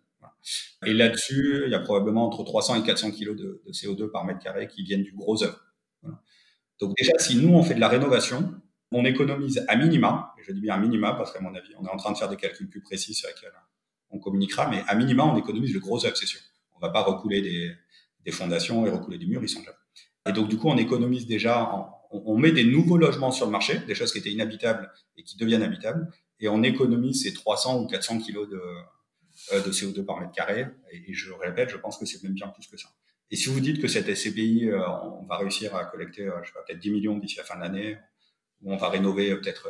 Et 0.85 0.93
là-dessus, 0.93 1.63
il 1.67 1.71
y 1.71 1.75
a 1.75 1.79
probablement 1.79 2.27
entre 2.27 2.43
300 2.43 2.83
et 2.83 2.83
400 2.83 3.13
kg 3.13 3.37
de, 3.37 3.63
CO2 3.71 4.11
par 4.11 4.25
mètre 4.25 4.41
carré 4.41 4.67
qui 4.67 4.83
viennent 4.83 5.05
du 5.05 5.13
gros 5.13 5.43
œuvre. 5.43 5.61
Donc 6.81 6.97
déjà, 6.99 7.13
si 7.19 7.37
nous, 7.37 7.55
on 7.55 7.63
fait 7.63 7.75
de 7.75 7.81
la 7.81 7.89
rénovation, 7.89 8.55
on 8.91 9.05
économise 9.05 9.65
à 9.69 9.77
minima, 9.77 10.35
et 10.39 10.43
je 10.43 10.53
dis 10.53 10.61
bien 10.61 10.75
à 10.75 10.79
minima 10.79 11.15
parce 11.15 11.33
qu'à 11.33 11.41
mon 11.41 11.55
avis, 11.55 11.73
on 11.79 11.87
est 11.87 11.91
en 11.91 11.97
train 11.97 12.13
de 12.13 12.19
faire 12.19 12.29
des 12.29 12.37
calculs 12.37 12.69
plus 12.69 12.83
précis 12.83 13.15
sur 13.15 13.29
lesquels 13.29 13.53
on 14.11 14.19
communiquera, 14.19 14.69
mais 14.69 14.83
à 14.89 14.95
minima, 14.97 15.25
on 15.25 15.37
économise 15.37 15.73
le 15.73 15.81
gros 15.81 16.05
œuvre, 16.05 16.17
c'est 16.17 16.27
sûr. 16.27 16.41
On 16.75 16.81
va 16.81 16.91
pas 16.91 17.03
recouler 17.03 17.41
des, 17.41 18.33
fondations 18.33 18.85
et 18.87 18.91
recouler 18.91 19.19
des 19.19 19.27
murs, 19.27 19.43
ils 19.43 19.49
sont 19.49 19.61
déjà 19.61 19.73
et 20.27 20.33
donc, 20.33 20.49
du 20.49 20.57
coup, 20.57 20.69
on 20.69 20.77
économise 20.77 21.27
déjà, 21.27 21.91
on, 22.11 22.39
met 22.39 22.53
des 22.53 22.65
nouveaux 22.65 22.97
logements 22.97 23.33
sur 23.33 23.47
le 23.47 23.53
marché, 23.53 23.79
des 23.87 23.95
choses 23.95 24.13
qui 24.13 24.19
étaient 24.19 24.31
inhabitables 24.31 24.93
et 25.17 25.25
qui 25.25 25.37
deviennent 25.37 25.63
habitables, 25.63 26.13
et 26.39 26.49
on 26.49 26.63
économise 26.63 27.23
ces 27.23 27.33
300 27.33 27.83
ou 27.83 27.87
400 27.87 28.19
kilos 28.19 28.49
de, 28.49 28.61
euh, 29.53 29.61
de 29.63 29.73
CO2 29.73 30.05
par 30.05 30.21
mètre 30.21 30.33
carré. 30.33 30.67
Et, 30.93 31.13
je 31.13 31.33
répète, 31.33 31.71
je 31.71 31.77
pense 31.77 31.99
que 31.99 32.07
c'est 32.07 32.23
même 32.23 32.35
bien 32.35 32.49
plus 32.49 32.67
que 32.67 32.77
ça. 32.77 32.89
Et 33.31 33.37
si 33.37 33.49
vous 33.49 33.61
dites 33.61 33.81
que 33.81 33.89
cette 33.89 34.15
SCPI, 34.15 34.69
euh, 34.69 34.87
on 35.21 35.25
va 35.27 35.39
réussir 35.39 35.75
à 35.75 35.87
collecter, 35.87 36.29
euh, 36.29 36.43
je 36.43 36.49
sais 36.49 36.59
peut-être 36.67 36.79
10 36.79 36.91
millions 36.91 37.19
d'ici 37.19 37.39
la 37.39 37.45
fin 37.45 37.57
de 37.57 37.63
l'année, 37.63 37.99
ou 38.61 38.73
on 38.73 38.77
va 38.77 38.91
rénover 38.91 39.35
peut-être 39.37 39.69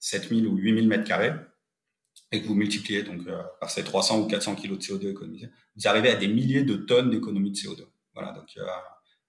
7000 0.00 0.46
ou 0.46 0.56
8000 0.56 0.88
mètres 0.88 1.04
carrés, 1.04 1.32
et 2.32 2.42
que 2.42 2.48
vous 2.48 2.54
multipliez 2.54 3.04
donc 3.04 3.20
par 3.60 3.70
ces 3.70 3.84
300 3.84 4.22
ou 4.22 4.26
400 4.26 4.56
kilos 4.56 4.78
de 4.78 4.82
CO2 4.82 5.10
économisés, 5.10 5.50
vous 5.76 5.86
arrivez 5.86 6.10
à 6.10 6.16
des 6.16 6.26
milliers 6.26 6.64
de 6.64 6.74
tonnes 6.74 7.10
d'économie 7.10 7.52
de 7.52 7.56
CO2. 7.56 7.86
Voilà, 8.14 8.32
donc 8.32 8.56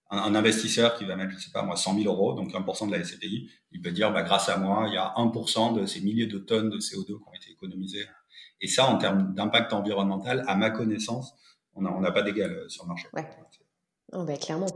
un, 0.10 0.36
investisseur 0.36 0.98
qui 0.98 1.06
va 1.06 1.16
mettre, 1.16 1.32
je 1.32 1.40
sais 1.44 1.52
pas 1.52 1.64
moi, 1.64 1.76
100 1.76 2.00
000 2.00 2.14
euros, 2.14 2.34
donc 2.34 2.52
1% 2.52 2.88
de 2.88 2.96
la 2.96 3.04
SCPI, 3.04 3.50
il 3.72 3.82
peut 3.82 3.92
dire, 3.92 4.12
bah, 4.12 4.24
grâce 4.24 4.50
à 4.50 4.58
moi, 4.58 4.86
il 4.88 4.94
y 4.94 4.98
a 4.98 5.14
1% 5.18 5.80
de 5.80 5.86
ces 5.86 6.02
milliers 6.02 6.28
de 6.28 6.38
tonnes 6.38 6.70
de 6.70 6.78
CO2 6.78 7.06
qui 7.06 7.14
ont 7.14 7.34
été 7.34 7.52
économisées. 7.52 8.06
Et 8.62 8.68
ça, 8.68 8.88
en 8.88 8.98
termes 8.98 9.34
d'impact 9.34 9.74
environnemental, 9.74 10.44
à 10.48 10.56
ma 10.56 10.70
connaissance, 10.70 11.34
on 11.76 11.82
n'a 11.82 12.12
pas 12.12 12.22
d'égal 12.22 12.52
euh, 12.52 12.70
sur 12.70 12.84
le 12.84 12.90
marché. 12.90 13.08
Ouais. 13.14 13.28
Oh, 14.14 14.24
bah, 14.24 14.38
clairement. 14.38 14.68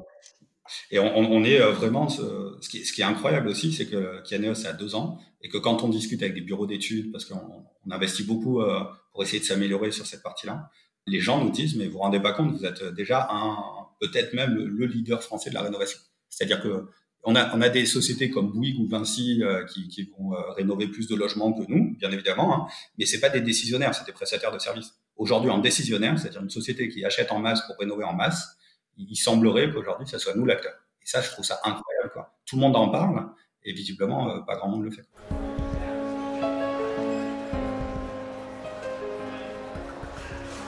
Et 0.92 1.00
on, 1.00 1.16
on 1.16 1.44
est 1.44 1.62
euh, 1.62 1.72
vraiment, 1.72 2.10
ce, 2.10 2.58
ce, 2.62 2.70
qui, 2.70 2.86
ce, 2.86 2.94
qui, 2.94 3.02
est 3.02 3.06
incroyable 3.06 3.48
aussi, 3.48 3.72
c'est 3.72 3.88
que 3.88 4.22
Kianeos 4.24 4.68
a 4.68 4.74
deux 4.74 4.96
ans 4.96 5.20
et 5.42 5.50
que 5.50 5.58
quand 5.58 5.84
on 5.84 5.90
discute 5.90 6.22
avec 6.22 6.36
des 6.36 6.42
bureaux 6.42 6.68
d'études, 6.68 7.12
parce 7.12 7.26
qu'on 7.26 7.66
on 7.86 7.92
investit 7.92 8.24
beaucoup 8.24 8.62
euh, 8.62 8.84
pour 9.14 9.24
essayer 9.24 9.40
de 9.40 9.46
s'améliorer 9.46 9.92
sur 9.92 10.06
cette 10.06 10.22
partie-là, 10.22 10.70
les 11.08 11.20
gens 11.20 11.44
nous 11.44 11.50
disent, 11.50 11.76
mais 11.76 11.88
vous 11.88 11.94
vous 11.94 12.00
rendez 12.00 12.20
pas 12.20 12.34
compte, 12.34 12.52
vous 12.52 12.66
êtes 12.66 12.84
déjà 12.84 13.28
un, 13.32 13.79
peut-être 14.00 14.34
même 14.34 14.56
le, 14.56 14.86
leader 14.86 15.22
français 15.24 15.50
de 15.50 15.56
la 15.56 15.62
rénovation. 15.62 16.00
C'est-à-dire 16.30 16.62
que 16.62 16.88
on 17.24 17.36
a, 17.36 17.54
on 17.54 17.62
a 17.62 17.68
des 17.68 17.86
sociétés 17.86 18.30
comme 18.30 18.52
Bouygues 18.52 18.80
ou 18.80 18.88
Vinci 18.88 19.44
euh, 19.44 19.66
qui, 19.66 19.90
qui, 19.90 20.10
vont 20.18 20.34
euh, 20.34 20.52
rénover 20.52 20.88
plus 20.88 21.08
de 21.08 21.16
logements 21.16 21.52
que 21.52 21.70
nous, 21.70 21.96
bien 21.98 22.10
évidemment, 22.12 22.56
hein, 22.56 22.68
mais 22.98 23.06
c'est 23.06 23.20
pas 23.20 23.28
des 23.28 23.42
décisionnaires, 23.42 23.94
c'est 23.94 24.06
des 24.06 24.14
prestataires 24.14 24.54
de 24.54 24.60
services. 24.60 24.94
Aujourd'hui, 25.18 25.50
en 25.52 25.58
décisionnaire, 25.58 26.18
c'est-à-dire 26.18 26.42
une 26.42 26.50
société 26.50 26.88
qui 26.88 27.04
achète 27.04 27.32
en 27.34 27.40
masse 27.40 27.62
pour 27.68 27.76
rénover 27.78 28.06
en 28.06 28.14
masse, 28.14 28.58
il, 28.98 29.16
semblerait 29.18 29.72
qu'aujourd'hui, 29.72 30.08
ça 30.08 30.18
soit 30.18 30.34
nous 30.36 30.46
l'acteur. 30.46 30.74
Et 31.02 31.06
ça, 31.06 31.22
je 31.22 31.30
trouve 31.30 31.44
ça 31.44 31.60
incroyable. 31.64 32.12
Quoi. 32.14 32.34
Tout 32.46 32.56
le 32.56 32.62
monde 32.62 32.76
en 32.76 32.90
parle, 32.90 33.28
et 33.64 33.74
visiblement, 33.74 34.30
euh, 34.30 34.40
pas 34.42 34.56
grand 34.56 34.70
monde 34.70 34.84
le 34.84 34.92
fait. 34.92 35.04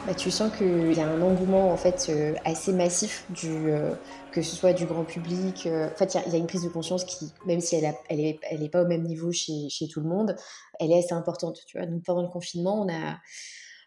Bah, 0.07 0.15
tu 0.15 0.31
sens 0.31 0.51
qu'il 0.57 0.93
y 0.93 0.99
a 0.99 1.07
un 1.07 1.21
engouement 1.21 1.71
en 1.71 1.77
fait 1.77 2.07
euh, 2.09 2.33
assez 2.43 2.73
massif 2.73 3.23
du 3.29 3.69
euh, 3.69 3.93
que 4.31 4.41
ce 4.41 4.55
soit 4.55 4.73
du 4.73 4.87
grand 4.87 5.03
public. 5.03 5.67
Euh, 5.67 5.91
en 5.91 5.95
fait, 5.95 6.15
il 6.25 6.31
y, 6.31 6.35
a 6.35 6.39
une 6.39 6.47
prise 6.47 6.63
de 6.63 6.69
conscience 6.69 7.05
qui, 7.05 7.31
même 7.45 7.61
si 7.61 7.75
elle, 7.75 7.93
elle, 8.09 8.19
est, 8.19 8.39
elle 8.49 8.63
est 8.63 8.69
pas 8.69 8.81
au 8.81 8.87
même 8.87 9.03
niveau 9.03 9.31
chez, 9.31 9.69
tout 9.91 10.01
le 10.01 10.09
monde, 10.09 10.35
elle 10.79 10.91
est 10.91 10.97
assez 10.97 11.13
importante. 11.13 11.59
Tu 11.67 11.77
vois, 11.77 11.85
nous 11.85 11.99
pendant 11.99 12.23
le 12.23 12.29
confinement, 12.29 12.81
on 12.81 12.89
a 12.91 13.17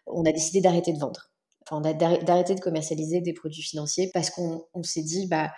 on 0.07 0.23
a 0.23 0.31
décidé 0.31 0.61
d'arrêter 0.61 0.93
de 0.93 0.99
vendre. 0.99 1.31
Enfin, 1.67 1.81
d'arrêter 1.81 2.55
de 2.55 2.61
commercialiser 2.61 3.19
des 3.19 3.33
produits 3.33 3.63
financiers 3.63 4.09
parce 4.13 4.29
qu'on 4.29 4.61
s'est 4.83 5.01
dit 5.03 5.27
bah 5.27 5.51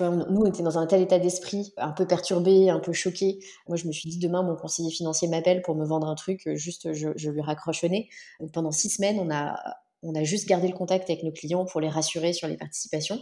nous, 0.00 0.40
on 0.40 0.46
était 0.46 0.62
dans 0.62 0.78
un 0.78 0.86
tel 0.86 1.02
état 1.02 1.18
d'esprit, 1.18 1.72
un 1.76 1.92
peu 1.92 2.06
perturbé, 2.06 2.70
un 2.70 2.80
peu 2.80 2.92
choqué. 2.92 3.38
Moi, 3.68 3.76
je 3.76 3.86
me 3.86 3.92
suis 3.92 4.08
dit, 4.08 4.18
demain, 4.18 4.42
mon 4.42 4.56
conseiller 4.56 4.90
financier 4.90 5.28
m'appelle 5.28 5.62
pour 5.62 5.74
me 5.76 5.84
vendre 5.84 6.08
un 6.08 6.14
truc, 6.14 6.46
euh, 6.46 6.56
juste, 6.56 6.92
je, 6.92 7.30
lui 7.30 7.40
raccroche 7.40 7.82
Donc, 7.82 8.52
pendant 8.52 8.70
six 8.70 8.90
semaines, 8.90 9.18
on 9.18 9.30
a, 9.30 9.56
on 10.02 10.14
a 10.14 10.24
juste 10.24 10.48
gardé 10.48 10.68
le 10.68 10.74
contact 10.74 11.08
avec 11.10 11.22
nos 11.22 11.32
clients 11.32 11.64
pour 11.64 11.80
les 11.80 11.88
rassurer 11.88 12.32
sur 12.32 12.48
les 12.48 12.56
participations. 12.56 13.18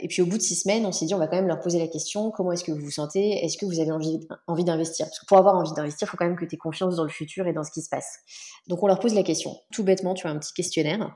Et 0.00 0.08
puis 0.08 0.22
au 0.22 0.26
bout 0.26 0.38
de 0.38 0.42
six 0.42 0.56
semaines, 0.56 0.86
on 0.86 0.92
s'est 0.92 1.04
dit, 1.04 1.14
on 1.14 1.18
va 1.18 1.26
quand 1.26 1.36
même 1.36 1.46
leur 1.46 1.60
poser 1.60 1.78
la 1.78 1.86
question, 1.86 2.30
comment 2.30 2.52
est-ce 2.52 2.64
que 2.64 2.72
vous 2.72 2.80
vous 2.80 2.90
sentez? 2.90 3.44
Est-ce 3.44 3.58
que 3.58 3.66
vous 3.66 3.78
avez 3.78 3.92
envie, 3.92 4.64
d'investir? 4.64 5.06
Parce 5.06 5.20
que 5.20 5.26
pour 5.26 5.36
avoir 5.36 5.54
envie 5.54 5.72
d'investir, 5.74 6.08
il 6.08 6.10
faut 6.10 6.16
quand 6.16 6.24
même 6.24 6.36
que 6.36 6.46
tu 6.46 6.54
aies 6.54 6.58
confiance 6.58 6.96
dans 6.96 7.04
le 7.04 7.10
futur 7.10 7.46
et 7.46 7.52
dans 7.52 7.62
ce 7.62 7.70
qui 7.70 7.82
se 7.82 7.90
passe. 7.90 8.20
Donc 8.68 8.82
on 8.82 8.86
leur 8.86 8.98
pose 8.98 9.14
la 9.14 9.22
question, 9.22 9.54
tout 9.70 9.84
bêtement, 9.84 10.14
tu 10.14 10.26
as 10.26 10.30
un 10.30 10.38
petit 10.38 10.54
questionnaire. 10.54 11.14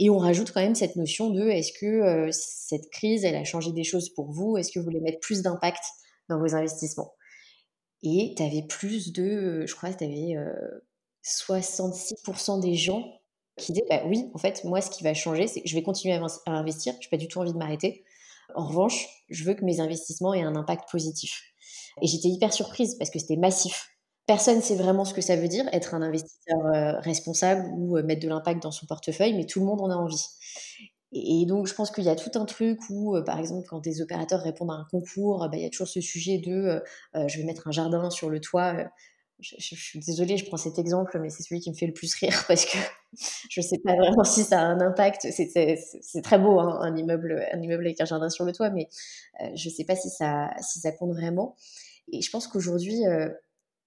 Et 0.00 0.10
on 0.10 0.18
rajoute 0.18 0.50
quand 0.50 0.60
même 0.60 0.74
cette 0.74 0.96
notion 0.96 1.30
de, 1.30 1.48
est-ce 1.48 1.72
que 1.78 1.86
euh, 1.86 2.28
cette 2.32 2.90
crise, 2.90 3.24
elle 3.24 3.36
a 3.36 3.44
changé 3.44 3.70
des 3.70 3.84
choses 3.84 4.12
pour 4.12 4.32
vous? 4.32 4.56
Est-ce 4.56 4.72
que 4.72 4.80
vous 4.80 4.86
voulez 4.86 5.00
mettre 5.00 5.20
plus 5.20 5.42
d'impact 5.42 5.82
dans 6.28 6.40
vos 6.40 6.52
investissements? 6.56 7.14
Et 8.02 8.34
tu 8.36 8.42
avais 8.42 8.62
plus 8.62 9.12
de, 9.12 9.64
je 9.66 9.74
crois 9.76 9.92
tu 9.92 10.04
avais 10.04 10.34
66% 11.24 12.60
des 12.60 12.74
gens 12.74 13.04
qui 13.56 13.72
disaient, 13.72 13.86
bah 13.88 14.02
oui, 14.06 14.30
en 14.34 14.38
fait, 14.38 14.64
moi, 14.64 14.80
ce 14.80 14.90
qui 14.90 15.04
va 15.04 15.14
changer, 15.14 15.46
c'est 15.46 15.62
que 15.62 15.68
je 15.68 15.74
vais 15.74 15.82
continuer 15.82 16.14
à 16.14 16.50
investir, 16.50 16.92
je 17.00 17.06
n'ai 17.06 17.10
pas 17.10 17.16
du 17.16 17.28
tout 17.28 17.38
envie 17.38 17.52
de 17.52 17.58
m'arrêter 17.58 18.04
en 18.54 18.66
revanche, 18.66 19.08
je 19.28 19.44
veux 19.44 19.54
que 19.54 19.64
mes 19.64 19.80
investissements 19.80 20.34
aient 20.34 20.42
un 20.42 20.56
impact 20.56 20.90
positif. 20.90 21.42
Et 22.02 22.06
j'étais 22.06 22.28
hyper 22.28 22.52
surprise 22.52 22.96
parce 22.98 23.10
que 23.10 23.18
c'était 23.18 23.36
massif. 23.36 23.88
Personne 24.26 24.56
ne 24.56 24.60
sait 24.60 24.74
vraiment 24.74 25.04
ce 25.04 25.14
que 25.14 25.20
ça 25.20 25.36
veut 25.36 25.48
dire, 25.48 25.68
être 25.72 25.94
un 25.94 26.02
investisseur 26.02 26.58
euh, 26.74 26.98
responsable 27.00 27.68
ou 27.76 27.96
euh, 27.96 28.02
mettre 28.02 28.22
de 28.22 28.28
l'impact 28.28 28.62
dans 28.62 28.72
son 28.72 28.86
portefeuille, 28.86 29.34
mais 29.34 29.46
tout 29.46 29.60
le 29.60 29.66
monde 29.66 29.80
en 29.80 29.90
a 29.90 29.94
envie. 29.94 30.26
Et, 31.12 31.46
donc, 31.46 31.68
je 31.68 31.74
pense 31.74 31.92
qu'il 31.92 32.04
y 32.04 32.08
a 32.08 32.16
tout 32.16 32.32
un 32.34 32.44
truc 32.44 32.78
où, 32.90 33.16
euh, 33.16 33.22
par 33.22 33.38
exemple, 33.38 33.66
quand 33.68 33.78
des 33.78 34.02
opérateurs 34.02 34.40
répondent 34.40 34.72
à 34.72 34.74
un 34.74 34.86
concours, 34.90 35.38
bah, 35.48 35.56
il 35.56 35.62
y 35.62 35.64
a 35.64 35.70
toujours 35.70 35.86
ce 35.86 36.00
sujet 36.00 36.38
de 36.38 36.82
je 37.14 37.38
vais 37.38 37.44
mettre 37.44 37.68
un 37.68 37.72
jardin 37.72 38.10
sur 38.10 38.28
le 38.28 38.40
toit 38.40 38.74
je, 39.40 39.74
suis 39.74 39.98
désolée, 39.98 40.36
je 40.36 40.46
prends 40.46 40.56
cet 40.56 40.78
exemple, 40.78 41.18
mais 41.20 41.28
c'est 41.28 41.42
celui 41.42 41.60
qui 41.60 41.70
me 41.70 41.74
fait 41.74 41.86
le 41.86 41.92
plus 41.92 42.14
rire 42.14 42.44
parce 42.48 42.64
que 42.64 42.78
je 43.50 43.60
ne 43.60 43.66
sais 43.66 43.78
pas 43.78 43.94
vraiment 43.94 44.24
si 44.24 44.44
ça 44.44 44.60
a 44.60 44.64
un 44.64 44.80
impact. 44.80 45.26
C'est 45.30 46.22
très 46.22 46.38
beau, 46.38 46.58
hein, 46.58 46.78
un, 46.80 46.96
immeuble, 46.96 47.46
un 47.52 47.60
immeuble 47.60 47.86
avec 47.86 48.00
un 48.00 48.04
jardin 48.06 48.30
sur 48.30 48.44
le 48.44 48.52
toit, 48.52 48.70
mais 48.70 48.88
euh, 49.42 49.50
je 49.54 49.68
ne 49.68 49.74
sais 49.74 49.84
pas 49.84 49.96
si 49.96 50.08
ça, 50.10 50.50
compte 50.98 51.12
vraiment. 51.12 51.56
Et 52.12 52.22
je 52.22 52.30
pense 52.30 52.46
qu'aujourd'hui, 52.46 53.06
euh, 53.06 53.28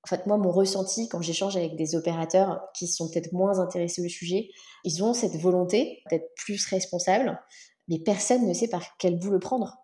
en 0.04 0.08
fait, 0.08 0.26
moi, 0.28 0.38
mon 0.38 0.52
ressenti 0.52 1.10
quand 1.10 1.22
j'échange 1.22 1.58
avec 1.58 1.76
des 1.76 1.96
opérateurs 1.96 2.62
qui 2.76 2.88
sont 2.88 3.10
peut-être 3.10 3.34
moins 3.34 3.60
intéressés 3.60 4.06
au 4.06 4.10
sujet, 4.10 4.50
ils 4.84 5.04
ont 5.04 5.14
cette 5.14 5.36
volonté 5.36 6.04
d'être 6.10 6.34
plus 6.36 6.66
responsables, 6.68 7.40
mais 7.88 8.00
personne 8.00 8.48
ne 8.48 8.54
sait 8.54 8.70
par 8.70 8.98
quel 8.98 9.18
bout 9.18 9.32
le 9.32 9.40
prendre. 9.40 9.78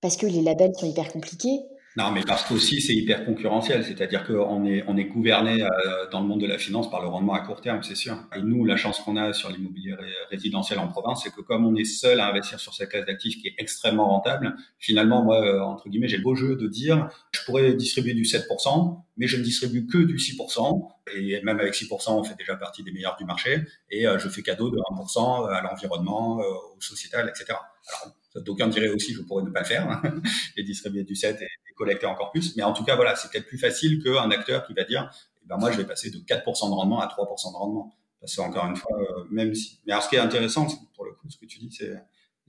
Parce 0.00 0.16
que 0.16 0.26
les 0.26 0.42
labels 0.42 0.74
sont 0.76 0.86
hyper 0.86 1.10
compliqués, 1.10 1.60
non, 1.96 2.10
mais 2.10 2.20
parce 2.26 2.44
qu'aussi 2.44 2.82
c'est 2.82 2.94
hyper 2.94 3.24
concurrentiel, 3.24 3.82
c'est-à-dire 3.82 4.26
qu'on 4.26 4.66
est 4.66 4.84
on 4.86 4.98
est 4.98 5.06
gouverné 5.06 5.62
euh, 5.62 5.68
dans 6.10 6.20
le 6.20 6.26
monde 6.26 6.42
de 6.42 6.46
la 6.46 6.58
finance 6.58 6.90
par 6.90 7.00
le 7.00 7.08
rendement 7.08 7.32
à 7.32 7.40
court 7.40 7.62
terme, 7.62 7.82
c'est 7.82 7.94
sûr. 7.94 8.18
Et 8.36 8.42
nous, 8.42 8.66
la 8.66 8.76
chance 8.76 9.00
qu'on 9.00 9.16
a 9.16 9.32
sur 9.32 9.48
l'immobilier 9.48 9.94
résidentiel 10.30 10.78
en 10.78 10.88
province, 10.88 11.22
c'est 11.24 11.34
que 11.34 11.40
comme 11.40 11.64
on 11.64 11.74
est 11.74 11.84
seul 11.84 12.20
à 12.20 12.28
investir 12.28 12.60
sur 12.60 12.74
cette 12.74 12.90
classe 12.90 13.06
d'actifs 13.06 13.40
qui 13.40 13.48
est 13.48 13.54
extrêmement 13.56 14.08
rentable, 14.10 14.56
finalement, 14.78 15.24
moi, 15.24 15.42
euh, 15.42 15.60
entre 15.60 15.88
guillemets, 15.88 16.08
j'ai 16.08 16.18
le 16.18 16.22
beau 16.22 16.34
jeu 16.34 16.56
de 16.56 16.68
dire, 16.68 17.08
je 17.32 17.40
pourrais 17.46 17.72
distribuer 17.72 18.12
du 18.12 18.24
7%, 18.24 19.02
mais 19.16 19.26
je 19.26 19.38
ne 19.38 19.42
distribue 19.42 19.86
que 19.86 19.96
du 19.96 20.18
6%, 20.18 20.90
et 21.14 21.40
même 21.44 21.58
avec 21.60 21.72
6%, 21.72 22.10
on 22.10 22.24
fait 22.24 22.36
déjà 22.36 22.56
partie 22.56 22.82
des 22.82 22.92
meilleurs 22.92 23.16
du 23.16 23.24
marché, 23.24 23.62
et 23.90 24.06
euh, 24.06 24.18
je 24.18 24.28
fais 24.28 24.42
cadeau 24.42 24.68
de 24.68 24.76
1% 24.76 25.48
à 25.48 25.62
l'environnement, 25.62 26.36
au 26.36 26.80
sociétal, 26.80 27.26
etc. 27.30 27.58
Alors, 27.88 28.14
D'aucuns 28.44 28.68
diraient 28.68 28.88
aussi, 28.88 29.14
je 29.14 29.22
pourrais 29.22 29.44
ne 29.44 29.50
pas 29.50 29.60
le 29.60 29.66
faire 29.66 30.02
et 30.56 30.62
distribuer 30.62 31.04
du 31.04 31.14
7 31.14 31.40
et, 31.40 31.46
collecter 31.74 32.06
encore 32.06 32.32
plus. 32.32 32.56
Mais 32.56 32.62
en 32.62 32.72
tout 32.72 32.84
cas, 32.84 32.96
voilà, 32.96 33.14
c'est 33.16 33.30
peut-être 33.30 33.46
plus 33.46 33.58
facile 33.58 34.02
qu'un 34.02 34.30
acteur 34.30 34.66
qui 34.66 34.72
va 34.72 34.84
dire, 34.84 35.10
eh 35.42 35.46
ben 35.46 35.58
moi, 35.58 35.70
je 35.70 35.76
vais 35.76 35.84
passer 35.84 36.10
de 36.10 36.16
4% 36.16 36.70
de 36.70 36.74
rendement 36.74 37.00
à 37.00 37.06
3% 37.06 37.52
de 37.52 37.56
rendement. 37.56 37.94
Parce 38.20 38.34
que 38.34 38.40
encore 38.40 38.66
une 38.66 38.76
fois, 38.76 38.98
euh, 38.98 39.24
même 39.30 39.54
si. 39.54 39.78
Mais 39.86 39.92
alors, 39.92 40.02
ce 40.02 40.08
qui 40.08 40.16
est 40.16 40.20
intéressant, 40.20 40.66
pour 40.94 41.04
le 41.04 41.12
coup, 41.12 41.28
ce 41.28 41.36
que 41.36 41.46
tu 41.46 41.58
dis, 41.58 41.70
c'est 41.70 41.92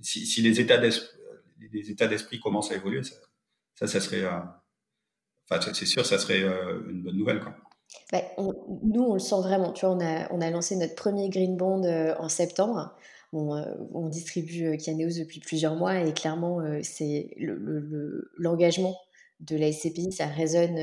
si, 0.01 0.25
si, 0.25 0.41
les 0.41 0.59
états 0.59 0.77
d'esprit, 0.77 1.17
les 2.37 2.39
commencent 2.39 2.71
à 2.71 2.75
évoluer, 2.75 3.03
ça, 3.03 3.15
ça, 3.75 3.87
ça 3.87 3.99
serait. 3.99 4.23
Euh, 4.23 4.39
enfin, 5.49 5.73
c'est 5.73 5.85
sûr, 5.85 6.05
ça 6.05 6.17
serait 6.17 6.41
euh, 6.41 6.81
une 6.89 7.03
bonne 7.03 7.17
nouvelle, 7.17 7.39
quoi. 7.39 7.55
Bah, 8.11 8.21
nous, 8.37 9.03
on 9.03 9.13
le 9.13 9.19
sent 9.19 9.41
vraiment. 9.41 9.71
Tu 9.71 9.85
vois, 9.85 9.95
on 9.95 9.99
a, 9.99 10.31
on 10.31 10.41
a 10.41 10.49
lancé 10.49 10.75
notre 10.75 10.95
premier 10.95 11.29
Green 11.29 11.57
Bond 11.57 11.83
en 12.17 12.29
septembre. 12.29 12.95
Euh, 13.33 13.75
on, 13.93 14.07
distribue 14.07 14.77
Kianeos 14.77 15.17
euh, 15.17 15.19
depuis 15.19 15.39
plusieurs 15.39 15.75
mois 15.75 15.99
et 15.99 16.13
clairement, 16.13 16.61
euh, 16.61 16.79
c'est 16.81 17.35
l'engagement 18.37 18.97
de 19.41 19.57
la 19.57 19.71
SCPI, 19.71 20.11
ça 20.11 20.25
résonne, 20.25 20.79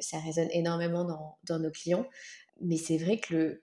ça 0.00 0.18
résonne 0.18 0.48
énormément 0.50 1.36
dans, 1.44 1.58
nos 1.60 1.70
clients. 1.70 2.04
Mais 2.60 2.78
c'est 2.78 2.96
vrai 2.96 3.18
que 3.18 3.60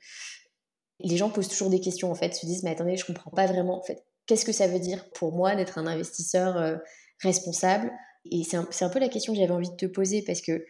les 1.02 1.18
gens 1.18 1.30
posent 1.30 1.50
toujours 1.50 1.70
des 1.70 1.82
questions, 1.82 2.10
en 2.10 2.16
fait, 2.16 2.34
se 2.34 2.46
disent, 2.46 2.64
mais 2.64 2.70
attendez, 2.70 2.96
je 2.96 3.06
comprends 3.06 3.32
pas 3.32 3.48
vraiment, 3.48 3.78
en 3.78 3.84
fait, 3.84 4.06
qu'est-ce 4.26 4.46
que 4.46 4.54
ça 4.54 4.68
veut 4.68 4.80
dire 4.80 5.10
pour 5.12 5.34
moi 5.34 5.58
d'être 5.58 5.78
un 5.78 5.88
investisseur 5.88 6.80
responsable? 7.20 7.92
Et 8.32 8.44
c'est 8.46 8.56
un, 8.56 8.70
un, 8.80 8.90
peu 8.90 9.00
la 9.00 9.10
question 9.10 9.34
que 9.34 9.40
j'avais 9.40 9.52
envie 9.52 9.72
de 9.72 9.76
te 9.76 9.88
poser 9.88 10.22
parce 10.22 10.40
que 10.40 10.66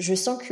je 0.00 0.14
sens 0.14 0.42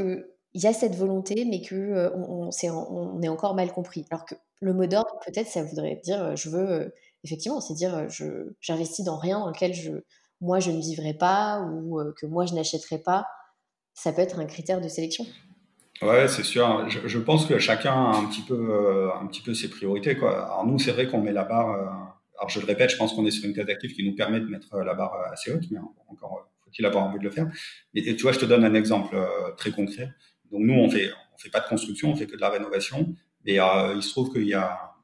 qu'il 0.54 0.62
y 0.62 0.66
a 0.68 0.72
cette 0.72 0.94
volonté, 0.94 1.44
mais 1.44 1.60
qu'on 1.60 2.48
on, 2.48 2.50
on, 2.70 3.22
est 3.22 3.28
encore 3.28 3.54
mal 3.54 3.72
compris. 3.72 4.04
Alors 4.10 4.24
que 4.24 4.36
le 4.60 4.72
mot 4.72 4.86
d'ordre, 4.86 5.18
peut-être, 5.26 5.48
ça 5.48 5.62
voudrait 5.62 6.00
dire, 6.04 6.22
euh, 6.22 6.36
je 6.36 6.48
veux, 6.48 6.70
euh, 6.70 6.88
effectivement, 7.24 7.60
c'est 7.60 7.74
dire, 7.74 7.94
euh, 7.94 8.08
je, 8.08 8.54
j'investis 8.60 9.04
dans 9.04 9.18
rien 9.18 9.40
dans 9.40 9.48
lequel 9.48 9.74
je, 9.74 9.92
moi, 10.40 10.60
je 10.60 10.70
ne 10.70 10.80
vivrai 10.80 11.14
pas 11.14 11.60
ou 11.60 12.00
que 12.20 12.26
moi, 12.26 12.46
je 12.46 12.54
n'achèterai 12.54 12.98
pas. 12.98 13.26
Ça 13.94 14.12
peut 14.12 14.22
être 14.22 14.38
un 14.38 14.46
critère 14.46 14.80
de 14.80 14.88
sélection. 14.88 15.26
Ouais, 16.02 16.28
c'est 16.28 16.42
sûr. 16.42 16.88
Je, 16.88 17.18
pense 17.18 17.46
que 17.46 17.58
chacun 17.58 17.92
a 17.92 18.16
un 18.16 18.26
petit 18.26 18.42
peu, 18.42 19.10
un 19.14 19.26
petit 19.26 19.40
peu 19.40 19.54
ses 19.54 19.70
priorités. 19.70 20.16
Quoi. 20.16 20.44
Alors 20.44 20.66
nous, 20.66 20.78
c'est 20.78 20.90
vrai 20.90 21.06
qu'on 21.06 21.20
met 21.20 21.32
la 21.32 21.44
barre. 21.44 21.70
alors 22.36 22.48
je 22.48 22.58
le 22.58 22.66
répète, 22.66 22.90
je 22.90 22.96
pense 22.96 23.14
qu'on 23.14 23.24
est 23.24 23.30
sur 23.30 23.46
une 23.46 23.54
classe 23.54 23.66
d'actifs 23.66 23.94
qui 23.94 24.04
nous 24.04 24.16
permet 24.16 24.40
de 24.40 24.46
mettre 24.46 24.76
la 24.78 24.94
barre 24.94 25.14
assez 25.32 25.52
haute, 25.52 25.70
mais 25.70 25.78
encore 26.08 26.48
faut-il 26.64 26.84
avoir 26.84 27.04
envie 27.04 27.20
de 27.20 27.24
le 27.24 27.30
faire. 27.30 27.46
Et, 27.94 28.16
tu 28.16 28.22
vois, 28.22 28.32
je 28.32 28.40
te 28.40 28.44
donne 28.44 28.64
un 28.64 28.74
exemple 28.74 29.16
très 29.56 29.70
concret. 29.70 30.10
Donc 30.54 30.62
nous, 30.62 30.74
on 30.74 30.88
fait, 30.88 31.10
on 31.34 31.38
fait 31.38 31.50
pas 31.50 31.58
de 31.58 31.66
construction, 31.66 32.12
on 32.12 32.16
fait 32.16 32.26
que 32.26 32.36
de 32.36 32.40
la 32.40 32.48
rénovation. 32.48 33.12
Et 33.44 33.60
euh, 33.60 33.94
il 33.96 34.02
se 34.04 34.10
trouve 34.10 34.32
qu'il 34.32 34.46
y 34.46 34.54
a 34.54 34.94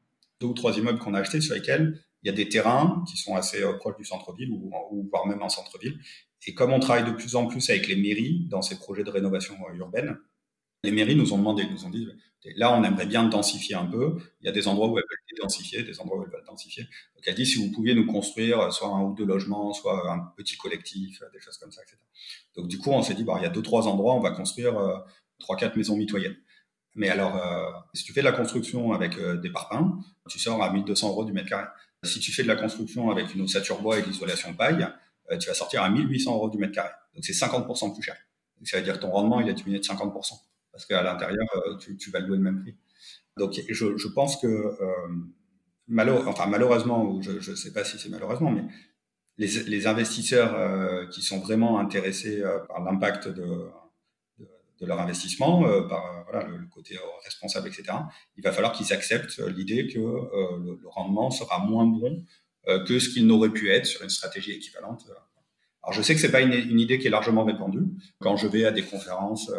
deux 0.40 0.46
ou 0.46 0.54
trois 0.54 0.78
immeubles 0.78 1.00
qu'on 1.00 1.12
a 1.14 1.18
achetés 1.18 1.40
sur 1.40 1.56
lesquels 1.56 2.00
il 2.22 2.28
y 2.28 2.30
a 2.30 2.32
des 2.32 2.48
terrains 2.48 3.04
qui 3.08 3.16
sont 3.16 3.34
assez 3.34 3.60
euh, 3.62 3.72
proches 3.72 3.96
du 3.96 4.04
centre-ville 4.04 4.50
ou, 4.52 4.70
ou, 4.92 5.08
voire 5.10 5.26
même 5.26 5.42
en 5.42 5.48
centre-ville. 5.48 5.98
Et 6.46 6.54
comme 6.54 6.72
on 6.72 6.78
travaille 6.78 7.04
de 7.04 7.10
plus 7.10 7.34
en 7.34 7.48
plus 7.48 7.68
avec 7.68 7.88
les 7.88 7.96
mairies 7.96 8.46
dans 8.48 8.62
ces 8.62 8.78
projets 8.78 9.02
de 9.02 9.10
rénovation 9.10 9.56
euh, 9.68 9.74
urbaine, 9.74 10.18
les 10.84 10.92
mairies 10.92 11.16
nous 11.16 11.32
ont 11.34 11.38
demandé, 11.38 11.66
nous 11.68 11.84
ont 11.84 11.90
dit, 11.90 12.08
là, 12.56 12.72
on 12.72 12.84
aimerait 12.84 13.06
bien 13.06 13.24
densifier 13.24 13.74
un 13.74 13.84
peu. 13.84 14.16
Il 14.40 14.46
y 14.46 14.48
a 14.48 14.52
des 14.52 14.68
endroits 14.68 14.88
où 14.88 14.96
elles 14.98 15.04
veulent 15.10 15.42
densifier, 15.42 15.82
des 15.82 16.00
endroits 16.00 16.18
où 16.18 16.24
elles 16.24 16.30
veulent 16.30 16.46
densifier. 16.46 16.84
Donc, 16.84 17.24
elle 17.26 17.34
dit, 17.34 17.44
si 17.44 17.58
vous 17.58 17.70
pouviez 17.70 17.94
nous 17.94 18.06
construire 18.06 18.72
soit 18.72 18.88
un 18.88 19.02
ou 19.02 19.14
deux 19.14 19.26
logements, 19.26 19.74
soit 19.74 20.10
un 20.10 20.32
petit 20.36 20.56
collectif, 20.56 21.22
des 21.34 21.40
choses 21.40 21.58
comme 21.58 21.72
ça, 21.72 21.82
etc. 21.82 21.98
Donc, 22.56 22.68
du 22.68 22.78
coup, 22.78 22.90
on 22.92 23.02
s'est 23.02 23.12
dit, 23.12 23.24
bah, 23.24 23.34
il 23.38 23.42
y 23.42 23.46
a 23.46 23.50
deux, 23.50 23.60
trois 23.60 23.88
endroits, 23.88 24.14
on 24.14 24.20
va 24.20 24.30
construire 24.30 25.04
trois, 25.40 25.56
quatre 25.56 25.76
maisons 25.76 25.96
mitoyennes. 25.96 26.36
Mais 26.94 27.08
alors, 27.08 27.36
euh, 27.36 27.70
si 27.94 28.04
tu 28.04 28.12
fais 28.12 28.20
de 28.20 28.26
la 28.26 28.32
construction 28.32 28.92
avec 28.92 29.16
euh, 29.18 29.36
des 29.36 29.50
parpaings, 29.50 29.98
tu 30.28 30.38
sors 30.38 30.62
à 30.62 30.72
1200 30.72 31.08
euros 31.08 31.24
du 31.24 31.32
mètre 31.32 31.48
carré. 31.48 31.66
Si 32.02 32.18
tu 32.18 32.32
fais 32.32 32.42
de 32.42 32.48
la 32.48 32.56
construction 32.56 33.10
avec 33.10 33.34
une 33.34 33.42
ossature 33.42 33.80
bois 33.80 33.98
et 33.98 34.02
de 34.02 34.06
l'isolation 34.06 34.54
paille, 34.54 34.88
euh, 35.30 35.38
tu 35.38 35.48
vas 35.48 35.54
sortir 35.54 35.82
à 35.82 35.90
1800 35.90 36.34
euros 36.34 36.50
du 36.50 36.58
mètre 36.58 36.72
carré. 36.72 36.90
Donc 37.14 37.24
c'est 37.24 37.32
50% 37.32 37.94
plus 37.94 38.02
cher. 38.02 38.16
Donc, 38.58 38.68
ça 38.68 38.78
veut 38.78 38.82
dire 38.82 38.94
que 38.94 39.00
ton 39.00 39.10
rendement, 39.10 39.40
il 39.40 39.48
a 39.48 39.52
diminué 39.52 39.78
de 39.78 39.84
50%. 39.84 40.32
Parce 40.72 40.86
qu'à 40.86 41.02
l'intérieur, 41.02 41.46
tu, 41.80 41.96
tu, 41.96 42.10
vas 42.10 42.20
louer 42.20 42.36
le 42.36 42.42
même 42.42 42.60
prix. 42.62 42.76
Donc 43.36 43.54
je, 43.68 43.96
je 43.96 44.08
pense 44.08 44.36
que, 44.36 44.46
euh, 44.46 46.26
enfin 46.26 46.46
malheureusement, 46.46 47.04
ou 47.04 47.22
je 47.22 47.32
ne 47.32 47.56
sais 47.56 47.72
pas 47.72 47.84
si 47.84 47.98
c'est 47.98 48.08
malheureusement, 48.08 48.50
mais 48.50 48.64
les, 49.38 49.64
les 49.64 49.86
investisseurs 49.86 51.08
qui 51.08 51.22
sont 51.22 51.40
vraiment 51.40 51.78
intéressés 51.80 52.42
par 52.68 52.84
l'impact 52.84 53.28
de 53.28 53.68
de 54.80 54.86
leur 54.86 55.00
investissement, 55.00 55.66
euh, 55.66 55.82
par 55.82 56.04
euh, 56.06 56.22
voilà, 56.30 56.46
le, 56.46 56.66
côté 56.66 56.96
euh, 56.96 57.00
responsable, 57.24 57.68
etc., 57.68 57.92
il 58.36 58.42
va 58.42 58.52
falloir 58.52 58.72
qu'ils 58.72 58.92
acceptent 58.92 59.38
l'idée 59.38 59.86
que 59.86 59.98
le, 59.98 60.78
rendement 60.88 61.30
sera 61.30 61.58
moins 61.58 61.84
bon 61.84 62.24
que 62.86 62.98
ce 62.98 63.08
qu'il 63.08 63.26
n'aurait 63.26 63.50
pu 63.50 63.70
être 63.70 63.86
sur 63.86 64.02
une 64.02 64.10
stratégie 64.10 64.52
équivalente. 64.52 65.06
Alors 65.82 65.94
je 65.94 66.02
sais 66.02 66.14
que 66.14 66.20
c'est 66.20 66.30
pas 66.30 66.42
une, 66.42 66.78
idée 66.78 66.98
qui 66.98 67.06
est 67.06 67.10
largement 67.10 67.42
répandue. 67.42 67.86
Quand 68.20 68.36
je 68.36 68.46
vais 68.46 68.66
à 68.66 68.70
des 68.70 68.82
conférences 68.82 69.50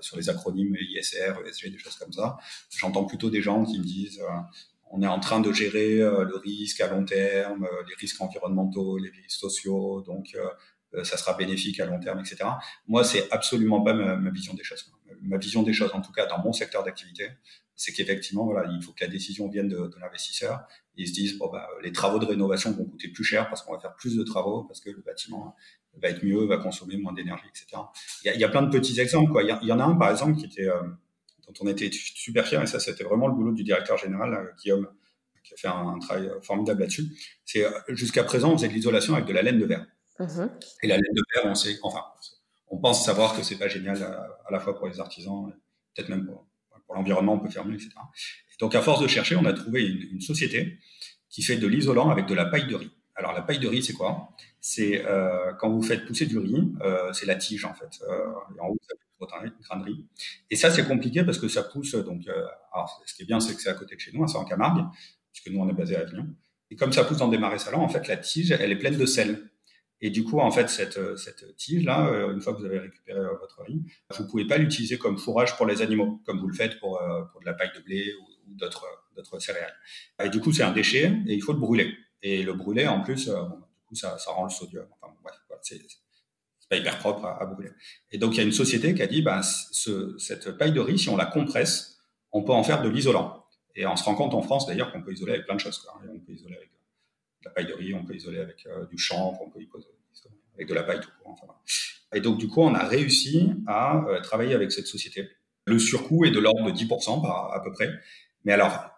sur 0.00 0.16
les 0.16 0.28
acronymes 0.28 0.76
ISR, 0.76 1.34
ESG, 1.46 1.70
des 1.70 1.78
choses 1.78 1.94
comme 1.94 2.12
ça, 2.12 2.36
j'entends 2.76 3.04
plutôt 3.04 3.30
des 3.30 3.42
gens 3.42 3.64
qui 3.64 3.78
me 3.78 3.84
disent 3.84 4.20
on 4.90 5.02
est 5.02 5.06
en 5.06 5.20
train 5.20 5.40
de 5.40 5.52
gérer 5.52 5.98
le 5.98 6.36
risque 6.36 6.80
à 6.80 6.88
long 6.88 7.04
terme, 7.04 7.66
les 7.88 7.94
risques 7.94 8.20
environnementaux, 8.20 8.98
les 8.98 9.10
risques 9.10 9.38
sociaux, 9.38 10.02
donc 10.02 10.36
ça 11.02 11.16
sera 11.16 11.34
bénéfique 11.34 11.80
à 11.80 11.86
long 11.86 12.00
terme, 12.00 12.20
etc. 12.20 12.36
Moi, 12.86 13.04
c'est 13.04 13.30
absolument 13.30 13.82
pas 13.82 13.92
ma, 13.92 14.30
vision 14.30 14.54
des 14.54 14.64
choses. 14.64 14.90
Ma 15.22 15.36
vision 15.36 15.62
des 15.62 15.72
choses, 15.72 15.90
en 15.92 16.00
tout 16.00 16.12
cas 16.12 16.26
dans 16.26 16.38
mon 16.38 16.52
secteur 16.52 16.82
d'activité, 16.84 17.28
c'est 17.78 17.92
qu'effectivement, 17.92 18.44
voilà, 18.44 18.68
il 18.70 18.82
faut 18.82 18.92
que 18.92 19.04
la 19.04 19.10
décision 19.10 19.48
vienne 19.48 19.68
de, 19.68 19.76
de 19.76 19.94
l'investisseur. 20.00 20.66
Ils 20.96 21.06
se 21.06 21.12
disent, 21.12 21.38
bon, 21.38 21.48
bah, 21.48 21.68
les 21.82 21.92
travaux 21.92 22.18
de 22.18 22.26
rénovation 22.26 22.72
vont 22.72 22.84
coûter 22.84 23.08
plus 23.08 23.22
cher 23.22 23.48
parce 23.48 23.62
qu'on 23.62 23.72
va 23.72 23.78
faire 23.78 23.94
plus 23.94 24.16
de 24.16 24.24
travaux, 24.24 24.64
parce 24.64 24.80
que 24.80 24.90
le 24.90 25.00
bâtiment 25.00 25.54
va 26.02 26.08
être 26.08 26.24
mieux, 26.24 26.44
va 26.44 26.58
consommer 26.58 26.96
moins 26.96 27.12
d'énergie, 27.12 27.46
etc. 27.48 27.80
Il 28.24 28.26
y, 28.26 28.30
a, 28.30 28.36
y, 28.36 28.44
a, 28.44 28.48
plein 28.48 28.62
de 28.62 28.70
petits 28.70 28.98
exemples. 29.00 29.30
Quoi. 29.30 29.44
Il, 29.44 29.68
y, 29.68 29.72
en 29.72 29.78
a 29.78 29.84
un, 29.84 29.94
par 29.94 30.10
exemple, 30.10 30.36
qui 30.36 30.46
était, 30.46 30.68
euh, 30.68 30.82
dont 31.46 31.52
on 31.60 31.68
était 31.68 31.90
super 31.92 32.46
fiers, 32.46 32.60
et 32.62 32.66
ça, 32.66 32.80
c'était 32.80 33.04
vraiment 33.04 33.28
le 33.28 33.34
boulot 33.34 33.52
du 33.52 33.62
directeur 33.62 33.96
général, 33.96 34.34
euh, 34.34 34.44
Guillaume, 34.60 34.88
qui 35.44 35.54
a 35.54 35.56
fait 35.56 35.68
un, 35.68 35.88
un 35.88 35.98
travail 36.00 36.30
formidable 36.42 36.80
là-dessus. 36.80 37.12
C'est 37.44 37.64
jusqu'à 37.90 38.24
présent, 38.24 38.52
on 38.52 38.56
faisait 38.56 38.68
de 38.68 38.74
l'isolation 38.74 39.14
avec 39.14 39.26
de 39.26 39.32
la 39.32 39.42
laine 39.42 39.58
de 39.58 39.66
verre. 39.66 39.86
Mhm. 40.18 40.50
Et 40.82 40.88
la 40.88 40.96
laine 40.96 41.14
de 41.14 41.22
verre, 41.34 41.50
on 41.50 41.54
sait, 41.54 41.78
enfin, 41.82 42.04
on 42.68 42.78
pense 42.78 43.04
savoir 43.04 43.36
que 43.36 43.42
c'est 43.42 43.58
pas 43.58 43.68
génial 43.68 44.02
à, 44.02 44.50
la 44.50 44.60
fois 44.60 44.76
pour 44.76 44.88
les 44.88 45.00
artisans, 45.00 45.52
peut-être 45.94 46.08
même 46.08 46.26
pour, 46.26 46.46
l'environnement, 46.94 47.34
on 47.34 47.38
peut 47.38 47.50
faire 47.50 47.66
mieux, 47.66 47.74
etc. 47.74 47.90
donc, 48.60 48.74
à 48.74 48.80
force 48.80 49.02
de 49.02 49.06
chercher, 49.06 49.36
on 49.36 49.44
a 49.44 49.52
trouvé 49.52 49.84
une, 49.84 50.20
société 50.22 50.78
qui 51.28 51.42
fait 51.42 51.56
de 51.56 51.66
l'isolant 51.66 52.08
avec 52.08 52.26
de 52.26 52.34
la 52.34 52.46
paille 52.46 52.66
de 52.66 52.74
riz. 52.74 52.90
Alors, 53.14 53.32
la 53.32 53.42
paille 53.42 53.58
de 53.58 53.68
riz, 53.68 53.82
c'est 53.82 53.92
quoi? 53.92 54.30
C'est 54.60 55.04
euh, 55.04 55.52
quand 55.54 55.70
vous 55.70 55.82
faites 55.82 56.06
pousser 56.06 56.24
du 56.26 56.38
riz, 56.38 56.72
euh, 56.80 57.12
c'est 57.12 57.26
la 57.26 57.34
tige 57.34 57.64
en 57.64 57.74
fait. 57.74 58.00
Euh, 58.08 58.30
et 58.56 58.60
en 58.60 58.68
haut, 58.68 58.78
vous 59.20 59.26
avez 59.34 59.48
une 59.48 59.52
grain 59.62 59.78
de 59.78 59.84
riz. 59.84 60.06
Et 60.50 60.56
ça, 60.56 60.70
c'est 60.70 60.86
compliqué 60.86 61.24
parce 61.24 61.38
que 61.38 61.48
ça 61.48 61.62
pousse. 61.62 61.94
Donc, 61.94 62.26
euh, 62.28 62.46
alors, 62.72 63.02
ce 63.06 63.14
qui 63.14 63.22
est 63.22 63.26
bien, 63.26 63.40
c'est 63.40 63.54
que 63.54 63.60
c'est 63.60 63.70
à 63.70 63.74
côté 63.74 63.96
de 63.96 64.00
chez 64.00 64.12
nous, 64.12 64.22
hein, 64.22 64.26
c'est 64.26 64.38
en 64.38 64.44
Camargue, 64.44 64.84
puisque 65.32 65.50
nous, 65.50 65.60
on 65.60 65.68
est 65.68 65.74
basé 65.74 65.96
à 65.96 66.00
Avignon. 66.00 66.26
Et 66.70 66.76
comme 66.76 66.92
ça 66.92 67.04
pousse 67.04 67.18
dans 67.18 67.28
des 67.28 67.38
marais 67.38 67.58
salants, 67.58 67.82
en 67.82 67.88
fait, 67.88 68.06
la 68.08 68.16
tige, 68.16 68.52
elle 68.52 68.72
est 68.72 68.78
pleine 68.78 68.96
de 68.96 69.06
sel. 69.06 69.50
Et 70.00 70.10
du 70.10 70.24
coup, 70.24 70.38
en 70.38 70.50
fait, 70.50 70.68
cette, 70.68 70.96
euh, 70.96 71.16
cette 71.16 71.56
tige-là, 71.56 72.06
euh, 72.08 72.32
une 72.32 72.40
fois 72.40 72.54
que 72.54 72.58
vous 72.58 72.64
avez 72.64 72.78
récupéré 72.78 73.18
euh, 73.18 73.36
votre 73.40 73.62
riz, 73.62 73.82
vous 74.16 74.26
pouvez 74.28 74.46
pas 74.46 74.56
l'utiliser 74.56 74.96
comme 74.96 75.18
fourrage 75.18 75.56
pour 75.56 75.66
les 75.66 75.82
animaux, 75.82 76.20
comme 76.24 76.38
vous 76.38 76.46
le 76.46 76.54
faites 76.54 76.78
pour, 76.78 77.00
pour 77.32 77.40
de 77.40 77.46
la 77.46 77.54
paille 77.54 77.72
de 77.74 77.80
blé 77.80 78.12
ou, 78.14 78.54
d'autres, 78.54 78.86
d'autres 79.16 79.38
céréales. 79.40 79.74
Et 80.22 80.30
du 80.30 80.40
coup, 80.40 80.52
c'est 80.52 80.62
un 80.62 80.72
déchet 80.72 81.12
et 81.26 81.34
il 81.34 81.42
faut 81.42 81.52
le 81.52 81.58
brûler. 81.58 81.94
Et 82.22 82.42
le 82.42 82.54
brûler, 82.54 82.86
en 82.86 83.00
plus, 83.00 83.26
du 83.26 83.84
coup, 83.86 83.94
ça, 83.94 84.18
ça 84.18 84.30
rend 84.30 84.44
le 84.44 84.50
sodium. 84.50 84.86
Enfin, 85.00 85.12
bref, 85.22 85.36
c'est, 85.62 85.80
pas 86.70 86.76
hyper 86.76 86.98
propre 86.98 87.24
à, 87.24 87.44
brûler. 87.46 87.70
Et 88.10 88.18
donc 88.18 88.34
il 88.34 88.38
y 88.38 88.40
a 88.40 88.42
une 88.42 88.52
société 88.52 88.94
qui 88.94 89.02
a 89.02 89.06
dit, 89.06 89.22
ben, 89.22 89.42
cette 89.42 90.52
paille 90.58 90.72
de 90.72 90.80
riz, 90.80 90.98
si 90.98 91.08
on 91.08 91.16
la 91.16 91.26
compresse, 91.26 91.98
on 92.30 92.42
peut 92.42 92.52
en 92.52 92.62
faire 92.62 92.82
de 92.82 92.88
l'isolant. 92.88 93.46
Et 93.74 93.86
on 93.86 93.96
se 93.96 94.04
rend 94.04 94.14
compte 94.14 94.34
en 94.34 94.42
France 94.42 94.66
d'ailleurs 94.66 94.92
qu'on 94.92 95.02
peut 95.02 95.12
isoler 95.12 95.32
avec 95.32 95.46
plein 95.46 95.54
de 95.54 95.60
choses. 95.60 95.78
Quoi. 95.78 96.00
On 96.12 96.18
peut 96.18 96.32
isoler 96.32 96.56
avec 96.56 96.70
paille 97.54 97.66
de 97.66 97.74
riz, 97.74 97.94
on 97.94 98.04
peut 98.04 98.14
isoler 98.14 98.40
avec 98.40 98.66
euh, 98.66 98.86
du 98.86 98.98
chanvre, 98.98 99.40
on 99.42 99.50
peut 99.50 99.60
isoler 99.60 99.84
avec 100.54 100.68
de 100.68 100.74
la 100.74 100.82
paille 100.82 101.00
tout 101.00 101.10
court. 101.22 101.62
Et 102.14 102.20
donc 102.20 102.38
du 102.38 102.48
coup, 102.48 102.62
on 102.62 102.74
a 102.74 102.84
réussi 102.84 103.52
à 103.66 104.04
euh, 104.06 104.20
travailler 104.20 104.54
avec 104.54 104.72
cette 104.72 104.86
société. 104.86 105.28
Le 105.66 105.78
surcoût 105.78 106.24
est 106.24 106.30
de 106.30 106.38
l'ordre 106.38 106.70
de 106.70 106.76
10% 106.76 107.22
par, 107.22 107.52
à 107.52 107.62
peu 107.62 107.72
près. 107.72 107.90
Mais 108.44 108.52
alors, 108.52 108.90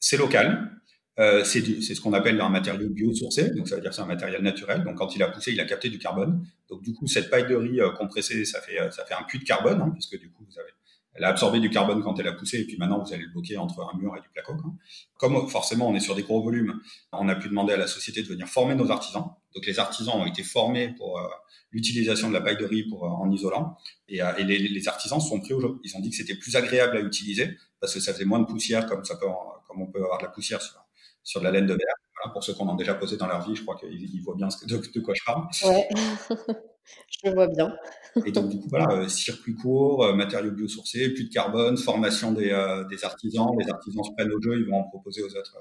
c'est 0.00 0.16
local, 0.16 0.72
euh, 1.18 1.44
c'est 1.44 1.60
ce 1.62 2.00
qu'on 2.00 2.12
appelle 2.12 2.40
un 2.40 2.48
matériau 2.48 2.88
biosourcé, 2.90 3.50
donc 3.50 3.68
ça 3.68 3.76
veut 3.76 3.80
dire 3.80 3.94
c'est 3.94 4.02
un 4.02 4.06
matériel 4.06 4.42
naturel. 4.42 4.84
Donc 4.84 4.96
quand 4.96 5.14
il 5.14 5.22
a 5.22 5.28
poussé, 5.28 5.52
il 5.52 5.60
a 5.60 5.64
capté 5.64 5.88
du 5.88 5.98
carbone. 5.98 6.46
Donc 6.68 6.82
du 6.82 6.92
coup, 6.92 7.06
cette 7.06 7.30
paille 7.30 7.46
de 7.46 7.54
riz 7.54 7.80
euh, 7.80 7.90
compressée, 7.90 8.44
ça 8.44 8.60
fait 8.60 8.78
ça 8.90 9.04
fait 9.04 9.14
un 9.14 9.22
puits 9.22 9.38
de 9.38 9.44
carbone, 9.44 9.80
hein, 9.80 9.90
puisque 9.92 10.18
du 10.18 10.30
coup 10.30 10.44
vous 10.48 10.58
avez, 10.58 10.70
elle 11.16 11.24
a 11.24 11.28
absorbé 11.28 11.60
du 11.60 11.70
carbone 11.70 12.02
quand 12.02 12.18
elle 12.18 12.28
a 12.28 12.32
poussé, 12.32 12.60
et 12.60 12.64
puis 12.64 12.76
maintenant 12.76 13.02
vous 13.02 13.12
allez 13.12 13.24
le 13.24 13.30
bloquer 13.30 13.56
entre 13.56 13.80
un 13.80 13.96
mur 13.98 14.14
et 14.16 14.20
du 14.20 14.28
placo. 14.28 14.52
Hein. 14.52 14.74
Comme 15.16 15.48
forcément 15.48 15.88
on 15.88 15.94
est 15.94 16.00
sur 16.00 16.14
des 16.14 16.22
gros 16.22 16.42
volumes, 16.42 16.80
on 17.12 17.28
a 17.28 17.34
pu 17.34 17.48
demander 17.48 17.72
à 17.72 17.76
la 17.76 17.86
société 17.86 18.22
de 18.22 18.28
venir 18.28 18.46
former 18.46 18.74
nos 18.74 18.90
artisans. 18.90 19.30
Donc 19.54 19.66
les 19.66 19.78
artisans 19.78 20.14
ont 20.14 20.26
été 20.26 20.42
formés 20.42 20.94
pour 20.96 21.18
euh, 21.18 21.26
l'utilisation 21.70 22.28
de 22.28 22.34
la 22.34 22.40
paille 22.40 22.58
de 22.58 22.64
riz 22.64 22.84
pour 22.84 23.04
en 23.04 23.30
isolant, 23.30 23.76
et, 24.08 24.20
et 24.38 24.44
les, 24.44 24.88
artisans 24.88 25.20
sont 25.20 25.40
pris 25.40 25.54
au 25.54 25.60
jeu. 25.60 25.78
Ils 25.84 25.96
ont 25.96 26.00
dit 26.00 26.10
que 26.10 26.16
c'était 26.16 26.36
plus 26.36 26.56
agréable 26.56 26.96
à 26.96 27.00
utiliser 27.00 27.56
parce 27.80 27.94
que 27.94 28.00
ça 28.00 28.12
faisait 28.12 28.24
moins 28.24 28.40
de 28.40 28.46
poussière, 28.46 28.86
comme 28.86 29.04
ça 29.04 29.16
peut 29.16 29.26
comme 29.66 29.82
on 29.82 29.86
peut 29.86 30.02
avoir 30.02 30.18
de 30.18 30.24
la 30.24 30.30
poussière 30.30 30.62
sur 30.62 30.86
sur 31.26 31.40
de 31.40 31.44
la 31.44 31.50
laine 31.50 31.66
de 31.66 31.74
verre. 31.74 32.32
pour 32.32 32.42
ceux 32.42 32.54
qui 32.54 32.62
en 32.62 32.68
ont 32.68 32.76
déjà 32.76 32.94
posé 32.94 33.16
dans 33.16 33.26
leur 33.26 33.46
vie, 33.46 33.56
je 33.56 33.62
crois 33.62 33.76
qu'ils 33.76 34.22
voient 34.22 34.36
bien 34.36 34.46
de, 34.46 34.76
de, 34.76 35.00
quoi 35.00 35.12
je 35.14 35.24
parle. 35.24 35.48
Ouais, 35.64 35.88
je 37.24 37.30
vois 37.30 37.48
bien. 37.48 37.76
Et 38.24 38.32
donc, 38.32 38.48
du 38.48 38.58
coup, 38.58 38.68
voilà, 38.68 38.90
euh, 38.92 39.08
circuit 39.08 39.54
court, 39.54 40.04
euh, 40.04 40.14
matériaux 40.14 40.52
biosourcés, 40.52 41.10
plus 41.10 41.24
de 41.24 41.32
carbone, 41.32 41.76
formation 41.76 42.32
des, 42.32 42.50
euh, 42.50 42.84
des, 42.84 43.04
artisans. 43.04 43.48
Les 43.58 43.68
artisans 43.70 44.04
se 44.04 44.10
prennent 44.12 44.32
au 44.32 44.40
jeu, 44.40 44.58
ils 44.58 44.66
vont 44.66 44.78
en 44.78 44.84
proposer 44.84 45.22
aux 45.22 45.36
autres. 45.36 45.56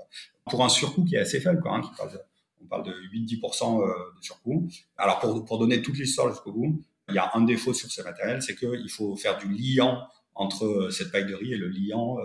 Pour 0.49 0.63
un 0.63 0.69
surcoût 0.69 1.03
qui 1.03 1.15
est 1.15 1.19
assez 1.19 1.39
faible, 1.39 1.59
quoi, 1.61 1.75
hein, 1.75 1.81
qui 1.81 1.89
parle 1.97 2.11
on 2.61 2.67
parle 2.67 2.85
de 2.85 2.93
8-10% 3.13 3.79
de 3.79 4.23
surcoût. 4.23 4.67
Alors, 4.97 5.19
pour, 5.19 5.45
pour 5.45 5.59
donner 5.59 5.83
toute 5.83 5.99
l'histoire 5.99 6.29
jusqu'au 6.31 6.51
bout, 6.51 6.81
il 7.09 7.13
y 7.13 7.19
a 7.19 7.29
un 7.35 7.41
défaut 7.41 7.73
sur 7.73 7.91
ce 7.91 8.01
matériel, 8.01 8.41
c'est 8.41 8.55
qu'il 8.55 8.89
faut 8.89 9.15
faire 9.15 9.37
du 9.37 9.47
liant 9.47 10.01
entre 10.33 10.89
cette 10.89 11.11
paille 11.11 11.27
de 11.27 11.35
riz 11.35 11.53
et 11.53 11.57
le 11.57 11.67
liant 11.67 12.17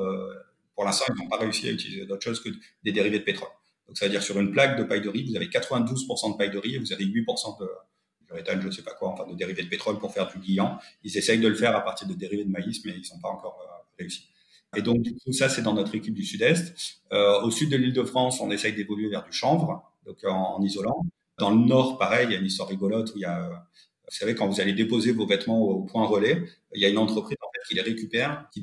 pour 0.80 0.86
l'instant, 0.86 1.04
ils 1.14 1.22
n'ont 1.22 1.28
pas 1.28 1.36
réussi 1.36 1.68
à 1.68 1.72
utiliser 1.72 2.06
d'autre 2.06 2.24
chose 2.24 2.40
que 2.42 2.48
des 2.84 2.90
dérivés 2.90 3.18
de 3.18 3.24
pétrole. 3.24 3.50
Donc, 3.86 3.98
ça 3.98 4.06
veut 4.06 4.10
dire 4.10 4.22
sur 4.22 4.40
une 4.40 4.50
plaque 4.50 4.78
de 4.78 4.84
paille 4.84 5.02
de 5.02 5.10
riz, 5.10 5.28
vous 5.28 5.36
avez 5.36 5.48
92% 5.48 6.32
de 6.32 6.36
paille 6.38 6.50
de 6.50 6.56
riz 6.56 6.76
et 6.76 6.78
vous 6.78 6.94
avez 6.94 7.04
8% 7.04 7.60
de 7.60 7.68
je 8.34 8.66
ne 8.66 8.70
sais 8.70 8.82
pas 8.82 8.94
quoi, 8.94 9.10
enfin 9.10 9.26
de 9.26 9.34
dérivés 9.34 9.62
de 9.62 9.68
pétrole 9.68 9.98
pour 9.98 10.12
faire 10.12 10.28
du 10.28 10.52
liant. 10.52 10.78
Ils 11.02 11.16
essayent 11.16 11.40
de 11.40 11.48
le 11.48 11.54
faire 11.54 11.76
à 11.76 11.80
partir 11.80 12.06
de 12.06 12.14
dérivés 12.14 12.44
de 12.44 12.50
maïs, 12.50 12.84
mais 12.84 12.92
ils 12.92 13.12
n'ont 13.12 13.20
pas 13.20 13.28
encore 13.28 13.58
euh, 13.62 13.72
réussi. 13.98 14.28
Et 14.76 14.82
donc, 14.82 15.02
du 15.02 15.14
coup, 15.14 15.32
ça, 15.32 15.48
c'est 15.48 15.62
dans 15.62 15.74
notre 15.74 15.94
équipe 15.96 16.14
du 16.14 16.24
Sud-Est. 16.24 17.00
Euh, 17.12 17.40
au 17.42 17.50
sud 17.50 17.70
de 17.70 17.76
l'île 17.76 17.92
de 17.92 18.04
France, 18.04 18.40
on 18.40 18.50
essaye 18.52 18.72
d'évoluer 18.72 19.08
vers 19.08 19.24
du 19.24 19.32
chanvre, 19.32 19.92
donc 20.06 20.18
en, 20.24 20.62
isolant. 20.62 21.02
Dans 21.38 21.50
le 21.50 21.56
Nord, 21.56 21.98
pareil, 21.98 22.26
il 22.28 22.32
y 22.32 22.36
a 22.36 22.38
une 22.38 22.46
histoire 22.46 22.68
rigolote 22.68 23.12
où 23.14 23.18
il 23.18 23.22
y 23.22 23.24
a, 23.24 23.48
vous 23.48 24.16
savez, 24.16 24.34
quand 24.34 24.46
vous 24.46 24.60
allez 24.60 24.72
déposer 24.72 25.12
vos 25.12 25.26
vêtements 25.26 25.60
au, 25.60 25.82
point 25.82 26.06
relais, 26.06 26.44
il 26.74 26.80
y 26.80 26.84
a 26.84 26.88
une 26.88 26.98
entreprise 26.98 27.36
qui 27.68 27.74
les 27.74 27.82
récupère, 27.82 28.48
qui, 28.52 28.60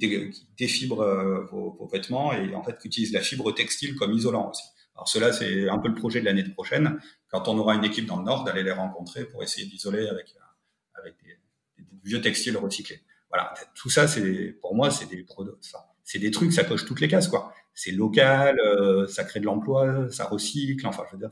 défibre 0.58 1.02
euh, 1.02 1.46
vos, 1.46 1.90
vêtements 1.92 2.34
et 2.34 2.54
en 2.54 2.64
fait 2.64 2.78
qui 2.78 2.88
utilise 2.88 3.14
la 3.14 3.22
fibre 3.22 3.54
textile 3.54 3.96
comme 3.96 4.14
isolant 4.14 4.50
aussi. 4.50 4.64
Alors 4.98 5.08
cela, 5.08 5.32
c'est 5.32 5.70
un 5.70 5.78
peu 5.78 5.90
le 5.90 5.96
projet 5.96 6.20
de 6.20 6.26
l'année 6.26 6.44
prochaine, 6.44 7.00
quand 7.30 7.48
on 7.48 7.58
aura 7.58 7.76
une 7.76 7.84
équipe 7.84 8.08
dans 8.08 8.18
le 8.18 8.24
Nord, 8.24 8.44
d'aller 8.44 8.64
les 8.64 8.72
rencontrer 8.72 9.26
pour 9.26 9.44
essayer 9.44 9.68
d'isoler 9.68 10.08
avec, 10.08 10.36
euh, 11.06 11.12
des, 11.24 11.84
vieux 12.04 12.20
textiles 12.20 12.58
recyclés. 12.58 13.02
Voilà, 13.30 13.54
tout 13.76 13.90
ça, 13.90 14.08
c'est 14.08 14.58
pour 14.62 14.74
moi, 14.74 14.90
c'est 14.90 15.06
des 15.08 16.32
trucs, 16.32 16.54
ça 16.54 16.64
coche 16.64 16.86
toutes 16.86 17.02
les 17.02 17.08
cases, 17.08 17.28
quoi. 17.28 17.54
C'est 17.76 17.92
local, 17.92 18.60
euh, 18.60 19.06
ça 19.08 19.24
crée 19.24 19.40
de 19.40 19.46
l'emploi, 19.46 20.10
ça 20.10 20.26
recycle. 20.26 20.88
Enfin, 20.88 21.04
je 21.08 21.16
veux 21.16 21.20
dire, 21.20 21.30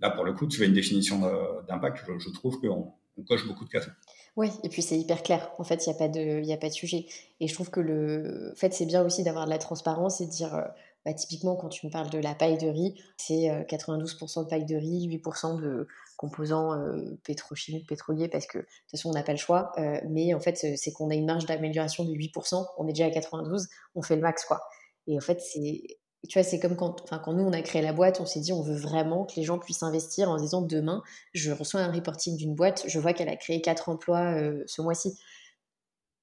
là 0.00 0.10
pour 0.10 0.24
le 0.24 0.34
coup, 0.34 0.46
tu 0.46 0.58
fais 0.58 0.66
une 0.66 0.74
définition 0.74 1.20
d'impact. 1.66 2.04
Je, 2.18 2.30
trouve 2.30 2.60
qu'on 2.60 2.92
on 3.16 3.22
coche 3.22 3.46
beaucoup 3.46 3.64
de 3.64 3.70
cases. 3.70 3.88
Oui, 4.36 4.50
et 4.64 4.68
puis 4.68 4.82
c'est 4.82 4.98
hyper 4.98 5.22
clair. 5.22 5.50
En 5.58 5.64
fait, 5.64 5.86
il 5.86 5.90
n'y 5.90 5.94
a, 5.94 5.98
pas 5.98 6.08
de, 6.08 6.52
a 6.52 6.56
pas 6.56 6.68
de 6.68 6.74
sujet. 6.74 7.06
Et 7.40 7.48
je 7.48 7.54
trouve 7.54 7.70
que 7.70 7.80
le 7.80 8.52
fait, 8.56 8.72
c'est 8.74 8.86
bien 8.86 9.04
aussi 9.04 9.22
d'avoir 9.22 9.44
de 9.46 9.50
la 9.50 9.58
transparence 9.58 10.20
et 10.20 10.26
de 10.26 10.30
dire, 10.30 10.54
euh, 10.54 10.62
bah, 11.04 11.14
typiquement, 11.14 11.56
quand 11.56 11.68
tu 11.68 11.86
me 11.86 11.90
parles 11.90 12.10
de 12.10 12.18
la 12.18 12.34
paille 12.34 12.58
de 12.58 12.68
riz, 12.68 12.94
c'est 13.16 13.48
92% 13.68 14.40
euh, 14.40 14.44
de 14.44 14.48
paille 14.48 14.64
de 14.64 14.76
riz, 14.76 15.08
8% 15.08 15.60
de 15.60 15.88
composants 16.16 16.72
euh, 16.74 17.18
pétrochimiques, 17.24 17.88
pétroliers, 17.88 18.28
parce 18.28 18.46
que 18.46 18.58
de 18.58 18.62
toute 18.62 18.90
façon, 18.92 19.10
on 19.10 19.12
n'a 19.12 19.22
pas 19.22 19.32
le 19.32 19.38
choix. 19.38 19.72
mais 20.08 20.32
en 20.34 20.40
fait, 20.40 20.56
c'est 20.56 20.92
qu'on 20.92 21.10
a 21.10 21.14
une 21.14 21.26
marge 21.26 21.46
d'amélioration 21.46 22.04
de 22.04 22.12
8%. 22.12 22.64
On 22.78 22.86
est 22.86 22.92
déjà 22.92 23.06
à 23.06 23.10
92, 23.10 23.68
on 23.94 24.02
fait 24.02 24.16
le 24.16 24.22
max, 24.22 24.44
quoi. 24.44 24.60
Et 25.08 25.16
en 25.16 25.20
fait, 25.20 25.40
c'est 25.40 25.82
tu 26.28 26.38
vois, 26.38 26.44
c'est 26.48 26.60
comme 26.60 26.76
quand, 26.76 27.02
enfin, 27.02 27.18
quand 27.18 27.32
nous, 27.32 27.42
on 27.42 27.52
a 27.52 27.60
créé 27.62 27.82
la 27.82 27.92
boîte, 27.92 28.20
on 28.20 28.26
s'est 28.26 28.40
dit, 28.40 28.52
on 28.52 28.62
veut 28.62 28.76
vraiment 28.76 29.24
que 29.24 29.34
les 29.36 29.42
gens 29.42 29.58
puissent 29.58 29.82
investir 29.82 30.30
en 30.30 30.36
disant, 30.36 30.62
demain, 30.62 31.02
je 31.34 31.50
reçois 31.50 31.80
un 31.80 31.90
reporting 31.90 32.36
d'une 32.36 32.54
boîte, 32.54 32.84
je 32.86 32.98
vois 33.00 33.12
qu'elle 33.12 33.28
a 33.28 33.36
créé 33.36 33.60
quatre 33.60 33.88
emplois 33.88 34.32
euh, 34.36 34.62
ce 34.66 34.82
mois-ci. 34.82 35.18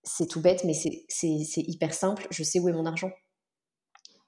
C'est 0.04 0.28
tout 0.28 0.42
bête, 0.42 0.64
mais 0.64 0.74
c'est 0.74 1.62
hyper 1.62 1.94
simple. 1.94 2.26
Je 2.32 2.44
sais 2.44 2.60
où 2.60 2.70
est 2.70 2.74
mon 2.74 2.86
argent. 2.86 3.12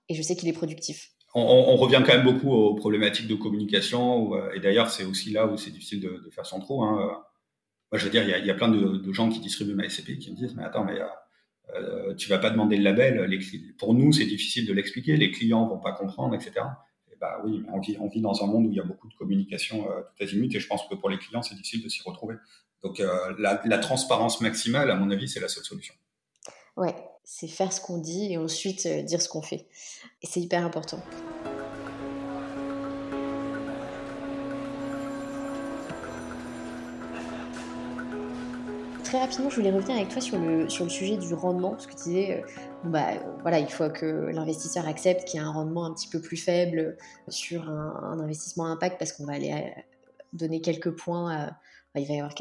Et 0.10 0.16
je 0.16 0.22
sais 0.22 0.36
qu'il 0.36 0.50
est 0.50 0.54
productif. 0.54 1.12
On, 1.34 1.78
revient 1.78 2.04
quand 2.06 2.14
même 2.14 2.26
beaucoup 2.26 2.52
aux 2.52 2.76
problématiques 2.76 3.28
de 3.28 3.36
communication. 3.36 4.36
Euh, 4.36 4.52
et 4.54 4.60
d'ailleurs, 4.60 4.90
c'est 4.90 5.06
aussi 5.06 5.32
là 5.32 5.48
où 5.48 5.56
c'est 5.56 5.72
difficile 5.72 6.02
de, 6.02 6.30
faire 6.32 6.46
son 6.46 6.60
trou. 6.60 6.84
Hein. 6.84 7.24
Moi, 7.92 8.00
je 8.00 8.04
veux 8.04 8.12
dire, 8.12 8.24
il 8.28 8.46
y 8.46 8.52
a, 8.52 8.54
plein 8.54 8.68
de, 8.68 9.14
gens 9.14 9.30
qui 9.30 9.40
distribuent 9.40 9.74
ma 9.74 9.88
SCP 9.88 10.18
qui 10.18 10.32
me 10.32 10.36
disent, 10.36 10.56
mais 10.56 10.64
attends, 10.64 10.84
mais... 10.84 11.00
Euh, 11.00 11.06
euh, 11.76 12.14
tu 12.16 12.30
vas 12.30 12.38
pas 12.38 12.50
demander 12.50 12.78
le 12.78 12.84
label. 12.84 13.22
Les, 13.24 13.40
pour 13.78 13.94
nous, 13.94 14.12
c'est 14.12 14.26
difficile 14.26 14.66
de 14.66 14.74
l'expliquer. 14.74 15.16
Les 15.18 15.32
clients 15.32 15.68
vont 15.68 15.80
pas 15.80 15.94
comprendre, 15.94 16.36
etc. 16.36 16.54
Et 17.12 17.16
bah 17.20 17.42
oui, 17.46 17.64
on 17.72 17.80
vit, 17.80 17.98
on 18.00 18.08
vit, 18.08 18.22
dans 18.22 18.44
un 18.44 18.48
monde 18.48 18.68
où 18.68 18.72
il 18.72 18.76
y 18.76 18.80
a 18.80 18.84
beaucoup 18.84 19.08
de 19.08 19.14
communication 19.14 19.90
euh, 19.90 20.02
tout 20.02 20.24
azimut, 20.24 20.54
et 20.54 20.60
je 20.60 20.68
pense 20.68 20.88
que 20.88 20.96
pour 20.96 21.10
les 21.10 21.18
clients, 21.18 21.42
c'est 21.42 21.56
difficile 21.56 21.84
de 21.84 21.90
s'y 21.90 22.02
retrouver. 22.04 22.36
Donc 22.84 23.00
euh, 23.00 23.36
la, 23.38 23.62
la, 23.64 23.78
transparence 23.78 24.42
maximale, 24.42 24.90
à 24.90 24.96
mon 24.96 25.12
avis, 25.12 25.28
c'est 25.28 25.40
la 25.40 25.48
seule 25.48 25.64
solution. 25.64 25.94
Ouais, 26.76 26.96
c'est 27.24 27.48
faire 27.48 27.72
ce 27.72 27.82
qu'on 27.82 27.98
dit 27.98 28.32
et 28.32 28.38
ensuite 28.38 28.86
euh, 28.86 29.02
dire 29.02 29.22
ce 29.22 29.30
qu'on 29.30 29.42
fait. 29.42 29.68
Et 30.22 30.28
c'est 30.28 30.42
hyper 30.42 30.66
important. 30.66 31.00
très 39.12 39.20
rapidement, 39.20 39.50
je 39.50 39.58
voulais 39.58 39.72
revenir 39.72 39.98
avec 39.98 40.08
toi 40.08 40.22
sur 40.22 40.40
le, 40.40 40.70
sur 40.70 40.86
le 40.86 40.90
sujet 40.90 41.18
du 41.18 41.34
rendement, 41.34 41.72
parce 41.72 41.86
que 41.86 41.92
tu 41.92 42.04
disais, 42.04 42.42
euh, 42.42 42.90
bah, 42.90 43.10
voilà, 43.42 43.60
il 43.60 43.70
faut 43.70 43.90
que 43.90 44.06
l'investisseur 44.06 44.88
accepte 44.88 45.26
qu'il 45.26 45.38
y 45.38 45.44
a 45.44 45.46
un 45.46 45.52
rendement 45.52 45.84
un 45.84 45.94
petit 45.94 46.08
peu 46.08 46.22
plus 46.22 46.38
faible 46.38 46.96
sur 47.28 47.70
un, 47.70 48.22
investissement 48.22 48.68
impact, 48.68 48.98
parce 48.98 49.12
qu'on 49.12 49.26
va 49.26 49.34
aller 49.34 49.52
euh, 49.52 49.82
donner 50.32 50.62
quelques 50.62 50.92
points, 50.92 51.52
il 51.96 52.08
va 52.08 52.14
y 52.14 52.20
avoir 52.20 52.34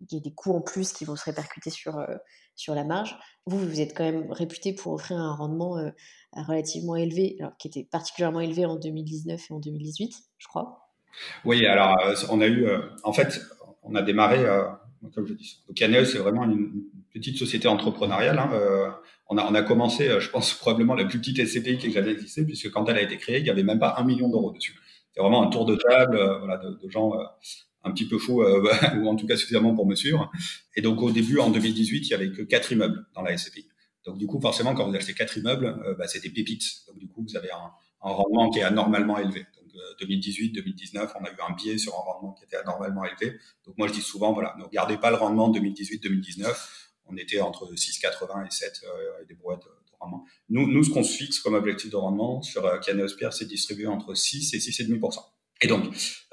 des 0.00 0.30
coûts 0.34 0.54
en 0.54 0.62
plus 0.62 0.94
qui 0.94 1.04
vont 1.04 1.14
se 1.14 1.24
répercuter 1.24 1.68
sur, 1.68 1.98
euh, 1.98 2.16
sur 2.56 2.74
la 2.74 2.84
marge. 2.84 3.16
Vous, 3.46 3.58
vous 3.58 3.80
êtes 3.80 3.96
quand 3.96 4.04
même 4.04 4.30
réputé 4.30 4.72
pour 4.72 4.94
offrir 4.94 5.18
un 5.18 5.34
rendement 5.34 5.76
relativement 6.32 6.96
élevé, 6.96 7.36
alors, 7.40 7.56
qui 7.58 7.68
était 7.68 7.84
particulièrement 7.84 8.40
élevé 8.40 8.64
en 8.64 8.76
2019 8.76 9.40
et 9.50 9.54
en 9.54 9.58
2018, 9.58 10.14
je 10.38 10.48
crois. 10.48 10.88
Oui, 11.44 11.66
alors 11.66 11.96
on 12.30 12.40
a 12.40 12.46
eu, 12.46 12.66
en 13.02 13.12
fait, 13.12 13.40
on 13.82 13.94
a 13.94 14.02
démarré 14.02 14.44
comme 15.12 15.26
je 15.26 15.34
dis. 15.34 15.62
Donc 15.68 15.78
Yaneos, 15.78 16.06
c'est 16.06 16.18
vraiment 16.18 16.44
une, 16.44 16.84
petite 17.12 17.38
société 17.38 17.68
entrepreneuriale. 17.68 18.36
Hein. 18.40 18.50
Euh, 18.54 18.90
on, 19.28 19.38
a, 19.38 19.44
on 19.48 19.54
a 19.54 19.62
commencé, 19.62 20.08
euh, 20.08 20.18
je 20.18 20.30
pense, 20.30 20.52
probablement 20.54 20.94
la 20.94 21.04
plus 21.04 21.20
petite 21.20 21.46
SCPI 21.46 21.78
qui 21.78 21.86
ait 21.86 21.90
jamais 21.92 22.10
existé, 22.10 22.44
puisque 22.44 22.72
quand 22.72 22.88
elle 22.88 22.96
a 22.96 23.02
été 23.02 23.18
créée, 23.18 23.38
il 23.38 23.44
n'y 23.44 23.50
avait 23.50 23.62
même 23.62 23.78
pas 23.78 23.94
un 23.98 24.04
million 24.04 24.28
d'euros 24.28 24.50
dessus. 24.50 24.74
C'est 25.14 25.20
vraiment 25.20 25.46
un 25.46 25.48
tour 25.48 25.64
de 25.64 25.76
table 25.76 26.16
euh, 26.16 26.38
voilà, 26.40 26.56
de 26.56 26.90
gens 26.90 27.12
un 27.84 27.92
petit 27.92 28.08
peu 28.08 28.18
fous, 28.18 28.42
ou 28.96 29.08
en 29.08 29.16
tout 29.16 29.26
cas 29.26 29.36
suffisamment 29.36 29.74
pour 29.74 29.86
me 29.86 29.94
suivre. 29.94 30.30
Et 30.76 30.82
donc 30.82 31.00
au 31.02 31.10
début, 31.10 31.38
en 31.38 31.50
2018, 31.50 32.06
il 32.06 32.10
y 32.10 32.14
avait 32.14 32.32
que 32.32 32.42
quatre 32.42 32.72
immeubles 32.72 33.06
dans 33.14 33.22
la 33.22 33.36
SCPI. 33.36 33.68
Donc 34.04 34.18
du 34.18 34.26
coup, 34.26 34.40
forcément, 34.40 34.74
quand 34.74 34.88
vous 34.88 34.94
achetez 34.94 35.14
quatre 35.14 35.36
immeubles, 35.36 35.94
bah, 35.98 36.06
c'est 36.08 36.22
des 36.22 36.30
pépites. 36.30 36.64
Donc 36.88 36.98
du 36.98 37.08
coup, 37.08 37.24
vous 37.26 37.36
avez 37.36 37.50
un, 37.50 37.70
rendement 38.00 38.50
qui 38.50 38.58
est 38.58 38.62
anormalement 38.62 39.18
élevé. 39.18 39.46
2018-2019, 40.00 41.10
on 41.20 41.24
a 41.24 41.30
eu 41.30 41.36
un 41.48 41.54
biais 41.54 41.78
sur 41.78 41.94
un 41.94 42.02
rendement 42.02 42.32
qui 42.32 42.44
était 42.44 42.56
anormalement 42.56 43.04
élevé. 43.04 43.38
Donc 43.66 43.76
moi, 43.78 43.88
je 43.88 43.92
dis 43.92 44.00
souvent, 44.00 44.32
voilà, 44.32 44.54
ne 44.58 44.64
regardez 44.64 44.96
pas 44.98 45.10
le 45.10 45.16
rendement 45.16 45.50
2018-2019. 45.52 46.54
On 47.06 47.16
était 47.16 47.40
entre 47.40 47.72
6,80 47.74 48.46
et 48.46 48.50
7 48.50 48.82
euh, 48.84 49.22
et 49.22 49.26
des 49.26 49.34
brouettes 49.34 49.60
de 49.60 49.96
rendement. 50.00 50.24
Nous, 50.48 50.66
nous 50.66 50.84
ce 50.84 50.90
qu'on 50.90 51.02
se 51.02 51.16
fixe 51.16 51.38
comme 51.38 51.54
objectif 51.54 51.90
de 51.90 51.96
rendement 51.96 52.40
sur 52.42 52.64
euh, 52.64 52.78
Pierre, 52.78 53.32
c'est 53.32 53.46
distribué 53.46 53.86
entre 53.86 54.14
6 54.14 54.54
et 54.54 54.58
6,5%. 54.58 55.18
Et 55.64 55.66
donc, 55.66 55.84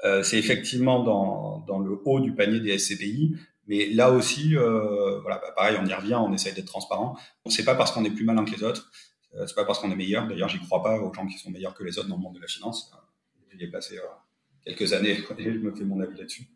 euh, 0.04 0.22
c'est 0.22 0.38
effectivement 0.38 1.02
dans, 1.02 1.64
dans 1.66 1.78
le 1.78 1.98
haut 2.04 2.20
du 2.20 2.34
panier 2.34 2.60
des 2.60 2.78
SCPI, 2.78 3.34
mais 3.66 3.86
là 3.86 4.10
aussi, 4.10 4.56
euh, 4.56 5.20
voilà, 5.20 5.38
bah, 5.38 5.52
pareil, 5.56 5.76
on 5.80 5.86
y 5.86 5.94
revient, 5.94 6.16
on 6.16 6.32
essaye 6.32 6.52
d'être 6.52 6.66
transparent. 6.66 7.16
On 7.44 7.50
sait 7.50 7.64
pas 7.64 7.74
parce 7.74 7.92
qu'on 7.92 8.04
est 8.04 8.10
plus 8.10 8.24
malin 8.24 8.44
que 8.44 8.54
les 8.54 8.62
autres, 8.62 8.90
euh, 9.34 9.46
c'est 9.46 9.54
pas 9.54 9.64
parce 9.64 9.78
qu'on 9.78 9.90
est 9.90 9.96
meilleur. 9.96 10.28
D'ailleurs, 10.28 10.48
j'y 10.48 10.58
crois 10.58 10.82
pas 10.82 11.00
aux 11.00 11.12
gens 11.14 11.26
qui 11.26 11.38
sont 11.38 11.50
meilleurs 11.50 11.74
que 11.74 11.82
les 11.82 11.98
autres 11.98 12.08
dans 12.08 12.16
le 12.16 12.22
monde 12.22 12.34
de 12.34 12.40
la 12.40 12.46
finance 12.46 12.92
j'y 13.56 13.64
ai 13.64 13.68
passé 13.68 13.98
euh, 13.98 14.02
quelques 14.64 14.92
années 14.92 15.16
je 15.38 15.50
me 15.50 15.74
fais 15.74 15.84
mon 15.84 16.00
avis 16.00 16.16
là-dessus. 16.16 16.46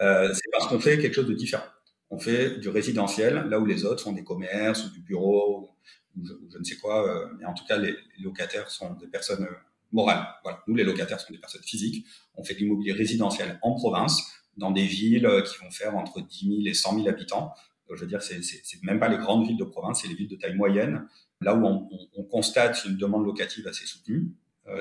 Euh, 0.00 0.32
c'est 0.32 0.50
parce 0.52 0.66
qu'on 0.66 0.80
fait 0.80 0.98
quelque 0.98 1.14
chose 1.14 1.28
de 1.28 1.34
différent. 1.34 1.64
on 2.10 2.18
fait 2.18 2.58
du 2.58 2.68
résidentiel 2.68 3.46
là 3.48 3.58
où 3.58 3.66
les 3.66 3.84
autres 3.84 4.02
font 4.02 4.12
des 4.12 4.24
commerces 4.24 4.84
ou 4.86 4.90
du 4.90 5.00
bureau 5.00 5.76
ou 6.16 6.24
je, 6.24 6.58
ne 6.58 6.64
sais 6.64 6.76
quoi. 6.76 7.08
Euh, 7.08 7.28
mais 7.38 7.46
en 7.46 7.54
tout 7.54 7.64
cas, 7.64 7.76
les, 7.76 7.94
locataires 8.20 8.70
sont 8.70 8.94
des 8.94 9.06
personnes 9.06 9.46
euh, 9.92 9.96
morales. 9.96 10.26
Voilà. 10.42 10.62
Nous, 10.66 10.74
les 10.74 10.84
locataires 10.84 11.20
sont 11.20 11.32
des 11.32 11.38
personnes 11.38 11.62
physiques. 11.62 12.06
On 12.34 12.44
fait 12.44 12.54
de 12.54 12.60
l'immobilier 12.60 12.92
résidentiel 12.92 13.58
en 13.62 13.74
province, 13.74 14.22
dans 14.56 14.70
des 14.70 14.84
villes 14.84 15.26
euh, 15.26 15.42
qui 15.42 15.56
vont 15.58 15.70
faire 15.70 15.96
entre 15.96 16.20
10 16.20 16.48
000 16.48 16.60
et 16.66 16.74
100 16.74 16.94
000 16.96 17.08
habitants. 17.08 17.54
Donc, 17.88 17.96
je 17.96 18.02
veux 18.02 18.08
dire, 18.08 18.22
c'est, 18.22 18.42
c'est, 18.42 18.82
même 18.82 19.00
pas 19.00 19.08
les 19.08 19.18
grandes 19.18 19.46
villes 19.46 19.56
de 19.56 19.64
province, 19.64 20.02
c'est 20.02 20.08
les 20.08 20.14
villes 20.14 20.28
de 20.28 20.36
taille 20.36 20.54
moyenne, 20.54 21.06
là 21.40 21.54
où 21.54 21.64
on, 21.64 21.88
on, 22.14 22.24
constate 22.24 22.84
une 22.84 22.96
demande 22.96 23.24
locative 23.24 23.66
assez 23.66 23.84
soutenue. 23.84 24.32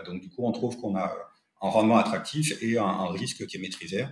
donc, 0.05 0.21
du 0.21 0.29
coup, 0.29 0.45
on 0.45 0.51
trouve 0.51 0.77
qu'on 0.77 0.95
a 0.95 1.11
un 1.61 1.69
rendement 1.69 1.97
attractif 1.97 2.61
et 2.61 2.77
un, 2.77 3.07
risque 3.07 3.47
qui 3.47 3.57
est 3.57 3.59
maîtrisé. 3.59 4.05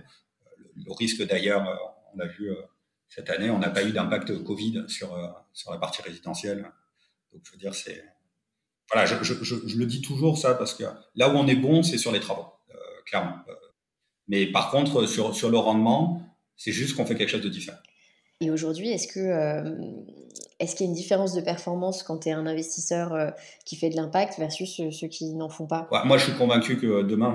Le, 0.74 0.92
risque, 0.92 1.22
d'ailleurs, 1.28 1.78
on 2.12 2.18
l'a 2.18 2.26
vu 2.26 2.50
cette 3.08 3.30
année, 3.30 3.50
on 3.50 3.60
n'a 3.60 3.70
pas 3.70 3.84
eu 3.84 3.92
d'impact 3.92 4.42
Covid 4.42 4.86
sur, 4.88 5.16
sur 5.52 5.70
la 5.70 5.78
partie 5.78 6.02
résidentielle 6.02 6.68
donc, 7.32 7.42
je 7.44 7.52
veux 7.52 7.58
dire, 7.58 7.74
c'est. 7.74 8.04
Voilà, 8.92 9.06
je, 9.06 9.22
je, 9.22 9.34
je, 9.42 9.76
le 9.76 9.86
dis 9.86 10.00
toujours 10.00 10.38
ça 10.38 10.54
parce 10.54 10.74
que 10.74 10.84
là 11.14 11.28
où 11.28 11.36
on 11.36 11.46
est 11.46 11.56
bon, 11.56 11.82
c'est 11.82 11.98
sur 11.98 12.10
les 12.10 12.20
travaux, 12.20 12.46
euh, 12.70 12.74
clairement. 13.06 13.36
Euh, 13.48 13.52
mais 14.28 14.46
par 14.46 14.70
contre, 14.70 15.06
sur, 15.06 15.34
sur 15.34 15.50
le 15.50 15.58
rendement, 15.58 16.22
c'est 16.56 16.72
juste 16.72 16.96
qu'on 16.96 17.04
fait 17.04 17.14
quelque 17.14 17.30
chose 17.30 17.42
de 17.42 17.50
différent. 17.50 17.78
Et 18.40 18.50
aujourd'hui, 18.50 18.88
est-ce 18.90 19.08
que 19.08 19.20
euh, 19.20 19.76
est-ce 20.58 20.74
qu'il 20.74 20.86
y 20.86 20.88
a 20.88 20.90
une 20.90 20.96
différence 20.96 21.34
de 21.34 21.40
performance 21.40 22.02
quand 22.02 22.18
tu 22.18 22.28
es 22.28 22.32
un 22.32 22.46
investisseur 22.46 23.32
qui 23.64 23.76
fait 23.76 23.90
de 23.90 23.96
l'impact 23.96 24.38
versus 24.38 24.80
ceux, 24.90 25.08
qui 25.08 25.34
n'en 25.34 25.48
font 25.48 25.66
pas? 25.66 25.88
Moi, 26.04 26.18
je 26.18 26.24
suis 26.24 26.34
convaincu 26.34 26.78
que 26.78 27.02
demain, 27.02 27.34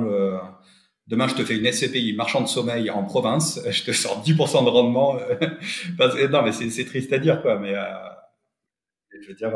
demain, 1.08 1.28
je 1.28 1.36
te 1.36 1.44
fais 1.44 1.58
une 1.58 1.70
SCPI, 1.70 2.14
marchand 2.14 2.42
de 2.42 2.48
sommeil 2.48 2.90
en 2.90 3.04
province, 3.04 3.60
je 3.70 3.84
te 3.84 3.92
sors 3.92 4.24
10% 4.24 4.64
de 4.64 4.70
rendement. 4.70 5.16
non, 6.30 6.42
mais 6.42 6.52
c'est 6.52 6.86
triste 6.86 7.12
à 7.12 7.20
dire, 7.20 7.42
quoi. 7.42 7.60
Mais 7.60 7.74
je 9.22 9.28
veux 9.28 9.36
dire, 9.36 9.52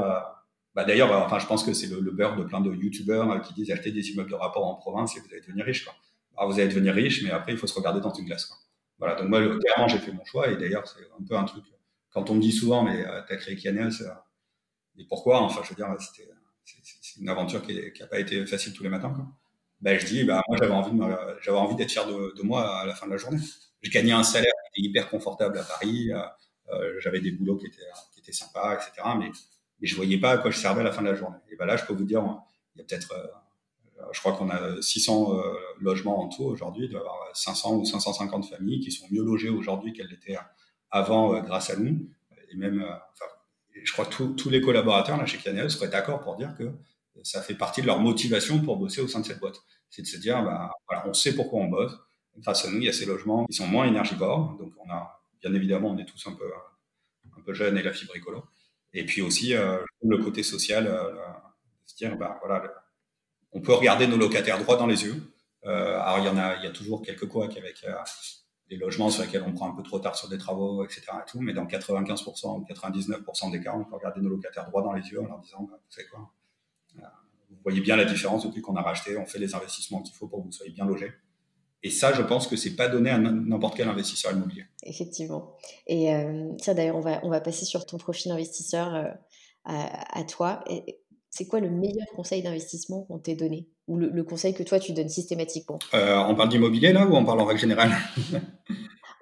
bah 0.78 0.84
d'ailleurs, 0.84 1.12
euh, 1.12 1.26
enfin, 1.26 1.40
je 1.40 1.48
pense 1.48 1.64
que 1.64 1.74
c'est 1.74 1.88
le, 1.88 2.12
beurre 2.12 2.36
de 2.36 2.44
plein 2.44 2.62
de 2.62 2.72
youtubeurs 2.72 3.32
euh, 3.32 3.40
qui 3.40 3.52
disent 3.56 3.72
acheter 3.72 3.92
des 3.92 4.12
immeubles 4.12 4.30
de 4.30 4.36
rapport 4.36 4.64
en 4.64 4.76
province 4.76 5.18
et 5.18 5.20
vous 5.20 5.26
allez 5.32 5.42
devenir 5.42 5.66
riche. 5.66 5.84
Quoi. 5.84 5.96
Alors, 6.38 6.52
vous 6.52 6.60
allez 6.60 6.70
devenir 6.70 6.94
riche, 6.94 7.24
mais 7.24 7.32
après, 7.32 7.54
il 7.54 7.58
faut 7.58 7.66
se 7.66 7.74
regarder 7.74 8.00
dans 8.00 8.14
une 8.14 8.26
glace. 8.26 8.46
Quoi. 8.46 8.58
Voilà, 9.00 9.16
donc 9.16 9.28
moi, 9.28 9.40
clairement, 9.58 9.88
j'ai 9.88 9.98
fait 9.98 10.12
mon 10.12 10.24
choix 10.24 10.52
et 10.52 10.56
d'ailleurs, 10.56 10.88
c'est 10.88 11.02
un 11.20 11.26
peu 11.28 11.36
un 11.36 11.46
truc. 11.46 11.64
Quand 12.12 12.30
on 12.30 12.36
me 12.36 12.42
dit 12.42 12.52
souvent, 12.52 12.84
mais 12.84 13.04
euh, 13.08 13.22
t'as 13.28 13.38
créé 13.38 13.56
Kianeos, 13.56 14.04
et 15.00 15.06
pourquoi? 15.10 15.42
Enfin, 15.42 15.62
je 15.64 15.70
veux 15.70 15.76
dire, 15.76 15.88
c'était 16.00 16.30
c'est 16.64 17.22
une 17.22 17.30
aventure 17.30 17.64
qui 17.64 17.74
n'a 18.00 18.06
pas 18.06 18.20
été 18.20 18.46
facile 18.46 18.74
tous 18.74 18.84
les 18.84 18.90
matins. 18.90 19.10
Quoi. 19.10 19.26
Ben, 19.82 20.00
je 20.00 20.06
dis, 20.06 20.26
bah, 20.26 20.44
moi, 20.48 20.58
j'avais 20.60 20.74
envie, 20.74 20.96
j'avais 21.42 21.58
envie 21.58 21.76
d'être 21.76 21.92
fier 21.92 22.06
de, 22.06 22.44
moi 22.44 22.82
à 22.82 22.86
la 22.86 22.94
fin 22.94 23.08
de 23.08 23.12
la 23.14 23.18
journée. 23.18 23.40
Je 23.82 23.90
gagnais 23.90 24.12
un 24.12 24.24
salaire 24.24 24.54
qui 24.76 24.82
était 24.82 24.90
hyper 24.90 25.10
confortable 25.10 25.58
à 25.58 25.64
Paris. 25.64 26.12
J'avais 27.00 27.20
des 27.20 27.32
boulots 27.32 27.58
qui 27.58 27.66
étaient, 27.66 27.82
qui 28.14 28.20
étaient 28.20 28.32
sympas, 28.32 28.76
etc. 28.76 29.08
Mais, 29.18 29.32
mais 29.80 29.88
je 29.88 29.96
voyais 29.96 30.20
pas 30.20 30.32
à 30.32 30.38
quoi 30.38 30.52
je 30.52 30.58
servais 30.58 30.82
à 30.82 30.84
la 30.84 30.92
fin 30.92 31.02
de 31.02 31.08
la 31.08 31.16
journée. 31.16 31.38
Et 31.52 31.56
ben 31.56 31.66
là, 31.66 31.78
je 31.78 31.86
peux 31.86 31.94
vous 31.94 32.04
dire, 32.04 32.24
il 32.76 32.80
y 32.80 32.82
a 32.82 32.86
peut-être, 32.86 33.14
euh, 33.14 34.04
je 34.12 34.20
crois 34.20 34.34
qu'on 34.34 34.50
a 34.50 34.82
600 34.82 35.34
euh, 35.34 35.54
logements 35.80 36.24
en 36.24 36.30
tout 36.30 36.44
aujourd'hui. 36.44 36.86
Il 36.86 36.92
doit 36.92 37.00
y 37.00 37.04
avoir 37.04 37.18
500 37.34 37.76
ou 37.76 37.86
550 37.86 38.50
familles 38.50 38.80
qui 38.80 38.92
sont 38.92 39.06
mieux 39.12 39.24
logées 39.24 39.50
aujourd'hui 39.50 39.94
qu'elles 39.94 40.10
l'étaient 40.10 40.38
avant 40.90 41.40
grâce 41.42 41.70
à 41.70 41.76
nous. 41.76 42.10
Et 42.50 42.56
même, 42.56 42.82
enfin, 42.82 43.26
je 43.84 43.92
crois 43.92 44.06
que 44.06 44.24
tous 44.24 44.50
les 44.50 44.62
collaborateurs 44.62 45.18
là, 45.18 45.26
chez 45.26 45.38
Canal 45.38 45.70
seraient 45.70 45.90
d'accord 45.90 46.22
pour 46.22 46.36
dire 46.36 46.56
que 46.58 46.72
ça 47.24 47.42
fait 47.42 47.56
partie 47.56 47.82
de 47.82 47.88
leur 47.88 48.00
motivation 48.00 48.60
pour 48.62 48.78
bosser 48.78 49.02
au 49.02 49.08
sein 49.08 49.20
de 49.20 49.26
cette 49.26 49.40
boîte. 49.40 49.62
C'est 49.90 50.02
de 50.02 50.08
se 50.08 50.18
dire, 50.18 50.44
bah, 50.44 50.72
voilà, 50.88 51.08
on 51.08 51.14
sait 51.14 51.36
pourquoi 51.36 51.62
on 51.62 51.68
bosse. 51.68 51.94
Grâce 52.38 52.66
à 52.66 52.70
nous, 52.70 52.78
il 52.78 52.84
y 52.84 52.90
a 52.90 52.94
ces 52.94 53.06
logements 53.06 53.46
qui 53.46 53.54
sont 53.54 53.68
moins 53.68 53.86
énergivores. 53.88 54.56
Donc, 54.60 54.74
on 54.78 54.90
a 54.92 55.20
bien 55.42 55.54
évidemment, 55.54 55.90
on 55.90 55.98
est 55.98 56.06
tous 56.06 56.28
un 56.28 56.34
peu, 56.34 56.50
un 57.36 57.42
peu 57.42 57.54
jeunes 57.54 57.78
et 57.78 57.84
la 57.84 57.94
fibre 57.94 58.16
écolo. 58.16 58.44
Et 58.98 59.06
puis 59.06 59.22
aussi, 59.22 59.54
euh, 59.54 59.78
le 60.04 60.18
côté 60.18 60.42
social, 60.42 60.88
euh, 60.88 61.14
se 61.86 61.96
dire, 61.96 62.18
bah, 62.18 62.40
voilà, 62.44 62.64
on 63.52 63.62
peut 63.62 63.74
regarder 63.74 64.08
nos 64.08 64.18
locataires 64.18 64.58
droit 64.58 64.76
dans 64.76 64.88
les 64.88 65.04
yeux. 65.04 65.22
Euh, 65.66 66.00
alors, 66.00 66.18
il 66.18 66.26
y 66.26 66.30
en 66.30 66.38
a, 66.38 66.56
il 66.56 66.64
y 66.64 66.68
a 66.68 66.72
toujours 66.72 67.04
quelques 67.04 67.28
couacs 67.28 67.56
avec 67.58 67.86
des 68.72 68.76
logements 68.76 69.12
sur 69.12 69.22
lesquels 69.22 69.44
on 69.44 69.54
prend 69.54 69.72
un 69.72 69.76
peu 69.76 69.84
trop 69.84 70.00
tard 70.00 70.16
sur 70.16 70.30
des 70.30 70.40
travaux, 70.40 70.84
etc. 70.84 71.04
Et 71.12 71.30
tout, 71.30 71.40
mais 71.42 71.54
dans 71.54 71.66
95% 71.66 72.60
ou 72.60 72.66
99% 72.66 73.52
des 73.52 73.62
cas, 73.62 73.76
on 73.76 73.86
peut 73.86 73.96
regarder 73.96 74.20
nos 74.20 74.30
locataires 74.30 74.66
droit 74.66 74.82
dans 74.82 74.94
les 74.94 75.08
yeux 75.08 75.22
en 75.22 75.28
leur 75.28 75.40
disant, 75.42 75.62
bah, 75.70 75.78
vous 75.78 75.92
savez 75.92 76.08
quoi, 76.08 76.32
vous 76.96 77.58
voyez 77.64 77.82
bien 77.82 77.98
la 77.98 78.06
différence 78.06 78.48
depuis 78.48 78.62
qu'on 78.62 78.76
a 78.78 78.82
racheté, 78.82 79.16
on 79.16 79.28
fait 79.28 79.40
les 79.40 79.54
investissements 79.54 80.02
qu'il 80.02 80.16
faut 80.16 80.28
pour 80.28 80.40
que 80.40 80.46
vous 80.46 80.52
soyez 80.52 80.72
bien 80.72 80.86
logés. 80.86 81.14
Et 81.84 81.90
ça, 81.90 82.14
je 82.14 82.22
pense 82.22 82.48
que 82.48 82.56
c'est 82.56 82.76
pas 82.76 82.88
donné 82.88 83.10
à 83.10 83.18
n'importe 83.18 83.78
quel 83.78 83.88
investisseur 83.88 84.32
immobilier. 84.34 84.66
Effectivement. 84.84 85.56
Et 85.86 86.14
euh, 86.14 86.50
ça, 86.60 86.74
d'ailleurs, 86.74 86.96
on 86.96 87.02
va, 87.02 87.20
on 87.24 87.30
va 87.30 87.40
passer 87.40 87.66
sur 87.66 87.86
ton 87.86 87.98
profil 87.98 88.32
investisseur 88.32 88.96
euh, 88.96 89.04
à, 89.66 90.24
toi. 90.24 90.64
C'est 91.30 91.46
quoi 91.46 91.60
le 91.60 91.70
meilleur 91.70 92.08
conseil 92.16 92.42
d'investissement 92.42 93.04
qu'on 93.04 93.20
t'ait 93.20 93.36
donné? 93.36 93.68
Ou 93.88 93.98
le, 93.98 94.24
conseil 94.24 94.54
que 94.54 94.64
toi, 94.64 94.80
tu 94.80 94.92
donnes 94.92 95.10
systématiquement? 95.10 95.80
Euh, 95.94 96.18
On 96.28 96.36
parle 96.36 96.50
d'immobilier 96.50 96.92
là 96.92 97.06
ou 97.06 97.16
on 97.16 97.24
parle 97.24 97.42
en 97.42 97.46
règle 97.46 97.62
générale? 97.62 97.92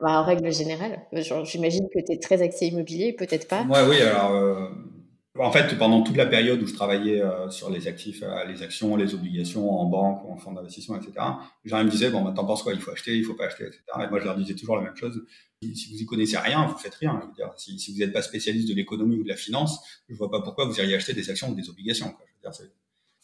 Bah, 0.02 0.20
En 0.20 0.26
règle 0.26 0.52
générale. 0.52 1.08
J'imagine 1.46 1.88
que 1.88 2.00
tu 2.06 2.12
es 2.12 2.20
très 2.20 2.42
axé 2.42 2.66
immobilier, 2.66 3.14
peut-être 3.14 3.48
pas. 3.48 3.64
Ouais, 3.64 3.80
oui, 3.88 4.02
alors 4.02 4.70
en 5.38 5.52
fait, 5.52 5.78
pendant 5.78 6.02
toute 6.02 6.16
la 6.16 6.26
période 6.26 6.62
où 6.62 6.68
je 6.68 6.74
travaillais 6.74 7.22
euh, 7.22 7.50
sur 7.50 7.70
les 7.70 7.88
actifs, 7.88 8.24
euh, 8.24 8.46
les 8.46 8.64
actions, 8.64 8.96
les 8.96 9.14
obligations 9.14 9.70
en 9.70 9.86
banque 9.86 10.24
en 10.30 10.38
fonds 10.38 10.54
d'investissement, 10.54 10.96
etc., 10.96 11.14
les 11.64 11.70
gens 11.70 11.84
me 11.84 11.90
disaient, 11.90 12.10
bon, 12.10 12.22
maintenant, 12.22 12.46
t'en 12.46 12.56
quoi 12.56 12.74
Il 12.74 12.80
faut 12.80 12.92
acheter, 12.92 13.18
il 13.18 13.26
faut 13.26 13.34
pas 13.34 13.46
acheter, 13.46 13.66
etc. 13.66 13.82
Et 14.02 14.08
moi, 14.08 14.20
je 14.20 14.26
leur 14.26 14.38
disais 14.38 14.56
toujours 14.56 14.78
la 14.78 14.84
même 14.84 14.96
chose. 14.96 15.26
Si 15.62 15.92
vous 15.92 16.02
y 16.02 16.06
connaissez 16.06 16.38
rien, 16.38 16.66
vous 16.68 16.78
faites 16.78 16.96
rien. 16.96 17.20
Je 17.22 17.28
veux 17.28 17.34
dire, 17.34 17.52
si, 17.58 17.78
si 17.80 17.92
vous 17.94 18.00
n'êtes 18.00 18.14
pas 18.14 18.22
spécialiste 18.22 18.70
de 18.70 18.74
l'économie 18.76 19.18
ou 19.18 19.24
de 19.24 19.30
la 19.30 19.36
finance, 19.36 19.80
je 20.08 20.16
vois 20.16 20.32
pas 20.32 20.42
pourquoi 20.42 20.66
vous 20.66 20.78
iriez 20.80 20.96
acheter 20.96 21.14
des 21.14 21.30
actions 21.30 21.50
ou 21.50 21.56
des 21.56 21.70
obligations. 21.70 22.12
Quoi. 22.12 22.26
Je 22.28 22.50
veux 22.50 22.54
dire, 22.54 22.70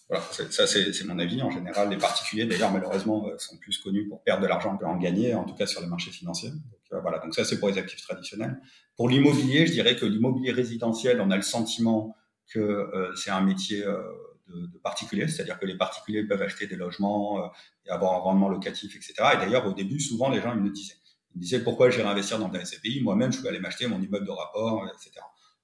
voilà, 0.10 0.26
ça 0.50 0.68
c'est 0.68 1.06
mon 1.06 1.18
avis. 1.18 1.42
En 1.42 1.50
général, 1.50 1.90
les 1.90 1.98
particuliers, 1.98 2.46
d'ailleurs, 2.46 2.72
malheureusement, 2.72 3.28
euh, 3.28 3.38
sont 3.38 3.56
plus 3.56 3.78
connus 3.78 4.10
pour 4.10 4.22
perdre 4.22 4.44
de 4.44 4.48
l'argent 4.48 4.76
que 4.76 4.84
en 4.84 4.98
gagner, 4.98 5.34
en 5.34 5.46
tout 5.46 5.56
cas 5.56 5.66
sur 5.66 5.80
les 5.80 5.88
marchés 5.88 6.12
financiers. 6.12 6.52
Donc, 6.92 7.02
voilà, 7.02 7.20
donc 7.20 7.34
ça 7.34 7.46
c'est 7.46 7.60
pour 7.60 7.70
les 7.70 7.78
actifs 7.78 8.02
traditionnels. 8.02 8.60
Pour 8.98 9.10
l'immobilier, 9.10 9.66
je 9.66 9.72
dirais 9.72 9.96
que 9.96 10.06
l'immobilier 10.06 10.52
résidentiel, 10.52 11.22
on 11.22 11.32
a 11.32 11.36
le 11.36 11.42
sentiment 11.42 12.16
que 12.48 12.60
euh, 12.60 13.16
c'est 13.16 13.32
un 13.32 13.42
métier 13.42 13.86
euh, 13.86 14.02
de, 14.48 14.68
de, 14.68 14.78
particulier, 14.80 15.28
c'est-à-dire 15.28 15.58
que 15.58 15.66
les 15.66 15.78
particuliers 15.78 16.24
peuvent 16.24 16.42
acheter 16.42 16.68
des 16.68 16.76
logements 16.76 17.46
euh, 17.46 17.48
et 17.86 17.90
avoir 17.90 18.14
un 18.14 18.18
rendement 18.18 18.50
locatif, 18.50 18.96
etc. 18.96 19.14
Et 19.34 19.38
d'ailleurs, 19.38 19.66
au 19.66 19.74
début, 19.74 20.00
souvent, 20.00 20.30
les 20.30 20.42
gens 20.42 20.54
ils 20.54 20.62
me 20.62 20.70
disaient, 20.70 20.96
ils 21.34 21.38
me 21.38 21.42
disaient 21.42 21.64
pourquoi 21.64 21.90
j'irais 21.90 22.10
investir 22.10 22.40
dans 22.40 22.50
des 22.50 22.64
SCPI 22.64 23.02
Moi-même, 23.02 23.32
je 23.32 23.42
peux 23.42 23.48
aller 23.48 23.60
m'acheter 23.60 23.88
mon 23.88 24.02
immeuble 24.02 24.26
de 24.26 24.32
rapport, 24.32 24.86
etc. 24.88 25.12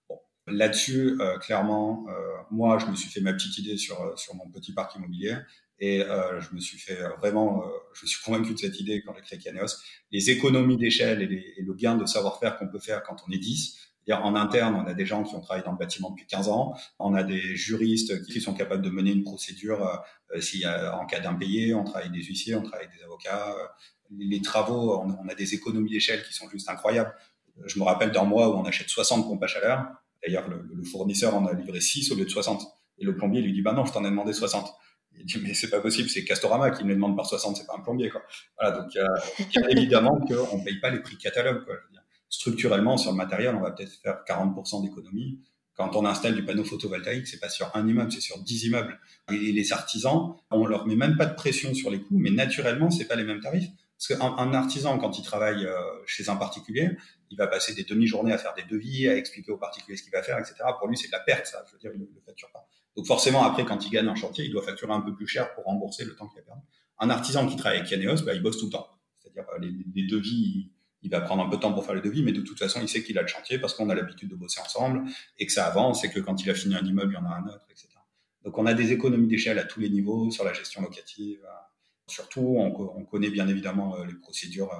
Bon, 0.08 0.20
là-dessus, 0.48 1.20
clairement, 1.42 2.06
moi, 2.52 2.78
je 2.80 2.86
me 2.86 2.96
suis 2.96 3.10
fait 3.10 3.20
ma 3.20 3.34
petite 3.34 3.58
idée 3.58 3.76
sur 3.76 4.18
sur 4.18 4.34
mon 4.36 4.50
petit 4.50 4.74
parc 4.74 4.96
immobilier 4.96 5.36
et 5.80 6.02
euh, 6.02 6.42
je 6.42 6.56
me 6.56 6.60
suis 6.60 6.80
fait 6.80 6.98
vraiment, 7.20 7.64
euh, 7.64 7.68
je 7.94 8.06
suis 8.06 8.24
convaincu 8.24 8.54
de 8.54 8.60
cette 8.60 8.80
idée 8.80 9.04
quand 9.06 9.14
j'ai 9.16 9.22
créé 9.22 9.40
Kianeos. 9.40 9.78
Les 10.12 10.30
économies 10.30 10.78
d'échelle 10.78 11.22
et, 11.22 11.54
et, 11.58 11.62
le 11.62 11.74
gain 11.74 11.96
de 11.96 12.06
savoir-faire 12.06 12.58
qu'on 12.58 12.68
peut 12.68 12.80
faire 12.80 13.04
quand 13.04 13.18
on 13.28 13.32
est 13.32 13.38
10, 13.38 13.88
en 14.16 14.36
interne, 14.36 14.76
on 14.76 14.88
a 14.88 14.94
des 14.94 15.06
gens 15.06 15.24
qui 15.24 15.36
ont 15.36 15.42
travaillé 15.42 15.66
dans 15.66 15.74
le 15.74 15.78
bâtiment 15.78 16.12
depuis 16.12 16.26
15 16.28 16.48
ans. 16.48 16.74
On 17.00 17.14
a 17.14 17.24
des 17.24 17.56
juristes 17.56 18.26
qui 18.26 18.40
sont 18.40 18.54
capables 18.54 18.82
de 18.82 18.90
mener 18.90 19.12
une 19.12 19.24
procédure 19.24 19.86
euh, 20.34 20.42
y 20.54 20.66
a, 20.66 20.98
en 20.98 21.06
cas 21.06 21.20
d'impayé. 21.20 21.74
On 21.74 21.84
travaille 21.84 22.12
des 22.12 22.24
huissiers, 22.24 22.56
on 22.56 22.62
travaille 22.62 22.88
des 22.98 23.04
avocats. 23.04 23.50
Euh, 23.50 23.68
les, 24.18 24.42
travaux, 24.42 25.02
on, 25.02 25.28
a 25.28 25.36
des 25.36 25.54
économies 25.54 25.92
d'échelle 25.92 26.24
qui 26.24 26.34
sont 26.34 26.48
juste 26.50 26.70
incroyables. 26.70 27.14
Je 27.66 27.78
me 27.80 27.84
rappelle 27.84 28.12
d'un 28.12 28.24
mois 28.24 28.50
où 28.50 28.58
on 28.58 28.64
achète 28.64 28.88
60 28.88 29.28
pompes 29.28 29.44
à 29.44 29.48
chaleur. 29.48 29.86
D'ailleurs, 30.26 30.48
le, 30.48 30.84
fournisseur 30.86 31.36
en 31.36 31.46
a 31.46 31.54
livré 31.54 31.82
6 31.82 32.12
au 32.12 32.16
lieu 32.16 32.24
de 32.24 32.30
60. 32.30 32.64
Et 33.00 33.06
le 33.06 33.16
plombier 33.16 33.42
lui 33.42 33.52
dit, 33.52 33.62
bah 33.62 33.74
non, 33.74 33.86
je 33.86 33.92
t'en 33.92 34.06
ai 34.06 34.10
demandé 34.10 34.32
60. 34.32 34.74
Il 35.20 35.26
dit, 35.26 35.40
mais 35.42 35.54
c'est 35.54 35.70
pas 35.70 35.82
possible, 35.82 36.10
c'est 36.10 36.24
Castorama 36.24 36.72
qui 36.72 36.84
me 36.84 36.90
les 36.90 36.96
demande 36.96 37.16
par 37.16 37.26
60, 37.26 37.58
c'est 37.58 37.66
pas 37.66 37.76
un 37.78 37.82
plombier, 37.82 38.10
quoi. 38.10 38.22
Voilà, 38.60 38.78
donc, 38.78 38.96
euh, 38.96 39.08
évidemment 39.70 40.20
qu'on 40.20 40.64
paye 40.64 40.80
pas 40.80 40.90
les 40.90 41.00
prix 41.00 41.18
catalogue, 41.18 41.66
quoi. 41.66 41.76
Structurellement, 42.30 42.98
sur 42.98 43.12
le 43.12 43.18
matériel, 43.18 43.56
on 43.56 43.62
va 43.62 43.72
peut-être 43.72 43.94
faire 44.02 44.20
40% 44.28 44.84
d'économie. 44.84 45.40
Quand 45.76 45.96
on 45.96 46.06
installe 46.06 46.36
du 46.36 46.44
panneau 46.44 46.64
photovoltaïque, 46.64 47.28
c'est 47.28 47.40
pas 47.40 47.50
sur 47.50 47.74
un 47.76 47.88
immeuble, 47.88 48.12
c'est 48.12 48.20
sur 48.20 48.40
10 48.40 48.66
immeubles. 48.66 49.00
Et 49.32 49.52
les 49.52 49.74
artisans, 49.74 50.36
on 50.52 50.66
leur 50.66 50.88
met 50.88 50.96
même 50.96 51.16
pas 51.16 51.26
de 51.26 51.36
pression 51.36 51.74
sur 51.74 51.90
les 51.90 52.02
coûts, 52.02 52.18
mais 52.18 52.32
naturellement, 52.32 52.90
c'est 52.90 53.06
pas 53.06 53.16
les 53.16 53.24
mêmes 53.24 53.40
tarifs. 53.40 53.70
Parce 53.98 54.20
qu'un 54.20 54.54
artisan, 54.54 54.98
quand 55.00 55.18
il 55.18 55.24
travaille 55.24 55.66
euh, 55.66 55.76
chez 56.06 56.30
un 56.30 56.36
particulier, 56.36 56.92
il 57.32 57.38
va 57.38 57.48
passer 57.48 57.74
des 57.74 57.84
demi-journées 57.84 58.34
à 58.34 58.38
faire 58.38 58.54
des 58.54 58.64
devis, 58.64 59.08
à 59.08 59.16
expliquer 59.16 59.52
au 59.52 59.58
particulier 59.58 59.98
ce 59.98 60.04
qu'il 60.04 60.12
va 60.12 60.22
faire, 60.22 60.38
etc. 60.38 60.56
Pour 60.78 60.88
lui, 60.88 60.98
c'est 60.98 61.08
de 61.08 61.14
la 61.14 61.20
perte, 61.20 61.48
ça. 61.48 61.64
Je 61.68 61.74
veux 61.74 61.80
dire, 61.80 61.92
il 61.94 62.02
ne 62.02 62.06
le 62.06 62.22
facture 62.26 62.52
pas. 62.52 62.68
Donc 62.98 63.06
forcément, 63.06 63.44
après, 63.44 63.64
quand 63.64 63.86
il 63.86 63.92
gagne 63.92 64.08
un 64.08 64.16
chantier, 64.16 64.46
il 64.46 64.52
doit 64.52 64.64
facturer 64.64 64.92
un 64.92 65.02
peu 65.02 65.14
plus 65.14 65.28
cher 65.28 65.54
pour 65.54 65.66
rembourser 65.66 66.04
le 66.04 66.16
temps 66.16 66.28
qu'il 66.28 66.40
a 66.40 66.42
perdu. 66.42 66.62
Un 67.00 67.10
artisan 67.12 67.48
qui 67.48 67.56
travaille 67.56 67.78
avec 67.80 67.90
Kianeos, 67.90 68.24
bah, 68.26 68.34
il 68.34 68.42
bosse 68.42 68.58
tout 68.58 68.66
le 68.66 68.72
temps. 68.72 68.88
C'est-à-dire 69.20 69.46
euh, 69.54 69.60
les, 69.60 69.72
les 69.94 70.08
devis, 70.08 70.72
il 71.04 71.12
va 71.12 71.22
prendre 71.22 71.44
un 71.44 71.50
peu 71.50 71.58
de 71.58 71.62
temps 71.62 71.74
pour 71.74 71.86
faire 71.86 71.94
le 71.94 72.02
devis, 72.02 72.24
mais 72.24 72.32
de 72.32 72.42
toute 72.42 72.58
façon, 72.58 72.80
il 72.82 72.90
sait 72.90 73.04
qu'il 73.04 73.18
a 73.20 73.22
le 73.22 73.28
chantier 73.28 73.60
parce 73.60 73.76
qu'on 73.76 73.90
a 73.90 73.96
l'habitude 73.96 74.30
de 74.30 74.36
bosser 74.36 74.60
ensemble 74.62 75.04
et 75.38 75.46
que 75.46 75.52
ça 75.52 75.68
avance 75.68 76.04
et 76.04 76.10
que 76.10 76.20
quand 76.20 76.44
il 76.44 76.50
a 76.50 76.56
fini 76.56 76.76
un 76.76 76.84
immeuble, 76.84 77.14
il 77.14 77.16
y 77.16 77.24
en 77.24 77.30
a 77.30 77.36
un 77.36 77.46
autre, 77.46 77.68
etc. 77.70 77.88
Donc, 78.44 78.58
on 78.58 78.66
a 78.66 78.74
des 78.74 78.92
économies 78.92 79.28
d'échelle 79.28 79.60
à 79.60 79.64
tous 79.64 79.80
les 79.80 79.90
niveaux 79.90 80.32
sur 80.32 80.44
la 80.44 80.54
gestion 80.54 80.82
locative. 80.82 81.46
Surtout, 82.08 82.56
on, 82.58 83.04
connaît 83.06 83.30
bien 83.30 83.48
évidemment 83.48 83.98
euh, 83.98 84.06
les 84.06 84.16
procédures, 84.16 84.72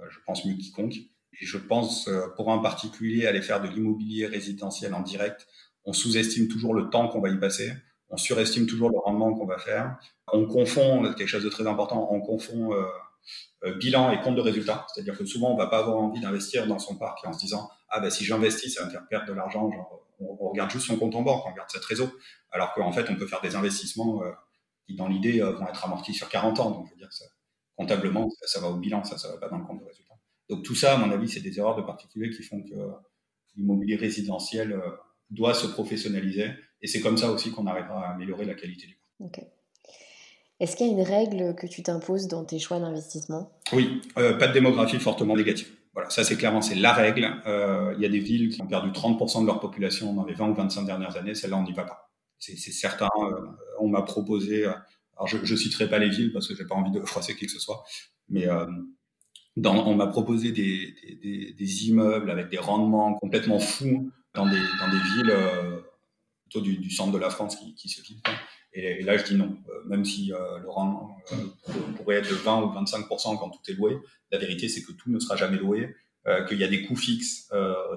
euh, 0.00 0.06
je 0.08 0.18
pense 0.24 0.44
mieux 0.44 0.54
quiconque. 0.54 0.94
Et 0.94 1.44
je 1.44 1.58
pense, 1.58 2.08
euh, 2.08 2.28
pour 2.36 2.50
un 2.50 2.58
particulier, 2.58 3.26
aller 3.26 3.42
faire 3.42 3.60
de 3.60 3.68
l'immobilier 3.68 4.26
résidentiel 4.26 4.94
en 4.94 5.02
direct, 5.02 5.46
on 5.86 5.92
sous-estime 5.92 6.48
toujours 6.48 6.74
le 6.74 6.90
temps 6.90 7.08
qu'on 7.08 7.20
va 7.20 7.30
y 7.30 7.38
passer, 7.38 7.72
on 8.08 8.16
surestime 8.16 8.66
toujours 8.66 8.90
le 8.90 8.98
rendement 8.98 9.34
qu'on 9.34 9.46
va 9.46 9.58
faire. 9.58 9.98
On 10.32 10.46
confond, 10.46 11.02
quelque 11.14 11.26
chose 11.26 11.44
de 11.44 11.48
très 11.48 11.66
important, 11.66 12.08
on 12.12 12.20
confond 12.20 12.72
euh, 12.72 12.84
euh, 13.64 13.74
bilan 13.76 14.10
et 14.10 14.20
compte 14.20 14.36
de 14.36 14.40
résultat. 14.40 14.86
C'est-à-dire 14.92 15.16
que 15.16 15.24
souvent, 15.24 15.52
on 15.52 15.56
va 15.56 15.66
pas 15.66 15.78
avoir 15.78 15.96
envie 15.96 16.20
d'investir 16.20 16.66
dans 16.66 16.78
son 16.78 16.96
parc 16.96 17.24
en 17.24 17.32
se 17.32 17.38
disant, 17.38 17.68
ah 17.88 18.00
ben 18.00 18.10
si 18.10 18.24
j'investis, 18.24 18.74
ça 18.74 18.82
va 18.82 18.86
me 18.86 18.92
faire 18.92 19.06
perdre 19.08 19.26
de 19.26 19.32
l'argent. 19.32 19.70
on, 20.20 20.48
regarde 20.50 20.70
juste 20.70 20.86
son 20.86 20.96
compte 20.96 21.14
en 21.14 21.22
banque, 21.22 21.42
on 21.46 21.50
regarde 21.50 21.70
cette 21.70 21.84
réseau. 21.84 22.10
Alors 22.50 22.72
qu'en 22.74 22.92
fait, 22.92 23.08
on 23.10 23.16
peut 23.16 23.26
faire 23.26 23.40
des 23.40 23.56
investissements 23.56 24.22
qui, 24.86 24.94
dans 24.94 25.08
l'idée, 25.08 25.40
vont 25.40 25.66
être 25.68 25.84
amortis 25.84 26.14
sur 26.14 26.28
40 26.28 26.60
ans. 26.60 26.70
Donc, 26.70 26.86
je 26.86 26.92
veux 26.92 26.98
dire, 26.98 27.12
ça, 27.12 27.24
comptablement, 27.76 28.28
ça, 28.42 28.60
va 28.60 28.68
au 28.68 28.76
bilan, 28.76 29.04
ça 29.04 29.16
ne 29.28 29.32
va 29.34 29.38
pas 29.38 29.48
dans 29.48 29.58
le 29.58 29.64
compte 29.64 29.80
de 29.80 29.84
résultat. 29.84 30.14
Donc 30.48 30.64
tout 30.64 30.74
ça, 30.74 30.94
à 30.94 30.96
mon 30.96 31.10
avis, 31.10 31.28
c'est 31.28 31.40
des 31.40 31.58
erreurs 31.58 31.76
de 31.76 31.82
particuliers 31.82 32.30
qui 32.30 32.42
font 32.42 32.62
que 32.62 32.74
l'immobilier 33.56 33.96
résidentiel 33.96 34.72
euh, 34.72 34.90
doit 35.30 35.54
se 35.54 35.66
professionnaliser. 35.66 36.50
Et 36.82 36.86
c'est 36.86 37.00
comme 37.00 37.16
ça 37.16 37.30
aussi 37.30 37.50
qu'on 37.50 37.66
arrivera 37.66 38.08
à 38.08 38.14
améliorer 38.14 38.44
la 38.44 38.54
qualité 38.54 38.86
du 38.86 38.98
parc. 39.18 39.40
Est-ce 40.58 40.76
qu'il 40.76 40.86
y 40.86 40.90
a 40.90 40.92
une 40.92 41.02
règle 41.02 41.54
que 41.54 41.66
tu 41.66 41.82
t'imposes 41.82 42.28
dans 42.28 42.44
tes 42.44 42.58
choix 42.58 42.80
d'investissement? 42.80 43.50
Oui, 43.72 44.00
euh, 44.16 44.38
pas 44.38 44.48
de 44.48 44.54
démographie 44.54 44.98
fortement 44.98 45.36
négative. 45.36 45.68
Voilà, 45.92 46.08
ça 46.10 46.24
c'est 46.24 46.36
clairement 46.36 46.62
c'est 46.62 46.74
la 46.74 46.92
règle. 46.92 47.26
Euh, 47.46 47.94
il 47.96 48.02
y 48.02 48.06
a 48.06 48.08
des 48.08 48.18
villes 48.18 48.50
qui 48.50 48.62
ont 48.62 48.66
perdu 48.66 48.90
30% 48.90 49.42
de 49.42 49.46
leur 49.46 49.60
population 49.60 50.14
dans 50.14 50.24
les 50.24 50.34
20 50.34 50.48
ou 50.50 50.54
25 50.54 50.84
dernières 50.84 51.16
années. 51.16 51.34
Celle-là, 51.34 51.58
on 51.58 51.64
n'y 51.64 51.72
va 51.72 51.84
pas. 51.84 52.10
C'est 52.38 52.56
certain. 52.56 53.08
on 53.80 53.88
m'a 53.88 54.02
proposé 54.02 54.66
alors, 55.16 55.28
je 55.28 55.38
ne 55.38 55.58
citerai 55.58 55.88
pas 55.88 55.98
les 55.98 56.10
villes 56.10 56.32
parce 56.32 56.46
que 56.46 56.54
j'ai 56.54 56.64
pas 56.64 56.74
envie 56.74 56.90
de 56.90 57.00
froisser 57.04 57.34
qui 57.34 57.46
que 57.46 57.52
ce 57.52 57.58
soit, 57.58 57.84
mais 58.28 58.46
euh, 58.46 58.66
dans, 59.56 59.86
on 59.86 59.94
m'a 59.94 60.06
proposé 60.06 60.52
des, 60.52 60.94
des, 61.22 61.54
des, 61.54 61.88
immeubles 61.88 62.30
avec 62.30 62.50
des 62.50 62.58
rendements 62.58 63.14
complètement 63.14 63.58
fous 63.58 64.10
dans 64.36 64.46
des, 64.46 64.58
villes 64.58 65.30
euh, 65.30 65.80
plutôt 66.42 66.60
du, 66.60 66.90
centre 66.90 67.12
de 67.12 67.18
la 67.18 67.30
France 67.30 67.56
qui, 67.76 67.88
se 67.88 68.02
vident. 68.02 68.20
Et, 68.72 69.02
là, 69.02 69.16
je 69.16 69.24
dis 69.24 69.34
non. 69.34 69.56
Euh, 69.68 69.84
même 69.86 70.04
si 70.04 70.32
euh, 70.32 70.58
le 70.58 70.68
rendement 70.68 71.16
pourrait 71.96 72.16
être 72.16 72.28
de 72.28 72.34
20 72.34 72.62
ou 72.62 72.72
25 72.72 73.06
quand 73.08 73.50
tout 73.50 73.60
est 73.68 73.72
loué, 73.72 73.98
la 74.30 74.38
vérité, 74.38 74.68
c'est 74.68 74.82
que 74.82 74.92
tout 74.92 75.10
ne 75.10 75.18
sera 75.18 75.36
jamais 75.36 75.56
loué. 75.56 75.94
qu'il 76.48 76.58
y 76.58 76.64
a 76.64 76.68
des 76.68 76.82
coûts 76.82 76.96
fixes 76.96 77.48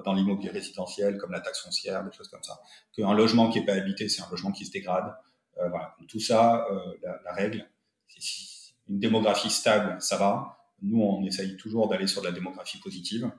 dans 0.04 0.14
l'immobilier 0.14 0.50
résidentiel, 0.50 1.18
comme 1.18 1.32
la 1.32 1.40
taxe 1.40 1.62
foncière, 1.62 2.04
des 2.04 2.12
choses 2.16 2.28
comme 2.28 2.44
ça. 2.44 2.60
Qu'un 2.96 3.12
logement 3.12 3.50
qui 3.50 3.58
n'est 3.58 3.66
pas 3.66 3.74
habité, 3.74 4.08
c'est 4.08 4.22
un 4.22 4.30
logement 4.30 4.52
qui 4.52 4.64
se 4.64 4.70
dégrade. 4.70 5.12
Voilà. 5.56 5.96
Tout 6.08 6.20
ça, 6.20 6.64
la, 7.02 7.32
règle, 7.34 7.68
c'est 8.06 8.74
une 8.88 9.00
démographie 9.00 9.50
stable, 9.50 9.96
ça 10.00 10.16
va. 10.16 10.58
Nous, 10.80 11.02
on 11.02 11.24
essaye 11.24 11.56
toujours 11.56 11.88
d'aller 11.88 12.06
sur 12.06 12.22
de 12.22 12.28
la 12.28 12.32
démographie 12.32 12.78
positive, 12.78 13.30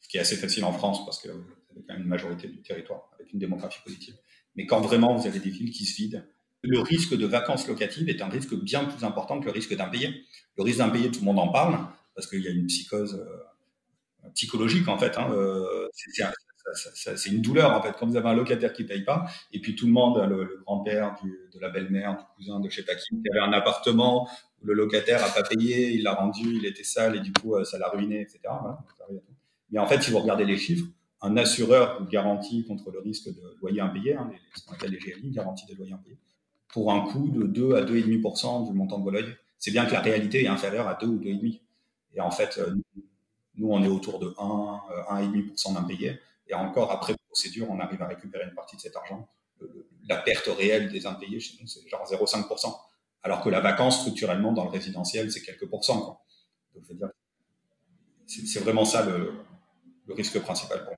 ce 0.00 0.08
qui 0.08 0.18
est 0.18 0.20
assez 0.20 0.36
facile 0.36 0.64
en 0.64 0.72
France 0.72 1.04
parce 1.04 1.20
que 1.20 1.30
avez 1.72 1.84
quand 1.86 1.94
même 1.94 2.02
une 2.02 2.08
majorité 2.08 2.48
du 2.48 2.60
territoire 2.62 3.10
avec 3.18 3.32
une 3.32 3.38
démographie 3.38 3.80
positive. 3.84 4.14
Mais 4.56 4.66
quand 4.66 4.80
vraiment 4.80 5.14
vous 5.14 5.26
avez 5.26 5.38
des 5.38 5.50
villes 5.50 5.70
qui 5.70 5.84
se 5.84 5.96
vident, 5.96 6.22
le 6.62 6.80
risque 6.80 7.16
de 7.16 7.26
vacances 7.26 7.68
locatives 7.68 8.08
est 8.08 8.20
un 8.20 8.28
risque 8.28 8.54
bien 8.54 8.84
plus 8.84 9.04
important 9.04 9.38
que 9.40 9.46
le 9.46 9.52
risque 9.52 9.76
d'impayé. 9.76 10.24
Le 10.56 10.64
risque 10.64 10.78
d'impayé, 10.78 11.10
tout 11.10 11.20
le 11.20 11.26
monde 11.26 11.38
en 11.38 11.48
parle 11.48 11.78
parce 12.14 12.26
qu'il 12.26 12.40
y 12.40 12.48
a 12.48 12.50
une 12.50 12.66
psychose 12.66 13.14
euh, 13.14 14.28
psychologique 14.34 14.88
en 14.88 14.98
fait. 14.98 15.16
Hein, 15.16 15.30
c'est 16.74 17.30
une 17.30 17.40
douleur 17.40 17.72
en 17.72 17.80
fait. 17.80 17.92
Quand 17.98 18.06
vous 18.06 18.16
avez 18.16 18.28
un 18.28 18.34
locataire 18.34 18.72
qui 18.72 18.84
paye 18.84 19.04
pas, 19.04 19.26
et 19.52 19.60
puis 19.60 19.76
tout 19.76 19.86
le 19.86 19.92
monde, 19.92 20.18
le, 20.28 20.60
grand-père, 20.66 21.16
de 21.22 21.60
la 21.60 21.70
belle-mère, 21.70 22.16
du 22.16 22.24
cousin, 22.36 22.60
de 22.60 22.68
je 22.68 22.76
sais 22.76 22.82
pas 22.82 22.94
qui, 22.96 23.14
avait 23.30 23.40
un 23.40 23.52
appartement 23.52 24.28
le 24.62 24.74
locataire 24.74 25.24
a 25.24 25.28
pas 25.28 25.42
payé, 25.42 25.92
il 25.92 26.02
l'a 26.02 26.14
rendu, 26.14 26.56
il 26.56 26.66
était 26.66 26.84
sale 26.84 27.16
et 27.16 27.20
du 27.20 27.32
coup 27.32 27.54
euh, 27.54 27.64
ça 27.64 27.78
l'a 27.78 27.88
ruiné, 27.88 28.20
etc. 28.20 28.40
Mais 29.70 29.78
en 29.78 29.86
fait, 29.86 30.02
si 30.02 30.10
vous 30.10 30.18
regardez 30.18 30.44
les 30.44 30.56
chiffres, 30.56 30.86
un 31.20 31.36
assureur 31.36 32.08
garantit 32.08 32.64
contre 32.64 32.90
le 32.90 33.00
risque 33.00 33.28
de 33.28 33.56
loyer 33.60 33.80
impayé, 33.80 34.14
hein, 34.14 34.30
ce 34.54 34.64
qu'on 34.64 34.74
appelle 34.74 34.92
les 34.92 34.98
GLI, 34.98 35.30
garantie 35.30 35.66
de 35.66 35.74
loyer 35.74 35.92
impayé, 35.92 36.16
pour 36.68 36.92
un 36.92 37.00
coût 37.00 37.28
de 37.28 37.44
2 37.44 37.74
à 37.74 37.82
2,5% 37.82 38.66
du 38.66 38.72
montant 38.72 38.98
de 38.98 39.04
vos 39.04 39.10
loyers. 39.10 39.34
C'est 39.58 39.72
bien 39.72 39.86
que 39.86 39.92
la 39.92 40.00
réalité 40.00 40.44
est 40.44 40.48
inférieure 40.48 40.86
à 40.86 40.94
2 40.94 41.06
ou 41.06 41.18
2,5%. 41.18 41.60
Et 42.14 42.20
en 42.20 42.30
fait, 42.30 42.58
euh, 42.58 42.74
nous, 43.56 43.68
on 43.70 43.82
est 43.82 43.88
autour 43.88 44.18
de 44.18 44.34
1, 44.38 44.80
1,5% 45.10 45.74
d'impayés. 45.74 46.18
Et 46.46 46.54
encore, 46.54 46.92
après 46.92 47.14
procédure, 47.28 47.68
on 47.70 47.80
arrive 47.80 48.00
à 48.02 48.06
récupérer 48.06 48.44
une 48.44 48.54
partie 48.54 48.76
de 48.76 48.80
cet 48.80 48.96
argent. 48.96 49.28
la 50.08 50.16
perte 50.16 50.46
réelle 50.46 50.90
des 50.90 51.06
impayés 51.06 51.40
chez 51.40 51.58
nous, 51.60 51.66
c'est 51.66 51.86
genre 51.88 52.06
0,5%. 52.08 52.74
Alors 53.24 53.42
que 53.42 53.48
la 53.48 53.60
vacance, 53.60 54.00
structurellement, 54.00 54.52
dans 54.52 54.64
le 54.64 54.70
résidentiel, 54.70 55.30
c'est 55.32 55.42
quelques 55.42 55.68
pourcents. 55.68 56.00
Quoi. 56.00 56.24
Donc, 56.74 56.84
je 56.84 56.92
veux 56.92 56.98
dire, 56.98 57.10
c'est 58.26 58.60
vraiment 58.60 58.84
ça 58.84 59.04
le, 59.04 59.32
risque 60.14 60.38
principal 60.40 60.78
pour 60.78 60.88
moi. 60.88 60.96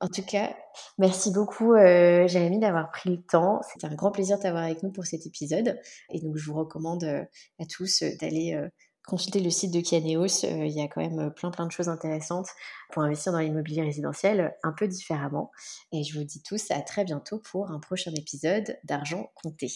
En 0.00 0.08
tout 0.08 0.22
cas, 0.22 0.54
merci 0.98 1.32
beaucoup, 1.32 1.74
euh, 1.74 2.28
Jérémy, 2.28 2.60
d'avoir 2.60 2.90
pris 2.90 3.10
le 3.10 3.20
temps. 3.20 3.60
C'était 3.72 3.86
un 3.86 3.94
grand 3.94 4.12
plaisir 4.12 4.36
de 4.36 4.42
t'avoir 4.42 4.62
avec 4.62 4.82
nous 4.84 4.92
pour 4.92 5.04
cet 5.04 5.26
épisode. 5.26 5.76
Et 6.12 6.20
donc, 6.20 6.36
je 6.36 6.44
vous 6.50 6.56
recommande 6.56 7.02
euh, 7.02 7.24
à 7.58 7.66
tous 7.66 8.02
euh, 8.02 8.10
d'aller 8.20 8.54
euh, 8.54 8.68
consulter 9.04 9.40
le 9.40 9.50
site 9.50 9.72
de 9.72 9.80
Kianeos, 9.80 10.44
il 10.44 10.70
y 10.70 10.82
a 10.82 10.86
quand 10.86 11.00
même 11.00 11.32
plein 11.32 11.50
plein 11.50 11.66
de 11.66 11.72
choses 11.72 11.88
intéressantes 11.88 12.48
pour 12.92 13.02
investir 13.02 13.32
dans 13.32 13.38
l'immobilier 13.38 13.80
résidentiel 13.80 14.54
un 14.62 14.72
peu 14.72 14.86
différemment. 14.86 15.50
Et 15.92 16.04
je 16.04 16.18
vous 16.18 16.24
dis 16.26 16.42
tous 16.42 16.70
à 16.70 16.82
très 16.82 17.04
bientôt 17.04 17.38
pour 17.38 17.70
un 17.70 17.80
prochain 17.80 18.12
épisode 18.14 18.78
d'Argent 18.84 19.32
Compté. 19.34 19.72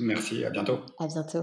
Merci, 0.00 0.42
à 0.46 0.48
bientôt. 0.48 0.78
À 0.98 1.06
bientôt. 1.06 1.42